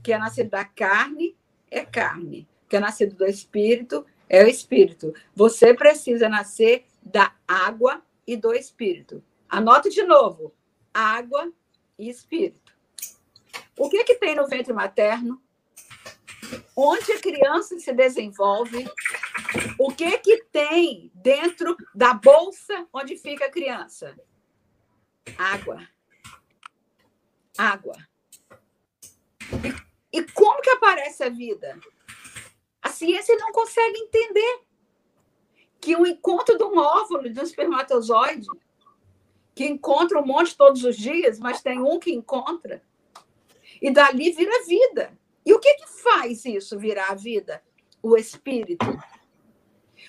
Que 0.04 0.12
é 0.12 0.18
nascido 0.18 0.50
da 0.50 0.66
carne 0.66 1.34
é 1.70 1.84
carne, 1.84 2.46
que 2.68 2.76
é 2.76 2.80
nascido 2.80 3.16
do 3.16 3.26
espírito 3.26 4.04
é 4.28 4.44
o 4.44 4.48
espírito. 4.48 5.14
Você 5.34 5.74
precisa 5.74 6.28
nascer 6.28 6.86
da 7.02 7.34
água 7.46 8.02
e 8.26 8.36
do 8.36 8.52
espírito. 8.52 9.22
Anota 9.48 9.88
de 9.88 10.02
novo: 10.02 10.54
água 10.92 11.52
e 11.98 12.08
espírito. 12.08 12.76
O 13.76 13.88
que, 13.88 14.04
que 14.04 14.16
tem 14.16 14.34
no 14.34 14.46
ventre 14.46 14.72
materno? 14.72 15.40
Onde 16.76 17.12
a 17.12 17.20
criança 17.20 17.78
se 17.78 17.92
desenvolve? 17.92 18.86
O 19.78 19.92
que, 19.92 20.18
que 20.18 20.44
tem 20.44 21.10
dentro 21.14 21.76
da 21.94 22.14
bolsa 22.14 22.86
onde 22.92 23.16
fica 23.16 23.46
a 23.46 23.50
criança? 23.50 24.16
Água. 25.36 25.86
Água. 27.56 27.96
E, 30.12 30.22
como 30.22 30.60
que 30.60 30.70
aparece 30.70 31.24
a 31.24 31.28
vida? 31.28 31.78
Ciência 32.98 33.36
não 33.36 33.52
consegue 33.52 33.96
entender 33.96 34.60
que 35.80 35.94
o 35.94 36.04
encontro 36.04 36.58
de 36.58 36.64
um 36.64 36.76
óvulo 36.76 37.30
de 37.30 37.38
um 37.38 37.44
espermatozoide, 37.44 38.48
que 39.54 39.64
encontra 39.66 40.20
um 40.20 40.26
monte 40.26 40.56
todos 40.56 40.82
os 40.82 40.96
dias, 40.96 41.38
mas 41.38 41.62
tem 41.62 41.80
um 41.80 42.00
que 42.00 42.12
encontra, 42.12 42.82
e 43.80 43.92
dali 43.92 44.32
vira 44.32 44.64
vida. 44.66 45.16
E 45.46 45.54
o 45.54 45.60
que, 45.60 45.72
que 45.74 45.86
faz 46.02 46.44
isso 46.44 46.76
virar 46.76 47.10
a 47.10 47.14
vida? 47.14 47.62
O 48.02 48.16
espírito. 48.16 48.84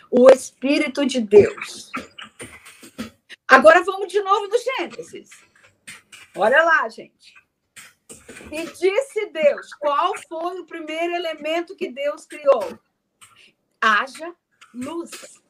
o 0.09 0.27
Espírito 0.27 1.05
de 1.05 1.21
Deus. 1.21 1.91
Agora 3.47 3.83
vamos 3.83 4.11
de 4.11 4.19
novo 4.19 4.47
no 4.47 4.57
Gênesis. 4.57 5.29
Olha 6.35 6.63
lá, 6.63 6.89
gente. 6.89 7.35
E 8.51 8.65
disse 8.65 9.27
Deus: 9.27 9.73
qual 9.75 10.13
foi 10.27 10.59
o 10.59 10.65
primeiro 10.65 11.13
elemento 11.13 11.75
que 11.75 11.91
Deus 11.91 12.25
criou? 12.25 12.79
Haja 13.81 14.35
luz. 14.73 15.41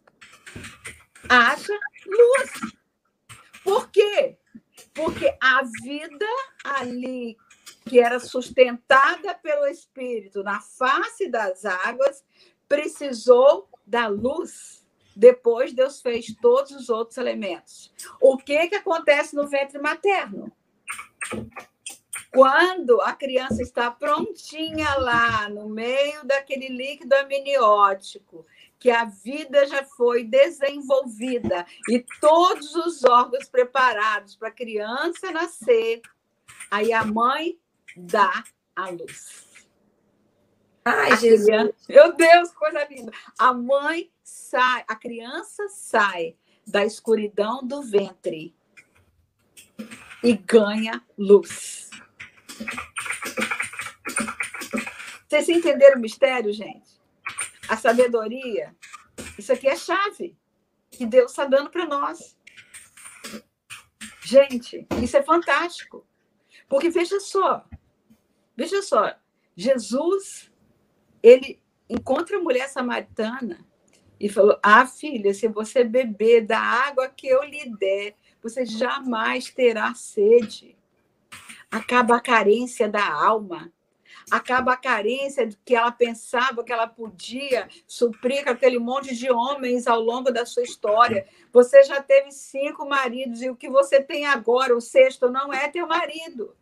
Haja 1.27 1.79
luz. 2.05 2.51
Por 3.63 3.89
quê? 3.89 4.37
Porque 4.93 5.35
a 5.41 5.61
vida 5.81 6.25
ali 6.63 7.37
que 7.85 7.99
era 7.99 8.19
sustentada 8.19 9.33
pelo 9.35 9.65
Espírito 9.65 10.43
na 10.43 10.59
face 10.61 11.27
das 11.27 11.65
águas 11.65 12.23
precisou 12.67 13.67
da 13.85 14.07
luz. 14.07 14.85
Depois 15.15 15.73
Deus 15.73 16.01
fez 16.01 16.33
todos 16.39 16.71
os 16.71 16.89
outros 16.89 17.17
elementos. 17.17 17.91
O 18.21 18.37
que 18.37 18.67
que 18.67 18.75
acontece 18.75 19.35
no 19.35 19.47
ventre 19.47 19.79
materno? 19.79 20.51
Quando 22.31 23.01
a 23.01 23.13
criança 23.13 23.61
está 23.61 23.89
prontinha 23.89 24.95
lá, 24.95 25.49
no 25.49 25.67
meio 25.67 26.23
daquele 26.25 26.67
líquido 26.67 27.13
amniótico, 27.15 28.45
que 28.77 28.91
a 28.91 29.05
vida 29.05 29.67
já 29.67 29.83
foi 29.83 30.23
desenvolvida 30.23 31.65
e 31.89 32.05
todos 32.21 32.75
os 32.75 33.03
órgãos 33.03 33.49
preparados 33.49 34.35
para 34.35 34.49
a 34.49 34.51
criança 34.51 35.31
nascer, 35.31 36.01
aí 36.69 36.93
a 36.93 37.03
mãe 37.03 37.59
dá 37.97 38.43
a 38.75 38.89
luz. 38.89 39.49
Ai, 40.85 41.17
Jesus. 41.17 41.45
Criança, 41.45 41.75
meu 41.89 42.15
Deus, 42.15 42.51
coisa 42.51 42.87
linda. 42.89 43.11
A 43.37 43.53
mãe 43.53 44.11
sai, 44.23 44.85
a 44.87 44.95
criança 44.95 45.67
sai 45.67 46.35
da 46.65 46.85
escuridão 46.85 47.65
do 47.65 47.81
ventre 47.81 48.55
e 50.23 50.33
ganha 50.33 51.03
luz. 51.17 51.89
Vocês 55.27 55.49
entenderam 55.49 55.97
o 55.97 56.01
mistério, 56.01 56.51
gente? 56.51 56.99
A 57.67 57.77
sabedoria, 57.77 58.75
isso 59.37 59.53
aqui 59.53 59.67
é 59.67 59.75
chave 59.75 60.35
que 60.89 61.05
Deus 61.05 61.31
está 61.31 61.45
dando 61.45 61.69
para 61.69 61.85
nós. 61.85 62.37
Gente, 64.23 64.87
isso 65.01 65.17
é 65.17 65.23
fantástico. 65.23 66.05
Porque 66.67 66.89
veja 66.89 67.19
só, 67.19 67.65
veja 68.55 68.81
só, 68.81 69.15
Jesus, 69.55 70.51
ele 71.21 71.61
encontra 71.89 72.37
a 72.37 72.41
mulher 72.41 72.69
samaritana 72.69 73.65
e 74.19 74.29
falou: 74.29 74.59
Ah, 74.61 74.85
filha, 74.85 75.33
se 75.33 75.47
você 75.47 75.83
beber 75.83 76.45
da 76.45 76.59
água 76.59 77.09
que 77.09 77.27
eu 77.27 77.43
lhe 77.43 77.75
der, 77.77 78.15
você 78.41 78.65
jamais 78.65 79.49
terá 79.49 79.93
sede. 79.93 80.78
Acaba 81.71 82.15
a 82.15 82.21
carência 82.21 82.89
da 82.89 83.07
alma. 83.07 83.71
Acaba 84.31 84.73
a 84.73 84.77
carência 84.77 85.49
que 85.65 85.75
ela 85.75 85.91
pensava 85.91 86.63
que 86.63 86.71
ela 86.71 86.87
podia 86.87 87.67
suprir 87.87 88.43
com 88.43 88.51
aquele 88.51 88.77
monte 88.77 89.15
de 89.15 89.31
homens 89.31 89.87
ao 89.87 89.99
longo 89.99 90.31
da 90.31 90.45
sua 90.45 90.63
história. 90.63 91.27
Você 91.51 91.83
já 91.83 92.01
teve 92.01 92.31
cinco 92.31 92.87
maridos 92.87 93.41
e 93.41 93.49
o 93.49 93.55
que 93.55 93.69
você 93.69 94.01
tem 94.01 94.25
agora, 94.25 94.75
o 94.75 94.81
sexto, 94.81 95.29
não 95.29 95.53
é 95.53 95.67
teu 95.67 95.87
marido. 95.87 96.55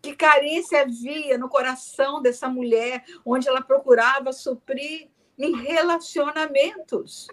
Que 0.00 0.14
carência 0.14 0.82
havia 0.82 1.36
no 1.36 1.48
coração 1.48 2.22
dessa 2.22 2.48
mulher, 2.48 3.04
onde 3.24 3.48
ela 3.48 3.60
procurava 3.60 4.32
suprir 4.32 5.08
em 5.38 5.54
relacionamentos. 5.56 7.28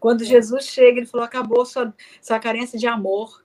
Quando 0.00 0.24
Jesus 0.24 0.66
chega, 0.66 0.98
ele 0.98 1.06
falou: 1.06 1.24
acabou 1.24 1.64
sua, 1.64 1.94
sua 2.20 2.38
carência 2.38 2.78
de 2.78 2.86
amor, 2.86 3.43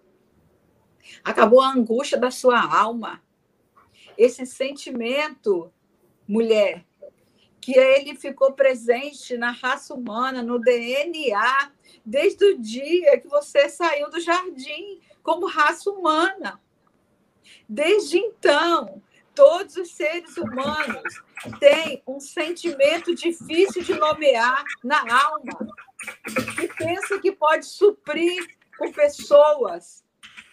acabou 1.23 1.61
a 1.61 1.71
angústia 1.71 2.17
da 2.17 2.31
sua 2.31 2.59
alma. 2.61 3.21
Esse 4.17 4.45
sentimento, 4.45 5.71
mulher, 6.27 6.85
que 7.61 7.77
ele 7.77 8.15
ficou 8.15 8.53
presente 8.53 9.37
na 9.37 9.51
raça 9.51 9.93
humana, 9.93 10.41
no 10.41 10.59
DNA, 10.59 11.71
desde 12.05 12.45
o 12.45 12.57
dia 12.57 13.19
que 13.19 13.27
você 13.27 13.69
saiu 13.69 14.09
do 14.09 14.19
jardim 14.19 14.99
como 15.21 15.47
raça 15.47 15.89
humana. 15.89 16.59
Desde 17.67 18.17
então, 18.17 19.01
todos 19.35 19.75
os 19.77 19.91
seres 19.91 20.35
humanos 20.37 21.21
têm 21.59 22.01
um 22.07 22.19
sentimento 22.19 23.13
difícil 23.15 23.83
de 23.83 23.93
nomear 23.93 24.63
na 24.83 24.99
alma, 24.99 25.73
que 26.55 26.67
pensa 26.75 27.19
que 27.19 27.31
pode 27.31 27.65
suprir 27.65 28.57
com 28.77 28.91
pessoas, 28.91 30.03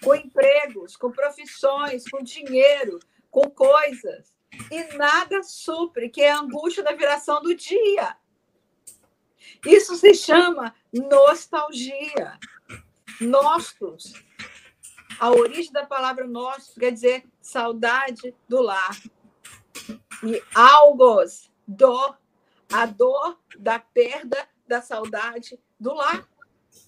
com 0.07 0.15
empregos, 0.15 0.97
com 0.97 1.11
profissões, 1.11 2.09
com 2.09 2.23
dinheiro, 2.23 3.01
com 3.29 3.51
coisas, 3.51 4.33
e 4.71 4.97
nada 4.97 5.43
supre, 5.43 6.09
que 6.09 6.23
é 6.23 6.31
a 6.31 6.39
angústia 6.39 6.85
da 6.85 6.93
viração 6.93 7.43
do 7.43 7.53
dia. 7.57 8.17
Isso 9.67 9.97
se 9.97 10.15
chama 10.15 10.73
nostalgia. 10.93 12.39
Nostos. 13.21 14.13
A 15.19 15.31
origem 15.31 15.73
da 15.73 15.85
palavra 15.85 16.25
nosso 16.25 16.79
quer 16.79 16.93
dizer 16.93 17.25
saudade 17.41 18.33
do 18.49 18.63
lar. 18.63 18.97
E 20.23 20.41
algos, 20.55 21.51
dor, 21.67 22.17
a 22.73 22.87
dor 22.87 23.41
da 23.59 23.81
perda 23.81 24.49
da 24.69 24.81
saudade 24.81 25.59
do 25.81 25.93
lar. 25.93 26.29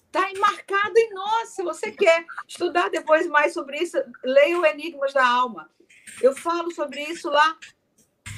Está 0.09 0.31
enmarcado 0.31 0.97
em 0.97 1.13
nós. 1.13 1.49
Se 1.49 1.61
você 1.61 1.91
quer 1.91 2.25
estudar 2.47 2.89
depois 2.89 3.27
mais 3.27 3.53
sobre 3.53 3.77
isso, 3.77 3.95
leia 4.23 4.59
o 4.59 4.65
Enigmas 4.65 5.13
da 5.13 5.25
Alma. 5.25 5.69
Eu 6.19 6.35
falo 6.35 6.71
sobre 6.71 6.99
isso 7.03 7.29
lá. 7.29 7.55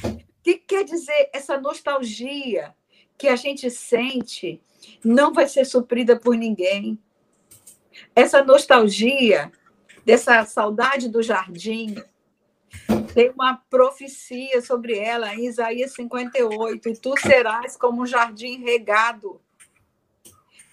O 0.03 0.19
que 0.43 0.55
quer 0.55 0.83
dizer 0.83 1.29
essa 1.31 1.57
nostalgia 1.57 2.75
que 3.17 3.29
a 3.29 3.37
gente 3.37 3.71
sente 3.71 4.61
não 5.01 5.31
vai 5.31 5.47
ser 5.47 5.63
suprida 5.63 6.19
por 6.19 6.35
ninguém? 6.35 6.99
Essa 8.13 8.43
nostalgia 8.43 9.49
dessa 10.05 10.43
saudade 10.43 11.07
do 11.07 11.23
jardim, 11.23 11.95
tem 13.13 13.29
uma 13.29 13.55
profecia 13.69 14.61
sobre 14.61 14.97
ela 14.97 15.33
em 15.33 15.45
Isaías 15.45 15.93
58, 15.93 16.89
e 16.89 16.97
tu 16.97 17.13
serás 17.17 17.77
como 17.77 18.01
um 18.01 18.05
jardim 18.05 18.61
regado. 18.61 19.41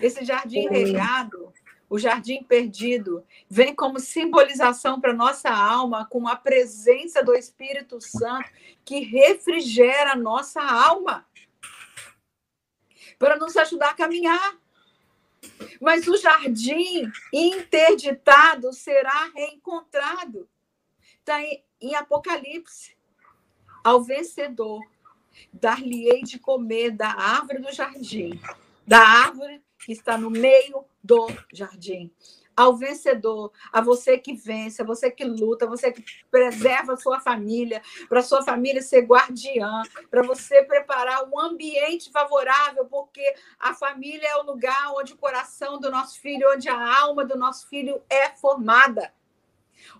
Esse 0.01 0.24
jardim 0.24 0.68
regado, 0.68 1.53
o 1.90 1.99
jardim 1.99 2.42
perdido, 2.42 3.24
vem 3.49 3.74
como 3.74 3.99
simbolização 3.99 5.01
para 5.01 5.12
nossa 5.12 5.51
alma, 5.51 6.07
com 6.07 6.28
a 6.28 6.36
presença 6.36 7.22
do 7.22 7.34
Espírito 7.34 8.01
Santo 8.01 8.49
que 8.84 9.01
refrigera 9.01 10.12
a 10.12 10.16
nossa 10.16 10.62
alma, 10.62 11.26
para 13.18 13.36
nos 13.36 13.57
ajudar 13.57 13.90
a 13.90 13.94
caminhar. 13.94 14.57
Mas 15.80 16.07
o 16.07 16.16
jardim 16.16 17.11
interditado 17.32 18.72
será 18.72 19.30
reencontrado. 19.34 20.49
Está 21.18 21.40
em 21.80 21.94
Apocalipse. 21.94 22.96
Ao 23.84 24.03
vencedor, 24.03 24.82
dar-lhe-ei 25.53 26.22
de 26.22 26.38
comer 26.38 26.90
da 26.90 27.09
árvore 27.09 27.61
do 27.61 27.72
jardim, 27.72 28.40
da 28.86 28.99
árvore 28.99 29.62
está 29.89 30.18
no 30.18 30.31
meio 30.31 30.85
do 31.03 31.29
jardim. 31.53 32.11
Ao 32.57 32.76
vencedor, 32.76 33.53
a 33.72 33.81
você 33.81 34.18
que 34.18 34.35
vence, 34.35 34.83
a 34.83 34.85
você 34.85 35.12
que 35.12 35.24
luta, 35.24 35.64
a 35.64 35.68
você 35.68 35.93
que 35.93 36.05
preserva 36.29 36.95
a 36.95 36.97
sua 36.97 37.20
família, 37.20 37.81
para 38.09 38.20
sua 38.20 38.43
família 38.43 38.83
ser 38.83 39.03
guardiã, 39.03 39.83
para 40.11 40.22
você 40.22 40.64
preparar 40.64 41.29
um 41.29 41.39
ambiente 41.39 42.11
favorável, 42.11 42.85
porque 42.87 43.22
a 43.61 43.74
família 43.74 44.26
é 44.26 44.37
o 44.39 44.43
lugar 44.43 44.93
onde 44.97 45.12
o 45.12 45.16
coração 45.16 45.79
do 45.79 45.89
nosso 45.89 46.20
filho, 46.20 46.51
onde 46.53 46.68
a 46.68 47.01
alma 47.01 47.24
do 47.24 47.39
nosso 47.39 47.68
filho 47.68 48.03
é 48.11 48.31
formada. 48.31 49.12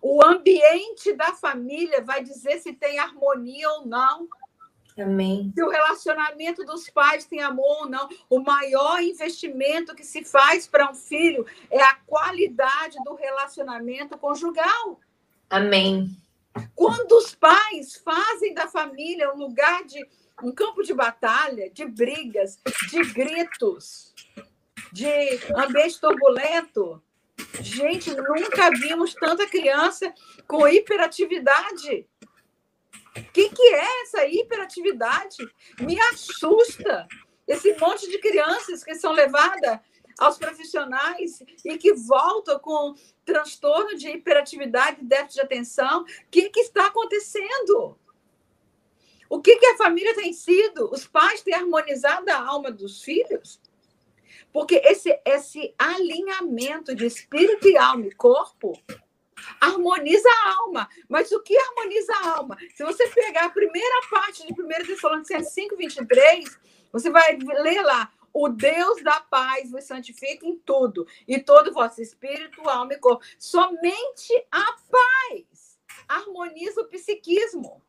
O 0.03 0.24
ambiente 0.24 1.12
da 1.12 1.33
família 1.35 2.03
vai 2.03 2.22
dizer 2.22 2.59
se 2.59 2.72
tem 2.72 2.99
harmonia 2.99 3.68
ou 3.70 3.87
não. 3.87 4.29
Amém. 5.01 5.53
Se 5.55 5.62
o 5.62 5.68
relacionamento 5.68 6.64
dos 6.64 6.88
pais 6.90 7.24
tem 7.24 7.40
amor 7.40 7.82
ou 7.82 7.88
não. 7.88 8.09
O 8.28 8.40
maior 8.40 9.01
investimento 9.01 9.94
que 9.94 10.05
se 10.05 10.24
faz 10.24 10.66
para 10.66 10.90
um 10.90 10.94
filho 10.94 11.46
é 11.70 11.82
a 11.82 11.94
qualidade 12.07 12.96
do 13.05 13.14
relacionamento 13.14 14.18
conjugal. 14.18 15.01
Amém. 15.49 16.16
Quando 16.74 17.12
os 17.12 17.34
pais 17.34 17.96
fazem 17.96 18.53
da 18.55 18.66
família 18.66 19.32
um 19.32 19.38
lugar 19.38 19.84
de 19.84 20.05
um 20.42 20.53
campo 20.53 20.82
de 20.82 20.94
batalha, 20.94 21.70
de 21.70 21.84
brigas, 21.84 22.59
de 22.90 23.03
gritos, 23.12 24.14
de 24.92 25.07
ambiente 25.55 26.01
turbulento, 26.01 27.03
Gente, 27.61 28.14
nunca 28.14 28.70
vimos 28.70 29.14
tanta 29.14 29.46
criança 29.46 30.12
com 30.46 30.66
hiperatividade. 30.66 32.07
O 33.20 33.32
que, 33.32 33.50
que 33.50 33.62
é 33.62 34.02
essa 34.02 34.26
hiperatividade? 34.26 35.36
Me 35.80 35.98
assusta. 36.12 37.06
esse 37.46 37.74
monte 37.78 38.08
de 38.10 38.18
crianças 38.18 38.84
que 38.84 38.94
são 38.94 39.12
levadas 39.12 39.80
aos 40.18 40.36
profissionais 40.36 41.42
e 41.64 41.78
que 41.78 41.94
voltam 41.94 42.58
com 42.58 42.94
transtorno 43.24 43.96
de 43.96 44.08
hiperatividade, 44.08 45.02
déficit 45.02 45.34
de 45.34 45.40
atenção. 45.40 46.02
O 46.02 46.04
que, 46.30 46.50
que 46.50 46.60
está 46.60 46.86
acontecendo? 46.86 47.96
O 49.30 49.40
que, 49.40 49.56
que 49.56 49.66
a 49.66 49.76
família 49.76 50.14
tem 50.14 50.32
sido? 50.32 50.90
Os 50.92 51.06
pais 51.06 51.42
têm 51.42 51.54
harmonizado 51.54 52.30
a 52.30 52.46
alma 52.46 52.70
dos 52.70 53.02
filhos? 53.02 53.60
Porque 54.52 54.76
esse, 54.84 55.18
esse 55.24 55.74
alinhamento 55.78 56.94
de 56.94 57.06
espírito 57.06 57.68
e 57.68 57.76
alma 57.76 58.06
e 58.06 58.14
corpo 58.14 58.72
harmoniza 59.68 60.28
a 60.28 60.56
alma. 60.60 60.88
Mas 61.08 61.30
o 61.32 61.40
que 61.40 61.56
harmoniza 61.56 62.12
a 62.12 62.36
alma? 62.36 62.56
Se 62.74 62.84
você 62.84 63.08
pegar 63.08 63.46
a 63.46 63.50
primeira 63.50 64.00
parte 64.10 64.46
de 64.46 64.52
1 64.52 64.68
Tessalonicenses 64.86 65.52
5, 65.52 65.76
23, 65.76 66.58
você 66.92 67.10
vai 67.10 67.36
ler 67.36 67.82
lá: 67.82 68.12
o 68.32 68.48
Deus 68.48 69.02
da 69.02 69.20
paz 69.20 69.70
vos 69.70 69.84
santifica 69.84 70.46
em 70.46 70.56
tudo, 70.58 71.06
e 71.26 71.38
todo 71.38 71.68
o 71.68 71.74
vosso 71.74 72.00
espírito, 72.00 72.68
alma 72.68 72.94
e 72.94 72.98
corpo. 72.98 73.24
Somente 73.38 74.32
a 74.50 74.76
paz 74.90 75.78
harmoniza 76.06 76.80
o 76.80 76.88
psiquismo. 76.88 77.82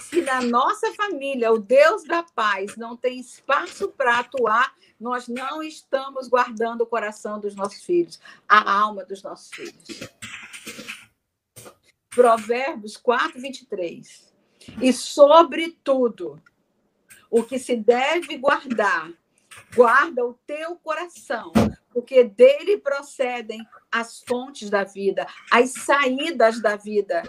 Se 0.00 0.22
na 0.22 0.40
nossa 0.40 0.92
família 0.94 1.52
o 1.52 1.58
Deus 1.58 2.04
da 2.04 2.22
paz 2.22 2.76
não 2.76 2.96
tem 2.96 3.20
espaço 3.20 3.88
para 3.90 4.18
atuar, 4.18 4.74
nós 5.00 5.26
não 5.26 5.62
estamos 5.62 6.28
guardando 6.28 6.82
o 6.82 6.86
coração 6.86 7.40
dos 7.40 7.54
nossos 7.54 7.82
filhos, 7.82 8.20
a 8.46 8.70
alma 8.70 9.04
dos 9.04 9.22
nossos 9.22 9.48
filhos. 9.48 10.10
Provérbios 12.10 12.96
4, 12.96 13.40
23. 13.40 14.32
E 14.82 14.92
sobretudo, 14.92 16.40
o 17.30 17.42
que 17.42 17.58
se 17.58 17.76
deve 17.76 18.36
guardar, 18.36 19.10
guarda 19.74 20.26
o 20.26 20.34
teu 20.46 20.76
coração, 20.76 21.52
porque 21.92 22.24
dele 22.24 22.76
procedem 22.78 23.64
as 23.90 24.20
fontes 24.20 24.68
da 24.68 24.84
vida, 24.84 25.26
as 25.50 25.72
saídas 25.72 26.60
da 26.60 26.76
vida. 26.76 27.22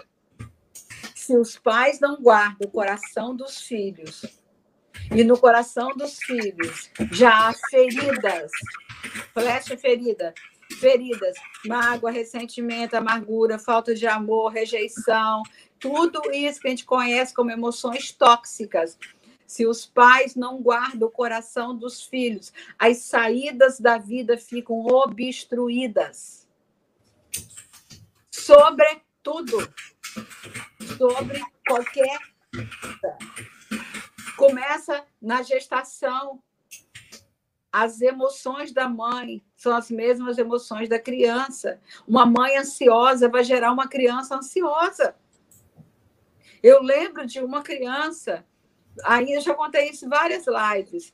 Se 1.14 1.36
os 1.36 1.56
pais 1.56 2.00
não 2.00 2.20
guardam 2.20 2.68
o 2.68 2.70
coração 2.70 3.34
dos 3.34 3.62
filhos, 3.62 4.41
e 5.14 5.24
no 5.24 5.38
coração 5.38 5.90
dos 5.96 6.18
filhos 6.18 6.90
já 7.10 7.48
há 7.48 7.52
feridas, 7.70 8.50
flecha 9.32 9.76
ferida, 9.76 10.34
feridas, 10.78 11.36
mágoa, 11.66 12.10
ressentimento, 12.10 12.96
amargura, 12.96 13.58
falta 13.58 13.94
de 13.94 14.06
amor, 14.06 14.52
rejeição, 14.52 15.42
tudo 15.78 16.20
isso 16.32 16.60
que 16.60 16.68
a 16.68 16.70
gente 16.70 16.84
conhece 16.84 17.34
como 17.34 17.50
emoções 17.50 18.12
tóxicas 18.12 18.98
se 19.52 19.66
os 19.66 19.84
pais 19.84 20.34
não 20.34 20.62
guardam 20.62 21.06
o 21.06 21.10
coração 21.10 21.76
dos 21.76 22.02
filhos, 22.02 22.50
as 22.78 22.98
saídas 22.98 23.78
da 23.78 23.98
vida 23.98 24.38
ficam 24.38 24.86
obstruídas. 24.86 26.48
Sobre 28.30 29.02
tudo. 29.22 29.58
Sobre 30.96 31.42
qualquer. 31.66 32.18
Começa 34.36 35.04
na 35.20 35.42
gestação. 35.42 36.42
As 37.70 38.00
emoções 38.00 38.72
da 38.72 38.88
mãe 38.88 39.42
são 39.56 39.74
as 39.74 39.90
mesmas 39.90 40.36
emoções 40.36 40.88
da 40.88 40.98
criança. 40.98 41.80
Uma 42.06 42.26
mãe 42.26 42.56
ansiosa 42.56 43.28
vai 43.28 43.44
gerar 43.44 43.72
uma 43.72 43.88
criança 43.88 44.36
ansiosa. 44.36 45.16
Eu 46.62 46.82
lembro 46.82 47.26
de 47.26 47.40
uma 47.40 47.62
criança 47.62 48.44
Aí 49.04 49.32
eu 49.32 49.40
já 49.40 49.54
contei 49.54 49.88
isso 49.88 50.04
em 50.04 50.08
várias 50.08 50.44
lives. 50.46 51.12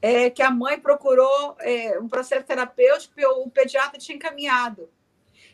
É, 0.00 0.30
que 0.30 0.42
a 0.42 0.50
mãe 0.50 0.80
procurou 0.80 1.54
é, 1.60 1.98
um 1.98 2.08
processo 2.08 2.46
terapêutico 2.46 3.20
e 3.20 3.26
o 3.26 3.50
pediatra 3.50 3.98
tinha 3.98 4.16
encaminhado. 4.16 4.88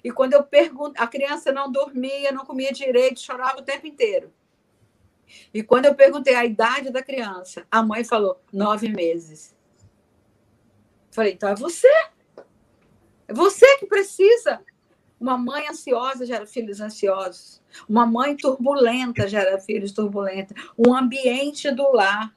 E 0.03 0.13
quando 0.13 0.33
eu 0.35 0.45
pergunto, 0.45 1.01
a 1.01 1.07
criança 1.07 1.53
não 1.53 1.71
dormia, 1.71 2.31
não 2.31 2.47
comia 2.47 2.73
direito, 2.73 3.21
chorava 3.21 3.59
o 3.59 3.65
tempo 3.65 3.87
inteiro. 3.87 4.33
E 5.53 5.63
quando 5.63 5.87
eu 5.87 5.95
perguntei 5.95 6.35
a 6.35 6.45
idade 6.45 6.91
da 6.91 7.03
criança, 7.03 7.67
a 7.71 7.83
mãe 7.83 8.05
falou 8.05 8.41
nove 8.53 8.89
meses. 8.89 9.55
Falei, 11.11 11.33
então 11.33 11.49
é 11.49 11.55
você. 11.55 11.89
É 13.29 13.33
você 13.33 13.79
que 13.79 13.87
precisa 13.87 14.61
uma 15.21 15.39
mãe 15.39 15.69
ansiosa 15.69 16.27
gera 16.27 16.47
filhos 16.47 16.81
ansiosos. 16.81 17.63
Uma 17.89 18.05
mãe 18.05 18.37
turbulenta 18.37 19.29
gera 19.29 19.59
filhos 19.61 19.93
turbulentos. 19.93 20.57
Um 20.77 20.95
ambiente 20.95 21.71
do 21.71 21.93
lar 21.93 22.35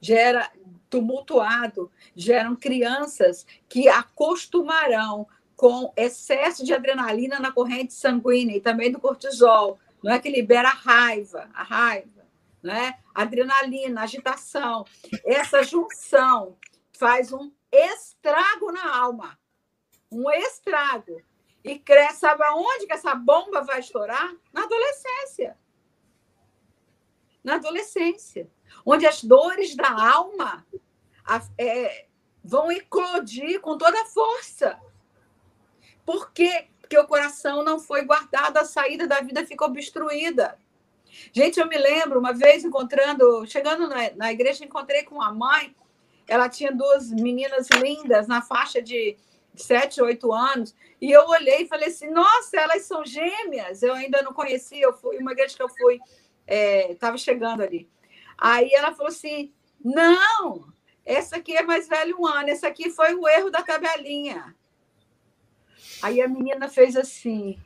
gera 0.00 0.50
tumultuado, 0.88 1.90
geram 2.14 2.56
crianças 2.56 3.46
que 3.68 3.88
acostumarão 3.88 5.26
com 5.56 5.92
excesso 5.96 6.64
de 6.64 6.72
adrenalina 6.72 7.38
na 7.38 7.52
corrente 7.52 7.92
sanguínea 7.92 8.56
e 8.56 8.60
também 8.60 8.92
do 8.92 9.00
cortisol, 9.00 9.78
não 10.02 10.12
é 10.12 10.18
que 10.18 10.30
libera 10.30 10.68
a 10.68 10.74
raiva, 10.74 11.48
a 11.52 11.62
raiva, 11.62 12.15
né? 12.66 12.98
Adrenalina, 13.14 14.02
agitação. 14.02 14.84
Essa 15.24 15.62
junção 15.62 16.58
faz 16.98 17.32
um 17.32 17.52
estrago 17.70 18.72
na 18.72 18.98
alma, 18.98 19.38
um 20.10 20.28
estrago 20.30 21.22
e 21.64 21.78
cresce. 21.78 22.20
Sabe 22.20 22.42
aonde 22.42 22.86
que 22.86 22.92
essa 22.92 23.14
bomba 23.14 23.62
vai 23.62 23.80
estourar? 23.80 24.34
Na 24.52 24.64
adolescência. 24.64 25.56
Na 27.42 27.54
adolescência. 27.54 28.50
Onde 28.84 29.06
as 29.06 29.22
dores 29.22 29.76
da 29.76 29.90
alma 29.90 30.66
é, 31.56 32.06
vão 32.42 32.70
eclodir 32.72 33.60
com 33.60 33.78
toda 33.78 34.00
a 34.02 34.06
força. 34.06 34.80
Por 36.04 36.32
quê? 36.32 36.68
Porque 36.80 36.98
o 36.98 37.06
coração 37.06 37.64
não 37.64 37.78
foi 37.78 38.04
guardado, 38.04 38.56
a 38.56 38.64
saída 38.64 39.06
da 39.06 39.20
vida 39.20 39.46
ficou 39.46 39.68
obstruída. 39.68 40.58
Gente, 41.32 41.58
eu 41.58 41.68
me 41.68 41.76
lembro 41.76 42.18
uma 42.18 42.32
vez 42.32 42.64
encontrando, 42.64 43.46
chegando 43.46 43.88
na, 43.88 44.10
na 44.14 44.32
igreja, 44.32 44.64
encontrei 44.64 45.02
com 45.02 45.16
uma 45.16 45.32
mãe. 45.32 45.74
Ela 46.28 46.48
tinha 46.48 46.72
duas 46.72 47.10
meninas 47.10 47.68
lindas 47.70 48.26
na 48.26 48.42
faixa 48.42 48.82
de 48.82 49.16
sete, 49.54 50.02
oito 50.02 50.32
anos, 50.32 50.74
e 51.00 51.10
eu 51.10 51.26
olhei 51.26 51.62
e 51.62 51.68
falei 51.68 51.88
assim, 51.88 52.10
nossa, 52.10 52.58
elas 52.58 52.82
são 52.82 53.04
gêmeas, 53.04 53.82
eu 53.82 53.94
ainda 53.94 54.22
não 54.22 54.32
conhecia, 54.32 54.84
eu 54.84 54.92
fui, 54.92 55.18
uma 55.18 55.32
igreja 55.32 55.56
que 55.56 55.62
eu 55.62 55.68
fui, 55.68 56.00
estava 56.46 57.16
é, 57.16 57.18
chegando 57.18 57.62
ali. 57.62 57.88
Aí 58.36 58.70
ela 58.72 58.92
falou 58.92 59.08
assim, 59.08 59.52
não, 59.82 60.72
essa 61.04 61.36
aqui 61.36 61.56
é 61.56 61.62
mais 61.62 61.88
velha 61.88 62.14
um 62.16 62.26
ano, 62.26 62.50
essa 62.50 62.68
aqui 62.68 62.90
foi 62.90 63.14
o 63.14 63.26
erro 63.26 63.50
da 63.50 63.62
tabelinha. 63.62 64.54
Aí 66.02 66.20
a 66.20 66.28
menina 66.28 66.68
fez 66.68 66.96
assim, 66.96 67.58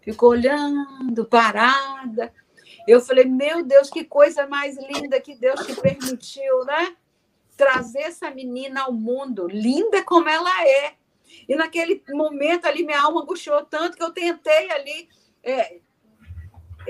ficou 0.00 0.30
olhando, 0.30 1.24
parada. 1.24 2.32
Eu 2.86 3.00
falei, 3.00 3.24
meu 3.24 3.64
Deus, 3.64 3.90
que 3.90 4.04
coisa 4.04 4.46
mais 4.46 4.76
linda 4.76 5.20
que 5.20 5.34
Deus 5.34 5.66
te 5.66 5.74
permitiu, 5.74 6.64
né? 6.64 6.96
trazer 7.58 8.02
essa 8.02 8.30
menina 8.30 8.82
ao 8.82 8.92
mundo, 8.92 9.48
linda 9.48 10.02
como 10.04 10.28
ela 10.28 10.64
é. 10.64 10.94
E 11.46 11.56
naquele 11.56 12.02
momento 12.10 12.66
ali, 12.66 12.86
minha 12.86 13.02
alma 13.02 13.20
angustiou 13.20 13.64
tanto 13.64 13.96
que 13.96 14.02
eu 14.02 14.12
tentei 14.12 14.70
ali 14.70 15.08
é, 15.42 15.80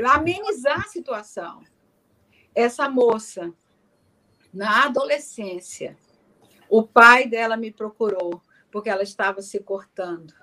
amenizar 0.04 0.80
a 0.80 0.88
situação. 0.88 1.64
Essa 2.54 2.88
moça, 2.88 3.52
na 4.52 4.84
adolescência, 4.84 5.96
o 6.68 6.82
pai 6.82 7.26
dela 7.26 7.56
me 7.56 7.72
procurou 7.72 8.42
porque 8.70 8.90
ela 8.90 9.02
estava 9.02 9.40
se 9.40 9.58
cortando, 9.60 10.34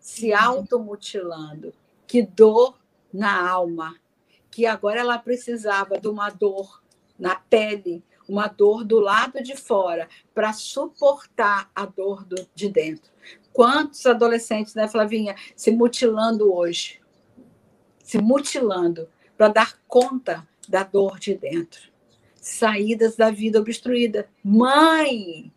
se 0.00 0.32
automutilando. 0.32 1.74
Que 2.08 2.22
dor 2.22 2.76
na 3.12 3.48
alma, 3.48 3.94
que 4.50 4.66
agora 4.66 4.98
ela 4.98 5.18
precisava 5.18 6.00
de 6.00 6.08
uma 6.08 6.30
dor 6.30 6.82
na 7.16 7.36
pele, 7.36 8.02
uma 8.28 8.48
dor 8.48 8.84
do 8.84 8.98
lado 8.98 9.42
de 9.42 9.56
fora 9.56 10.08
para 10.34 10.52
suportar 10.52 11.70
a 11.74 11.86
dor 11.86 12.24
do, 12.24 12.48
de 12.54 12.68
dentro. 12.68 13.10
Quantos 13.52 14.04
adolescentes, 14.06 14.74
né, 14.74 14.88
Flavinha, 14.88 15.36
se 15.54 15.70
mutilando 15.70 16.52
hoje? 16.52 17.00
Se 18.02 18.18
mutilando 18.18 19.08
para 19.36 19.48
dar 19.48 19.78
conta 19.86 20.46
da 20.68 20.82
dor 20.82 21.18
de 21.18 21.34
dentro. 21.34 21.90
Saídas 22.34 23.16
da 23.16 23.30
vida 23.30 23.60
obstruída. 23.60 24.28
Mãe! 24.42 25.52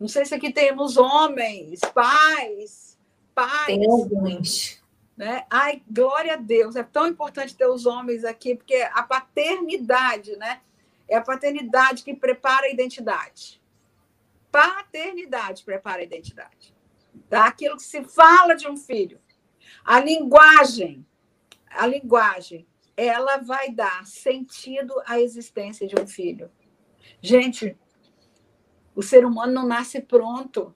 Não 0.00 0.08
sei 0.08 0.24
se 0.24 0.34
aqui 0.34 0.52
temos 0.52 0.96
homens, 0.96 1.80
pais, 1.94 2.98
pais. 3.34 3.66
Tem 3.66 3.86
alguns. 3.88 4.81
Né? 5.22 5.46
Ai, 5.48 5.80
glória 5.88 6.32
a 6.32 6.36
Deus. 6.36 6.74
É 6.74 6.82
tão 6.82 7.06
importante 7.06 7.56
ter 7.56 7.68
os 7.68 7.86
homens 7.86 8.24
aqui, 8.24 8.56
porque 8.56 8.74
a 8.74 9.04
paternidade, 9.04 10.34
né? 10.34 10.60
É 11.08 11.16
a 11.16 11.22
paternidade 11.22 12.02
que 12.02 12.12
prepara 12.12 12.66
a 12.66 12.70
identidade. 12.70 13.62
Paternidade 14.50 15.62
prepara 15.62 16.00
a 16.00 16.02
identidade. 16.02 16.74
Tá? 17.30 17.46
Aquilo 17.46 17.76
que 17.76 17.84
se 17.84 18.02
fala 18.02 18.56
de 18.56 18.66
um 18.66 18.76
filho. 18.76 19.20
A 19.84 20.00
linguagem, 20.00 21.06
a 21.70 21.86
linguagem, 21.86 22.66
ela 22.96 23.36
vai 23.36 23.70
dar 23.70 24.04
sentido 24.04 24.92
à 25.06 25.20
existência 25.20 25.86
de 25.86 25.94
um 26.00 26.04
filho. 26.04 26.50
Gente, 27.20 27.78
o 28.92 29.02
ser 29.04 29.24
humano 29.24 29.52
não 29.52 29.68
nasce 29.68 30.00
pronto. 30.00 30.74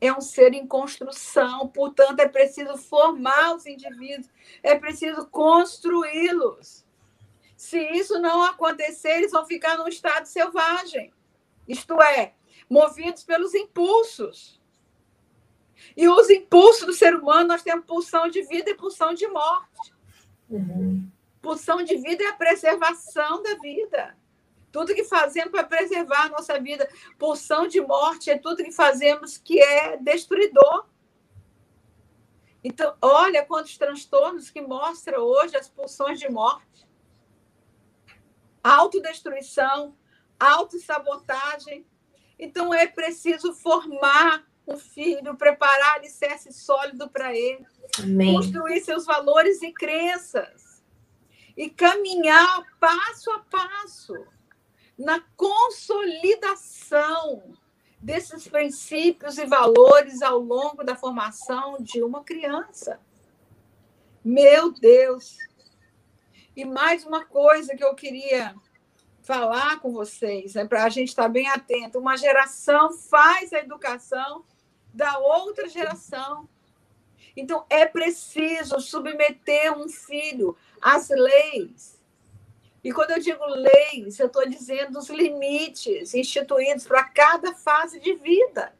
É 0.00 0.12
um 0.12 0.20
ser 0.20 0.54
em 0.54 0.66
construção, 0.66 1.68
portanto, 1.68 2.20
é 2.20 2.28
preciso 2.28 2.76
formar 2.78 3.54
os 3.54 3.66
indivíduos, 3.66 4.30
é 4.62 4.74
preciso 4.74 5.26
construí-los. 5.26 6.86
Se 7.56 7.78
isso 7.78 8.18
não 8.18 8.42
acontecer, 8.42 9.18
eles 9.18 9.32
vão 9.32 9.44
ficar 9.44 9.76
num 9.76 9.88
estado 9.88 10.24
selvagem. 10.24 11.12
Isto 11.68 12.00
é, 12.00 12.32
movidos 12.68 13.22
pelos 13.22 13.54
impulsos. 13.54 14.58
E 15.96 16.08
os 16.08 16.30
impulsos 16.30 16.86
do 16.86 16.92
ser 16.92 17.14
humano, 17.14 17.48
nós 17.48 17.62
temos 17.62 17.84
pulsão 17.84 18.28
de 18.28 18.42
vida 18.42 18.70
e 18.70 18.74
pulsão 18.74 19.12
de 19.12 19.26
morte. 19.28 19.92
Uhum. 20.48 21.06
Pulsão 21.42 21.82
de 21.82 21.96
vida 21.96 22.24
é 22.24 22.28
a 22.28 22.34
preservação 22.34 23.42
da 23.42 23.54
vida. 23.56 24.16
Tudo 24.72 24.94
que 24.94 25.04
fazemos 25.04 25.50
para 25.50 25.64
preservar 25.64 26.26
a 26.26 26.28
nossa 26.28 26.58
vida. 26.60 26.88
Pulsão 27.18 27.66
de 27.66 27.80
morte 27.80 28.30
é 28.30 28.38
tudo 28.38 28.62
que 28.62 28.72
fazemos 28.72 29.36
que 29.36 29.60
é 29.60 29.96
destruidor. 29.96 30.86
Então, 32.62 32.94
olha 33.00 33.44
quantos 33.44 33.76
transtornos 33.76 34.50
que 34.50 34.60
mostra 34.60 35.20
hoje 35.20 35.56
as 35.56 35.68
pulsões 35.68 36.20
de 36.20 36.28
morte. 36.28 36.86
Autodestruição, 38.62 39.96
autossabotagem. 40.38 41.86
Então, 42.38 42.72
é 42.72 42.86
preciso 42.86 43.54
formar 43.54 44.46
um 44.66 44.76
filho, 44.76 45.36
preparar 45.36 45.96
alicerce 45.96 46.52
sólido 46.52 47.08
para 47.08 47.34
ele, 47.34 47.66
Amém. 47.98 48.34
construir 48.34 48.80
seus 48.82 49.04
valores 49.04 49.62
e 49.62 49.72
crenças 49.72 50.82
e 51.56 51.68
caminhar 51.68 52.64
passo 52.78 53.30
a 53.32 53.40
passo 53.40 54.14
na 55.00 55.20
consolidação 55.34 57.42
desses 57.98 58.46
princípios 58.46 59.38
e 59.38 59.46
valores 59.46 60.20
ao 60.20 60.38
longo 60.38 60.84
da 60.84 60.94
formação 60.94 61.78
de 61.80 62.02
uma 62.02 62.22
criança. 62.22 63.00
Meu 64.22 64.70
Deus! 64.70 65.38
E 66.54 66.66
mais 66.66 67.06
uma 67.06 67.24
coisa 67.24 67.74
que 67.74 67.82
eu 67.82 67.94
queria 67.94 68.54
falar 69.22 69.80
com 69.80 69.90
vocês, 69.90 70.52
né, 70.54 70.66
para 70.66 70.84
a 70.84 70.90
gente 70.90 71.08
estar 71.08 71.30
bem 71.30 71.48
atento. 71.48 71.98
Uma 71.98 72.18
geração 72.18 72.92
faz 72.92 73.54
a 73.54 73.60
educação 73.60 74.44
da 74.92 75.18
outra 75.18 75.66
geração. 75.66 76.46
Então, 77.34 77.64
é 77.70 77.86
preciso 77.86 78.78
submeter 78.80 79.72
um 79.78 79.88
filho 79.88 80.54
às 80.82 81.08
leis. 81.08 81.98
E 82.82 82.92
quando 82.92 83.10
eu 83.10 83.20
digo 83.20 83.44
leis, 83.46 84.18
eu 84.18 84.26
estou 84.26 84.48
dizendo 84.48 84.98
os 84.98 85.08
limites 85.10 86.14
instituídos 86.14 86.86
para 86.86 87.04
cada 87.04 87.54
fase 87.54 88.00
de 88.00 88.14
vida. 88.14 88.74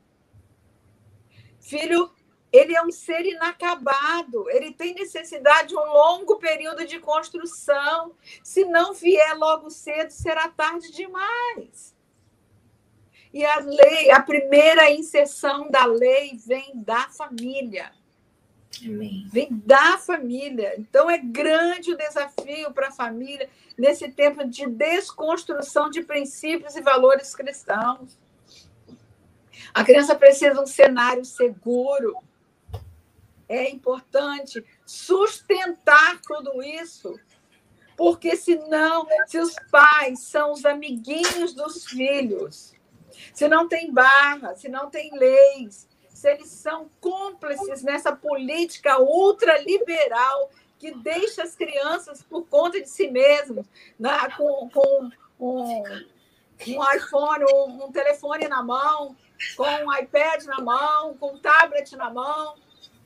Filho, 1.60 2.10
ele 2.50 2.74
é 2.74 2.82
um 2.82 2.90
ser 2.90 3.24
inacabado, 3.26 4.48
ele 4.50 4.72
tem 4.72 4.94
necessidade 4.94 5.68
de 5.68 5.76
um 5.76 5.84
longo 5.84 6.36
período 6.36 6.84
de 6.86 6.98
construção. 6.98 8.14
Se 8.42 8.64
não 8.64 8.94
vier 8.94 9.36
logo 9.36 9.70
cedo, 9.70 10.10
será 10.10 10.48
tarde 10.48 10.90
demais. 10.90 11.94
E 13.32 13.44
a 13.44 13.60
lei, 13.60 14.10
a 14.10 14.20
primeira 14.20 14.90
inserção 14.90 15.70
da 15.70 15.84
lei 15.84 16.36
vem 16.44 16.72
da 16.74 17.08
família. 17.10 17.92
Amém. 18.84 19.26
Vem 19.30 19.48
da 19.50 19.98
família. 19.98 20.74
Então 20.78 21.10
é 21.10 21.18
grande 21.18 21.92
o 21.92 21.96
desafio 21.96 22.72
para 22.72 22.88
a 22.88 22.92
família 22.92 23.48
nesse 23.76 24.10
tempo 24.10 24.46
de 24.46 24.66
desconstrução 24.66 25.90
de 25.90 26.02
princípios 26.02 26.76
e 26.76 26.80
valores 26.80 27.34
cristãos. 27.34 28.18
A 29.74 29.84
criança 29.84 30.14
precisa 30.14 30.54
de 30.54 30.60
um 30.60 30.66
cenário 30.66 31.24
seguro. 31.24 32.16
É 33.48 33.68
importante 33.68 34.64
sustentar 34.86 36.20
tudo 36.22 36.62
isso, 36.62 37.18
porque 37.96 38.36
senão, 38.36 39.06
se 39.26 39.38
os 39.38 39.56
pais 39.70 40.22
são 40.22 40.52
os 40.52 40.64
amiguinhos 40.64 41.52
dos 41.52 41.84
filhos, 41.84 42.72
se 43.34 43.48
não 43.48 43.68
tem 43.68 43.92
barra, 43.92 44.54
se 44.54 44.68
não 44.68 44.88
tem 44.88 45.10
leis, 45.12 45.88
se 46.20 46.28
eles 46.28 46.50
são 46.50 46.90
cúmplices 47.00 47.82
nessa 47.82 48.14
política 48.14 49.00
ultraliberal 49.00 50.50
que 50.78 50.92
deixa 50.92 51.42
as 51.42 51.54
crianças 51.56 52.22
por 52.22 52.46
conta 52.46 52.78
de 52.78 52.90
si 52.90 53.10
mesmos, 53.10 53.64
né? 53.98 54.28
com, 54.36 54.68
com 54.68 55.10
um, 55.40 55.82
um 55.82 56.94
iPhone, 56.94 57.44
um, 57.54 57.86
um 57.86 57.90
telefone 57.90 58.48
na 58.48 58.62
mão, 58.62 59.16
com 59.56 59.64
um 59.64 59.98
iPad 59.98 60.44
na 60.44 60.60
mão, 60.60 61.16
com 61.16 61.32
um 61.32 61.38
tablet 61.38 61.96
na 61.96 62.10
mão, 62.10 62.54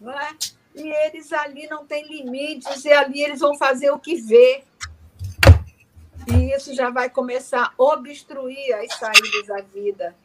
né? 0.00 0.36
e 0.74 0.88
eles 1.06 1.32
ali 1.32 1.68
não 1.68 1.86
têm 1.86 2.08
limites, 2.08 2.84
e 2.84 2.92
ali 2.92 3.22
eles 3.22 3.38
vão 3.38 3.56
fazer 3.56 3.92
o 3.92 3.98
que 3.98 4.16
vê. 4.16 4.64
E 6.36 6.52
isso 6.52 6.74
já 6.74 6.90
vai 6.90 7.08
começar 7.08 7.72
a 7.78 7.82
obstruir 7.82 8.74
as 8.74 8.92
saídas 8.96 9.46
da 9.46 9.60
vida. 9.60 10.16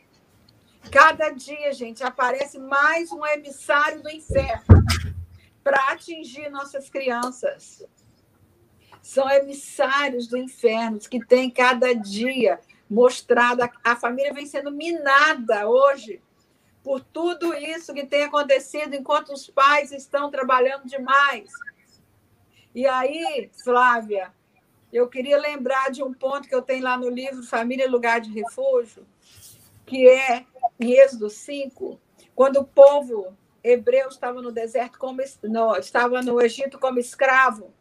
Cada 0.92 1.30
dia, 1.30 1.72
gente, 1.72 2.04
aparece 2.04 2.58
mais 2.58 3.12
um 3.12 3.26
emissário 3.26 4.02
do 4.02 4.10
inferno 4.10 4.84
para 5.64 5.92
atingir 5.92 6.50
nossas 6.50 6.90
crianças. 6.90 7.86
São 9.02 9.30
emissários 9.30 10.28
do 10.28 10.36
inferno 10.36 10.98
que 11.00 11.24
tem 11.24 11.50
cada 11.50 11.94
dia 11.94 12.60
mostrado. 12.90 13.62
A 13.84 13.96
família 13.96 14.34
vem 14.34 14.48
sendo 14.48 14.72
minada 14.72 15.68
hoje 15.68 16.22
por 16.84 17.02
tudo 17.02 17.54
isso 17.54 17.94
que 17.94 18.06
tem 18.06 18.24
acontecido 18.24 18.96
enquanto 18.96 19.32
os 19.32 19.48
pais 19.48 19.92
estão 19.92 20.32
trabalhando 20.32 20.86
demais. 20.86 21.52
E 22.74 22.88
aí, 22.88 23.50
Flávia, 23.64 24.34
eu 24.92 25.08
queria 25.08 25.38
lembrar 25.38 25.92
de 25.92 26.02
um 26.02 26.14
ponto 26.14 26.48
que 26.48 26.56
eu 26.56 26.64
tenho 26.64 26.84
lá 26.84 26.98
no 26.98 27.10
livro 27.10 27.44
Família 27.44 27.90
Lugar 27.90 28.20
de 28.20 28.32
Refúgio, 28.32 29.06
que 29.86 30.08
é 30.08 30.46
em 30.80 30.94
Êxodo 30.94 31.30
5, 31.30 32.00
quando 32.34 32.58
o 32.58 32.66
povo 32.66 33.38
hebreu 33.64 34.08
estava 34.08 34.42
no 34.42 34.52
deserto, 34.52 34.98
como, 34.98 35.22
no, 35.44 35.76
estava 35.76 36.22
no 36.22 36.42
Egito 36.42 36.80
como 36.80 37.00
escravo. 37.00 37.74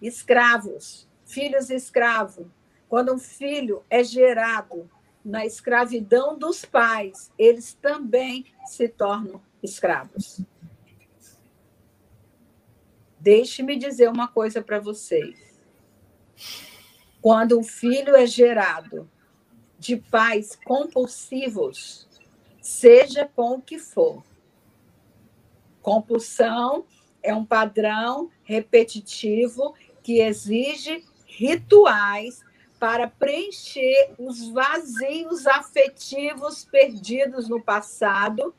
Escravos, 0.00 1.08
filhos 1.26 1.68
escravos. 1.68 2.46
Quando 2.88 3.12
um 3.12 3.18
filho 3.18 3.84
é 3.90 4.02
gerado 4.04 4.88
na 5.24 5.44
escravidão 5.44 6.38
dos 6.38 6.64
pais, 6.64 7.30
eles 7.36 7.74
também 7.74 8.46
se 8.64 8.88
tornam 8.88 9.42
escravos. 9.62 10.40
Deixe-me 13.18 13.76
dizer 13.76 14.08
uma 14.08 14.28
coisa 14.28 14.62
para 14.62 14.78
vocês. 14.78 15.60
Quando 17.20 17.58
um 17.58 17.62
filho 17.62 18.16
é 18.16 18.24
gerado 18.24 19.10
de 19.80 19.96
pais 19.96 20.54
compulsivos, 20.62 22.06
seja 22.60 23.28
com 23.34 23.54
o 23.54 23.62
que 23.62 23.78
for. 23.78 24.22
Compulsão 25.80 26.84
é 27.22 27.34
um 27.34 27.46
padrão 27.46 28.30
repetitivo 28.44 29.74
que 30.02 30.20
exige 30.20 31.02
rituais 31.24 32.42
para 32.78 33.08
preencher 33.08 34.14
os 34.18 34.50
vazios 34.50 35.46
afetivos 35.46 36.62
perdidos 36.64 37.48
no 37.48 37.62
passado, 37.62 38.54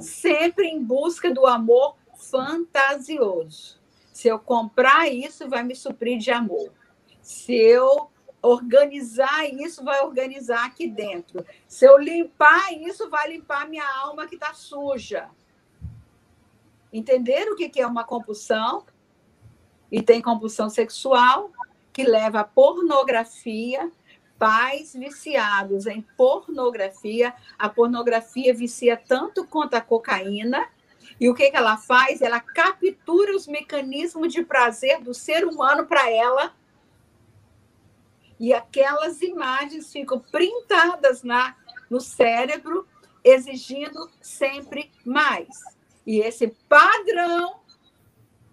sempre 0.00 0.66
em 0.66 0.82
busca 0.82 1.32
do 1.32 1.46
amor 1.46 1.96
fantasioso. 2.16 3.78
Se 4.12 4.26
eu 4.26 4.38
comprar 4.40 5.08
isso, 5.08 5.48
vai 5.48 5.62
me 5.62 5.76
suprir 5.76 6.18
de 6.18 6.32
amor. 6.32 6.72
Se 7.22 7.54
eu 7.54 8.10
organizar 8.46 9.44
isso, 9.46 9.82
vai 9.82 10.00
organizar 10.02 10.64
aqui 10.64 10.86
dentro. 10.86 11.44
Se 11.66 11.84
eu 11.84 11.98
limpar 11.98 12.72
isso, 12.72 13.10
vai 13.10 13.30
limpar 13.30 13.68
minha 13.68 13.86
alma 14.02 14.26
que 14.26 14.36
está 14.36 14.54
suja. 14.54 15.28
Entenderam 16.92 17.52
o 17.52 17.56
que 17.56 17.80
é 17.80 17.86
uma 17.86 18.04
compulsão? 18.04 18.84
E 19.90 20.00
tem 20.00 20.22
compulsão 20.22 20.70
sexual, 20.70 21.50
que 21.92 22.04
leva 22.04 22.40
à 22.40 22.44
pornografia, 22.44 23.90
pais 24.38 24.94
viciados 24.94 25.86
em 25.86 26.02
pornografia. 26.16 27.34
A 27.58 27.68
pornografia 27.68 28.54
vicia 28.54 28.96
tanto 28.96 29.44
quanto 29.44 29.74
a 29.74 29.80
cocaína. 29.80 30.68
E 31.20 31.28
o 31.28 31.34
que, 31.34 31.50
que 31.50 31.56
ela 31.56 31.76
faz? 31.76 32.22
Ela 32.22 32.40
captura 32.40 33.34
os 33.34 33.46
mecanismos 33.46 34.32
de 34.32 34.44
prazer 34.44 35.00
do 35.00 35.14
ser 35.14 35.44
humano 35.44 35.86
para 35.86 36.10
ela 36.10 36.54
e 38.38 38.52
aquelas 38.52 39.20
imagens 39.22 39.92
ficam 39.92 40.20
printadas 40.20 41.22
na, 41.22 41.56
no 41.88 42.00
cérebro, 42.00 42.86
exigindo 43.24 44.10
sempre 44.20 44.90
mais. 45.04 45.48
E 46.06 46.20
esse 46.20 46.48
padrão, 46.68 47.60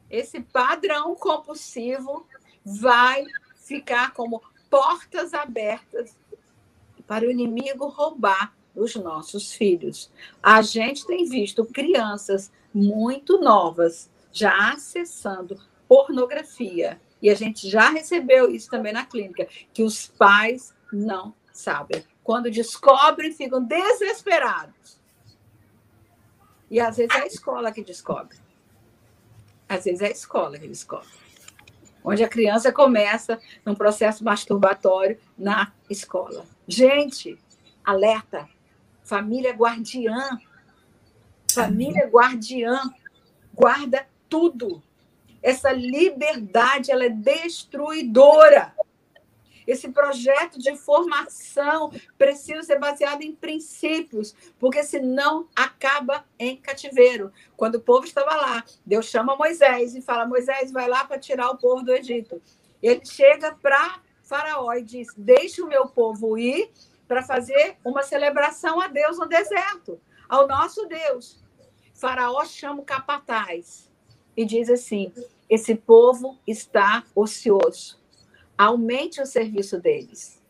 esse 0.10 0.40
padrão 0.40 1.16
compulsivo 1.16 2.26
vai 2.66 3.26
ficar 3.58 4.14
como 4.14 4.42
portas 4.70 5.34
abertas 5.34 6.18
para 7.06 7.26
o 7.26 7.32
inimigo 7.32 7.88
roubar 7.88 8.56
os 8.76 8.96
nossos 8.96 9.54
filhos. 9.54 10.12
A 10.42 10.62
gente 10.62 11.06
tem 11.06 11.26
visto 11.26 11.66
crianças 11.66 12.52
muito 12.74 13.40
novas 13.40 14.10
já 14.32 14.72
acessando 14.72 15.60
pornografia. 15.88 17.00
E 17.24 17.30
a 17.30 17.36
gente 17.36 17.70
já 17.70 17.90
recebeu 17.90 18.52
isso 18.54 18.70
também 18.70 18.92
na 18.92 19.06
clínica, 19.06 19.48
que 19.74 19.82
os 19.82 20.08
pais 20.08 20.76
não 20.92 21.34
sabem. 21.54 22.04
Quando 22.22 22.52
descobrem, 22.52 23.32
ficam 23.32 23.64
desesperados. 23.64 25.00
E 26.70 26.82
às 26.82 26.98
vezes 26.98 27.16
é 27.16 27.22
a 27.22 27.26
escola 27.26 27.72
que 27.72 27.82
descobre. 27.82 28.38
Às 29.70 29.86
vezes 29.86 30.02
é 30.02 30.08
a 30.08 30.12
escola 30.12 30.60
que 30.60 30.68
descobre. 30.68 31.08
Onde 32.04 32.22
a 32.26 32.28
criança 32.28 32.74
começa 32.74 33.40
num 33.66 33.74
processo 33.74 34.22
masturbatório 34.22 35.18
na 35.38 35.72
escola. 35.90 36.46
Gente, 36.68 37.40
alerta! 37.86 38.50
Família 39.02 39.54
guardiã. 39.54 40.38
Família 41.50 42.06
guardiã. 42.06 42.82
Guarda 43.54 44.06
tudo. 44.28 44.84
Essa 45.44 45.74
liberdade 45.74 46.90
ela 46.90 47.04
é 47.04 47.10
destruidora. 47.10 48.74
Esse 49.68 49.90
projeto 49.90 50.58
de 50.58 50.76
formação 50.76 51.92
precisa 52.18 52.64
ser 52.64 52.80
baseado 52.80 53.22
em 53.22 53.34
princípios, 53.34 54.34
porque 54.60 54.84
senão 54.84 55.48
acaba 55.56 56.26
em 56.40 56.58
cativeiro. 56.58 57.32
Quando 57.56 57.76
o 57.76 57.82
povo 57.82 58.06
estava 58.06 58.36
lá, 58.36 58.64
Deus 58.86 59.06
chama 59.06 59.36
Moisés 59.36 59.96
e 59.96 60.02
fala: 60.02 60.26
Moisés, 60.26 60.72
vai 60.72 60.88
lá 60.88 61.06
para 61.06 61.20
tirar 61.20 61.50
o 61.50 61.58
povo 61.58 61.84
do 61.84 61.94
Egito. 61.94 62.42
Ele 62.82 63.06
chega 63.06 63.54
para 63.62 64.02
Faraó 64.24 64.74
e 64.74 64.82
diz: 64.82 65.08
Deixe 65.18 65.62
o 65.62 65.68
meu 65.68 65.88
povo 65.88 66.38
ir 66.38 66.72
para 67.08 67.24
fazer 67.24 67.78
uma 67.84 68.04
celebração 68.04 68.82
a 68.82 68.88
Deus 68.88 69.18
no 69.18 69.28
deserto, 69.28 70.00
ao 70.28 70.48
nosso 70.48 70.86
Deus. 70.88 71.42
Faraó 71.94 72.44
chama 72.44 72.82
o 72.82 72.86
capataz 72.86 73.90
e 74.36 74.46
diz 74.46 74.70
assim: 74.70 75.12
Esse 75.50 75.76
povo 75.76 76.40
está 76.48 77.04
ocioso 77.16 78.02
Aumente 78.58 79.22
o 79.22 79.26
serviço 79.26 79.80
deles. 79.80 80.42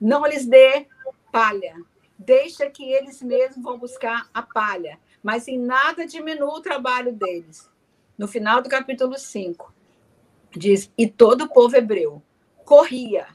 Não 0.00 0.26
lhes 0.26 0.44
dê 0.44 0.86
palha. 1.30 1.76
Deixa 2.18 2.68
que 2.68 2.82
eles 2.92 3.22
mesmos 3.22 3.62
vão 3.62 3.78
buscar 3.78 4.28
a 4.34 4.42
palha. 4.42 4.98
Mas 5.22 5.46
em 5.46 5.58
nada 5.58 6.06
diminua 6.06 6.58
o 6.58 6.60
trabalho 6.60 7.12
deles. 7.12 7.70
No 8.16 8.26
final 8.26 8.60
do 8.60 8.68
capítulo 8.68 9.16
5, 9.16 9.72
diz: 10.50 10.92
E 10.98 11.08
todo 11.08 11.44
o 11.44 11.48
povo 11.48 11.76
hebreu 11.76 12.20
corria, 12.64 13.28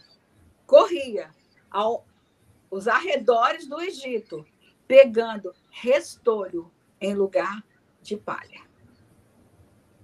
corria 0.68 1.32
aos 1.72 2.88
arredores 2.88 3.66
do 3.66 3.82
Egito, 3.82 4.46
pegando 4.86 5.54
restolho 5.72 6.70
em 7.00 7.16
lugar 7.16 7.64
de 8.02 8.18
palha. 8.18 8.62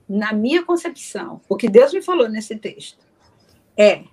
Na 0.09 0.33
minha 0.33 0.65
concepção, 0.65 1.39
o 1.47 1.55
que 1.55 1.69
Deus 1.69 1.93
me 1.93 2.01
falou 2.01 2.27
nesse 2.27 2.55
texto 2.55 2.97
é 3.77 4.03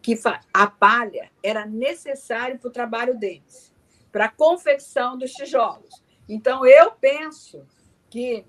que 0.00 0.18
a 0.54 0.66
palha 0.66 1.30
era 1.42 1.66
necessária 1.66 2.56
para 2.56 2.68
o 2.68 2.72
trabalho 2.72 3.18
deles, 3.18 3.70
para 4.10 4.24
a 4.24 4.30
confecção 4.30 5.18
dos 5.18 5.32
tijolos. 5.32 6.02
Então, 6.26 6.64
eu 6.64 6.92
penso 6.92 7.62
que 8.08 8.42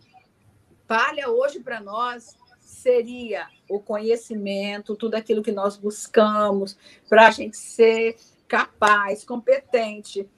palha 0.88 1.30
hoje 1.30 1.60
para 1.60 1.82
nós 1.82 2.38
seria 2.62 3.48
o 3.70 3.80
conhecimento, 3.82 4.96
tudo 4.96 5.16
aquilo 5.16 5.44
que 5.44 5.52
nós 5.52 5.76
buscamos 5.76 6.78
para 7.10 7.28
a 7.28 7.32
gente 7.32 7.58
ser 7.58 8.16
capaz, 8.48 9.26
competente 9.26 10.30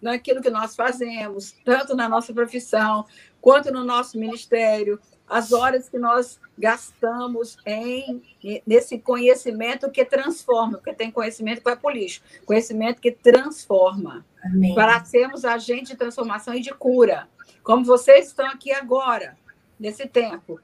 naquilo 0.00 0.40
que 0.40 0.50
nós 0.50 0.76
fazemos, 0.76 1.52
tanto 1.64 1.96
na 1.96 2.08
nossa 2.08 2.32
profissão 2.32 3.04
quanto 3.40 3.72
no 3.72 3.82
nosso 3.82 4.18
ministério, 4.18 5.00
as 5.28 5.52
horas 5.52 5.88
que 5.88 5.98
nós 5.98 6.38
gastamos 6.56 7.56
em 7.64 8.22
nesse 8.66 8.98
conhecimento 8.98 9.90
que 9.90 10.04
transforma, 10.04 10.78
porque 10.78 10.92
tem 10.92 11.10
conhecimento 11.10 11.58
que 11.58 11.64
vai 11.64 11.76
para 11.76 11.88
o 11.88 11.92
lixo, 11.92 12.22
conhecimento 12.44 13.00
que 13.00 13.10
transforma, 13.10 14.24
Amém. 14.44 14.74
para 14.74 15.04
sermos 15.04 15.44
agentes 15.44 15.88
de 15.88 15.96
transformação 15.96 16.54
e 16.54 16.60
de 16.60 16.72
cura, 16.72 17.28
como 17.62 17.84
vocês 17.84 18.26
estão 18.26 18.46
aqui 18.46 18.72
agora, 18.72 19.36
nesse 19.78 20.06
tempo. 20.06 20.60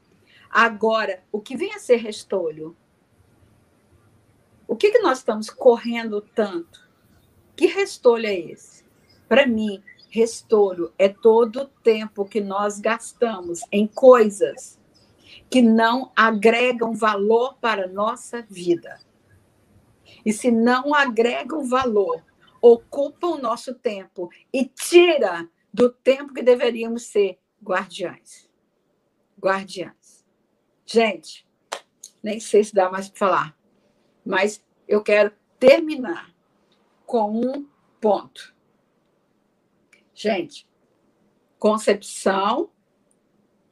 Agora, 0.51 1.23
o 1.33 1.41
que 1.41 1.57
vem 1.57 1.75
a 1.75 1.79
ser 1.79 1.97
restolho? 1.97 2.77
O 4.67 4.77
que, 4.77 4.91
que 4.91 4.99
nós 4.99 5.19
estamos 5.19 5.49
correndo 5.49 6.21
tanto? 6.21 6.89
Que 7.57 7.67
restolho 7.67 8.27
é 8.27 8.35
esse? 8.35 8.85
Para 9.29 9.47
mim, 9.47 9.83
Restolho 10.11 10.93
é 10.99 11.09
todo 11.09 11.63
o 11.63 11.67
tempo 11.67 12.25
que 12.25 12.41
nós 12.41 12.81
gastamos 12.81 13.61
em 13.71 13.87
coisas 13.87 14.79
que 15.49 15.63
não 15.63 16.13
agregam 16.15 16.93
valor 16.93 17.57
para 17.61 17.85
a 17.85 17.89
nossa 17.89 18.43
vida. 18.43 19.01
E 20.25 20.33
se 20.33 20.51
não 20.51 20.93
agregam 20.93 21.65
valor, 21.65 22.25
ocupa 22.61 23.27
o 23.27 23.39
nosso 23.39 23.75
tempo 23.75 24.29
e 24.53 24.65
tira 24.65 25.49
do 25.73 25.89
tempo 25.89 26.35
que 26.35 26.43
deveríamos 26.43 27.07
ser 27.07 27.39
guardiães. 27.63 28.49
Guardiães. 29.41 30.25
Gente, 30.85 31.47
nem 32.23 32.41
sei 32.41 32.65
se 32.65 32.75
dá 32.75 32.91
mais 32.91 33.09
para 33.09 33.19
falar, 33.19 33.59
mas 34.27 34.63
eu 34.87 35.03
quero 35.03 35.33
terminar 35.59 36.35
com 37.07 37.31
um 37.31 37.67
ponto. 38.01 38.55
Gente, 40.23 40.69
concepção, 41.59 42.71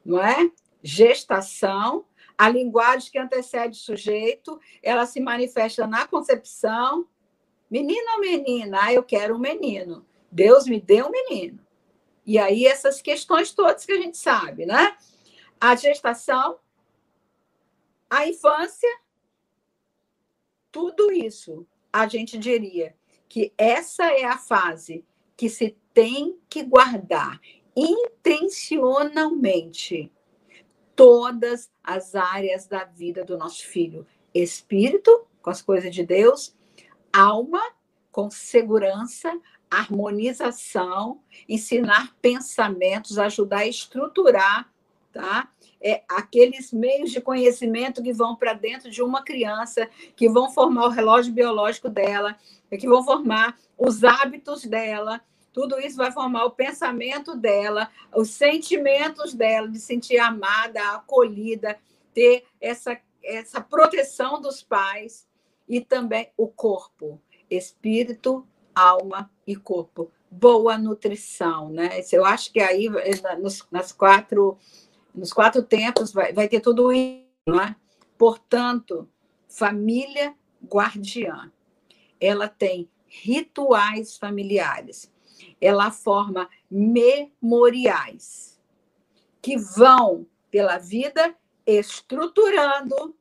não 0.02 0.18
é? 0.18 0.50
Gestação, 0.82 2.06
a 2.38 2.48
linguagem 2.48 3.12
que 3.12 3.18
antecede 3.18 3.76
o 3.76 3.82
sujeito, 3.82 4.58
ela 4.82 5.04
se 5.04 5.20
manifesta 5.20 5.86
na 5.86 6.08
concepção. 6.08 7.06
Menino 7.70 8.14
ou 8.14 8.20
menina? 8.20 8.78
Ah, 8.80 8.94
eu 8.94 9.02
quero 9.02 9.36
um 9.36 9.38
menino. 9.38 10.06
Deus 10.32 10.66
me 10.66 10.80
deu 10.80 11.08
um 11.08 11.10
menino. 11.10 11.60
E 12.24 12.38
aí, 12.38 12.64
essas 12.64 13.02
questões 13.02 13.52
todas 13.52 13.84
que 13.84 13.92
a 13.92 14.00
gente 14.00 14.16
sabe, 14.16 14.64
né? 14.64 14.96
A 15.60 15.76
gestação, 15.76 16.58
a 18.08 18.26
infância, 18.26 18.88
tudo 20.72 21.12
isso, 21.12 21.66
a 21.92 22.08
gente 22.08 22.38
diria 22.38 22.96
que 23.28 23.52
essa 23.58 24.06
é 24.14 24.24
a 24.24 24.38
fase 24.38 25.04
que 25.36 25.50
se 25.50 25.76
tem 25.98 26.38
que 26.48 26.62
guardar 26.62 27.40
intencionalmente 27.74 30.12
todas 30.94 31.68
as 31.82 32.14
áreas 32.14 32.68
da 32.68 32.84
vida 32.84 33.24
do 33.24 33.36
nosso 33.36 33.66
filho: 33.66 34.06
espírito, 34.32 35.26
com 35.42 35.50
as 35.50 35.60
coisas 35.60 35.92
de 35.92 36.06
Deus, 36.06 36.54
alma, 37.12 37.60
com 38.12 38.30
segurança, 38.30 39.36
harmonização, 39.68 41.20
ensinar 41.48 42.16
pensamentos, 42.22 43.18
ajudar 43.18 43.58
a 43.58 43.66
estruturar, 43.66 44.72
tá? 45.12 45.50
É, 45.80 46.04
aqueles 46.08 46.72
meios 46.72 47.10
de 47.10 47.20
conhecimento 47.20 48.04
que 48.04 48.12
vão 48.12 48.36
para 48.36 48.52
dentro 48.52 48.88
de 48.88 49.02
uma 49.02 49.24
criança, 49.24 49.90
que 50.14 50.28
vão 50.28 50.52
formar 50.52 50.86
o 50.86 50.90
relógio 50.90 51.32
biológico 51.32 51.88
dela, 51.88 52.38
que 52.70 52.86
vão 52.86 53.04
formar 53.04 53.58
os 53.76 54.04
hábitos 54.04 54.64
dela, 54.64 55.20
tudo 55.52 55.78
isso 55.80 55.96
vai 55.96 56.12
formar 56.12 56.44
o 56.44 56.50
pensamento 56.50 57.36
dela, 57.36 57.90
os 58.14 58.30
sentimentos 58.30 59.34
dela, 59.34 59.68
de 59.68 59.78
sentir 59.78 60.18
amada, 60.18 60.80
acolhida, 60.92 61.78
ter 62.14 62.44
essa, 62.60 62.98
essa 63.22 63.60
proteção 63.60 64.40
dos 64.40 64.62
pais 64.62 65.26
e 65.68 65.80
também 65.80 66.30
o 66.36 66.48
corpo, 66.48 67.20
espírito, 67.50 68.46
alma 68.74 69.30
e 69.46 69.56
corpo. 69.56 70.10
Boa 70.30 70.76
nutrição, 70.76 71.70
né? 71.70 72.00
Eu 72.12 72.24
acho 72.24 72.52
que 72.52 72.60
aí 72.60 72.88
nos, 73.40 73.66
nas 73.70 73.92
quatro, 73.92 74.58
nos 75.14 75.32
quatro 75.32 75.62
tempos 75.62 76.12
vai, 76.12 76.32
vai 76.32 76.48
ter 76.48 76.60
tudo 76.60 76.92
isso, 76.92 77.24
não 77.46 77.60
é? 77.60 77.74
Portanto, 78.18 79.08
família 79.48 80.34
guardiã, 80.62 81.50
ela 82.20 82.46
tem 82.46 82.90
rituais 83.06 84.18
familiares 84.18 85.10
ela 85.60 85.90
forma 85.90 86.48
memoriais 86.70 88.58
que 89.40 89.56
vão 89.56 90.26
pela 90.50 90.78
vida 90.78 91.34
estruturando 91.66 93.16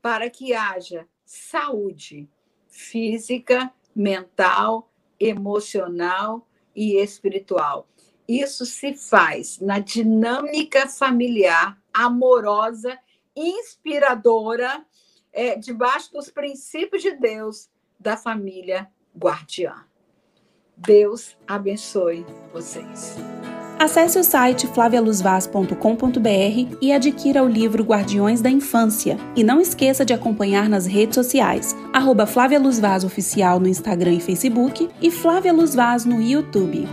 para 0.00 0.30
que 0.30 0.54
haja 0.54 1.08
saúde 1.24 2.28
física, 2.68 3.72
mental, 3.94 4.90
emocional 5.18 6.46
e 6.74 6.96
espiritual. 6.96 7.88
Isso 8.28 8.64
se 8.64 8.94
faz 8.94 9.58
na 9.58 9.78
dinâmica 9.78 10.86
familiar 10.88 11.80
amorosa, 11.92 12.98
inspiradora, 13.34 14.86
é, 15.32 15.56
debaixo 15.56 16.12
dos 16.12 16.30
princípios 16.30 17.02
de 17.02 17.16
Deus, 17.16 17.68
da 17.98 18.16
família 18.16 18.88
guardiã. 19.16 19.87
Deus 20.78 21.36
abençoe 21.46 22.24
vocês. 22.52 23.16
Acesse 23.78 24.18
o 24.18 24.24
site 24.24 24.66
flavialuzvaz.com.br 24.66 26.76
e 26.80 26.92
adquira 26.92 27.44
o 27.44 27.48
livro 27.48 27.84
Guardiões 27.84 28.40
da 28.40 28.50
Infância. 28.50 29.16
E 29.36 29.44
não 29.44 29.60
esqueça 29.60 30.04
de 30.04 30.12
acompanhar 30.12 30.68
nas 30.68 30.84
redes 30.84 31.14
sociais, 31.14 31.76
arroba 31.92 32.26
Flávia 32.26 32.58
Luz 32.58 32.80
Vaz 32.80 33.04
Oficial 33.04 33.60
no 33.60 33.68
Instagram 33.68 34.14
e 34.14 34.20
Facebook 34.20 34.88
e 35.00 35.10
Flávia 35.10 35.52
Luz 35.52 35.76
Vaz 35.76 36.04
no 36.04 36.20
YouTube. 36.20 36.88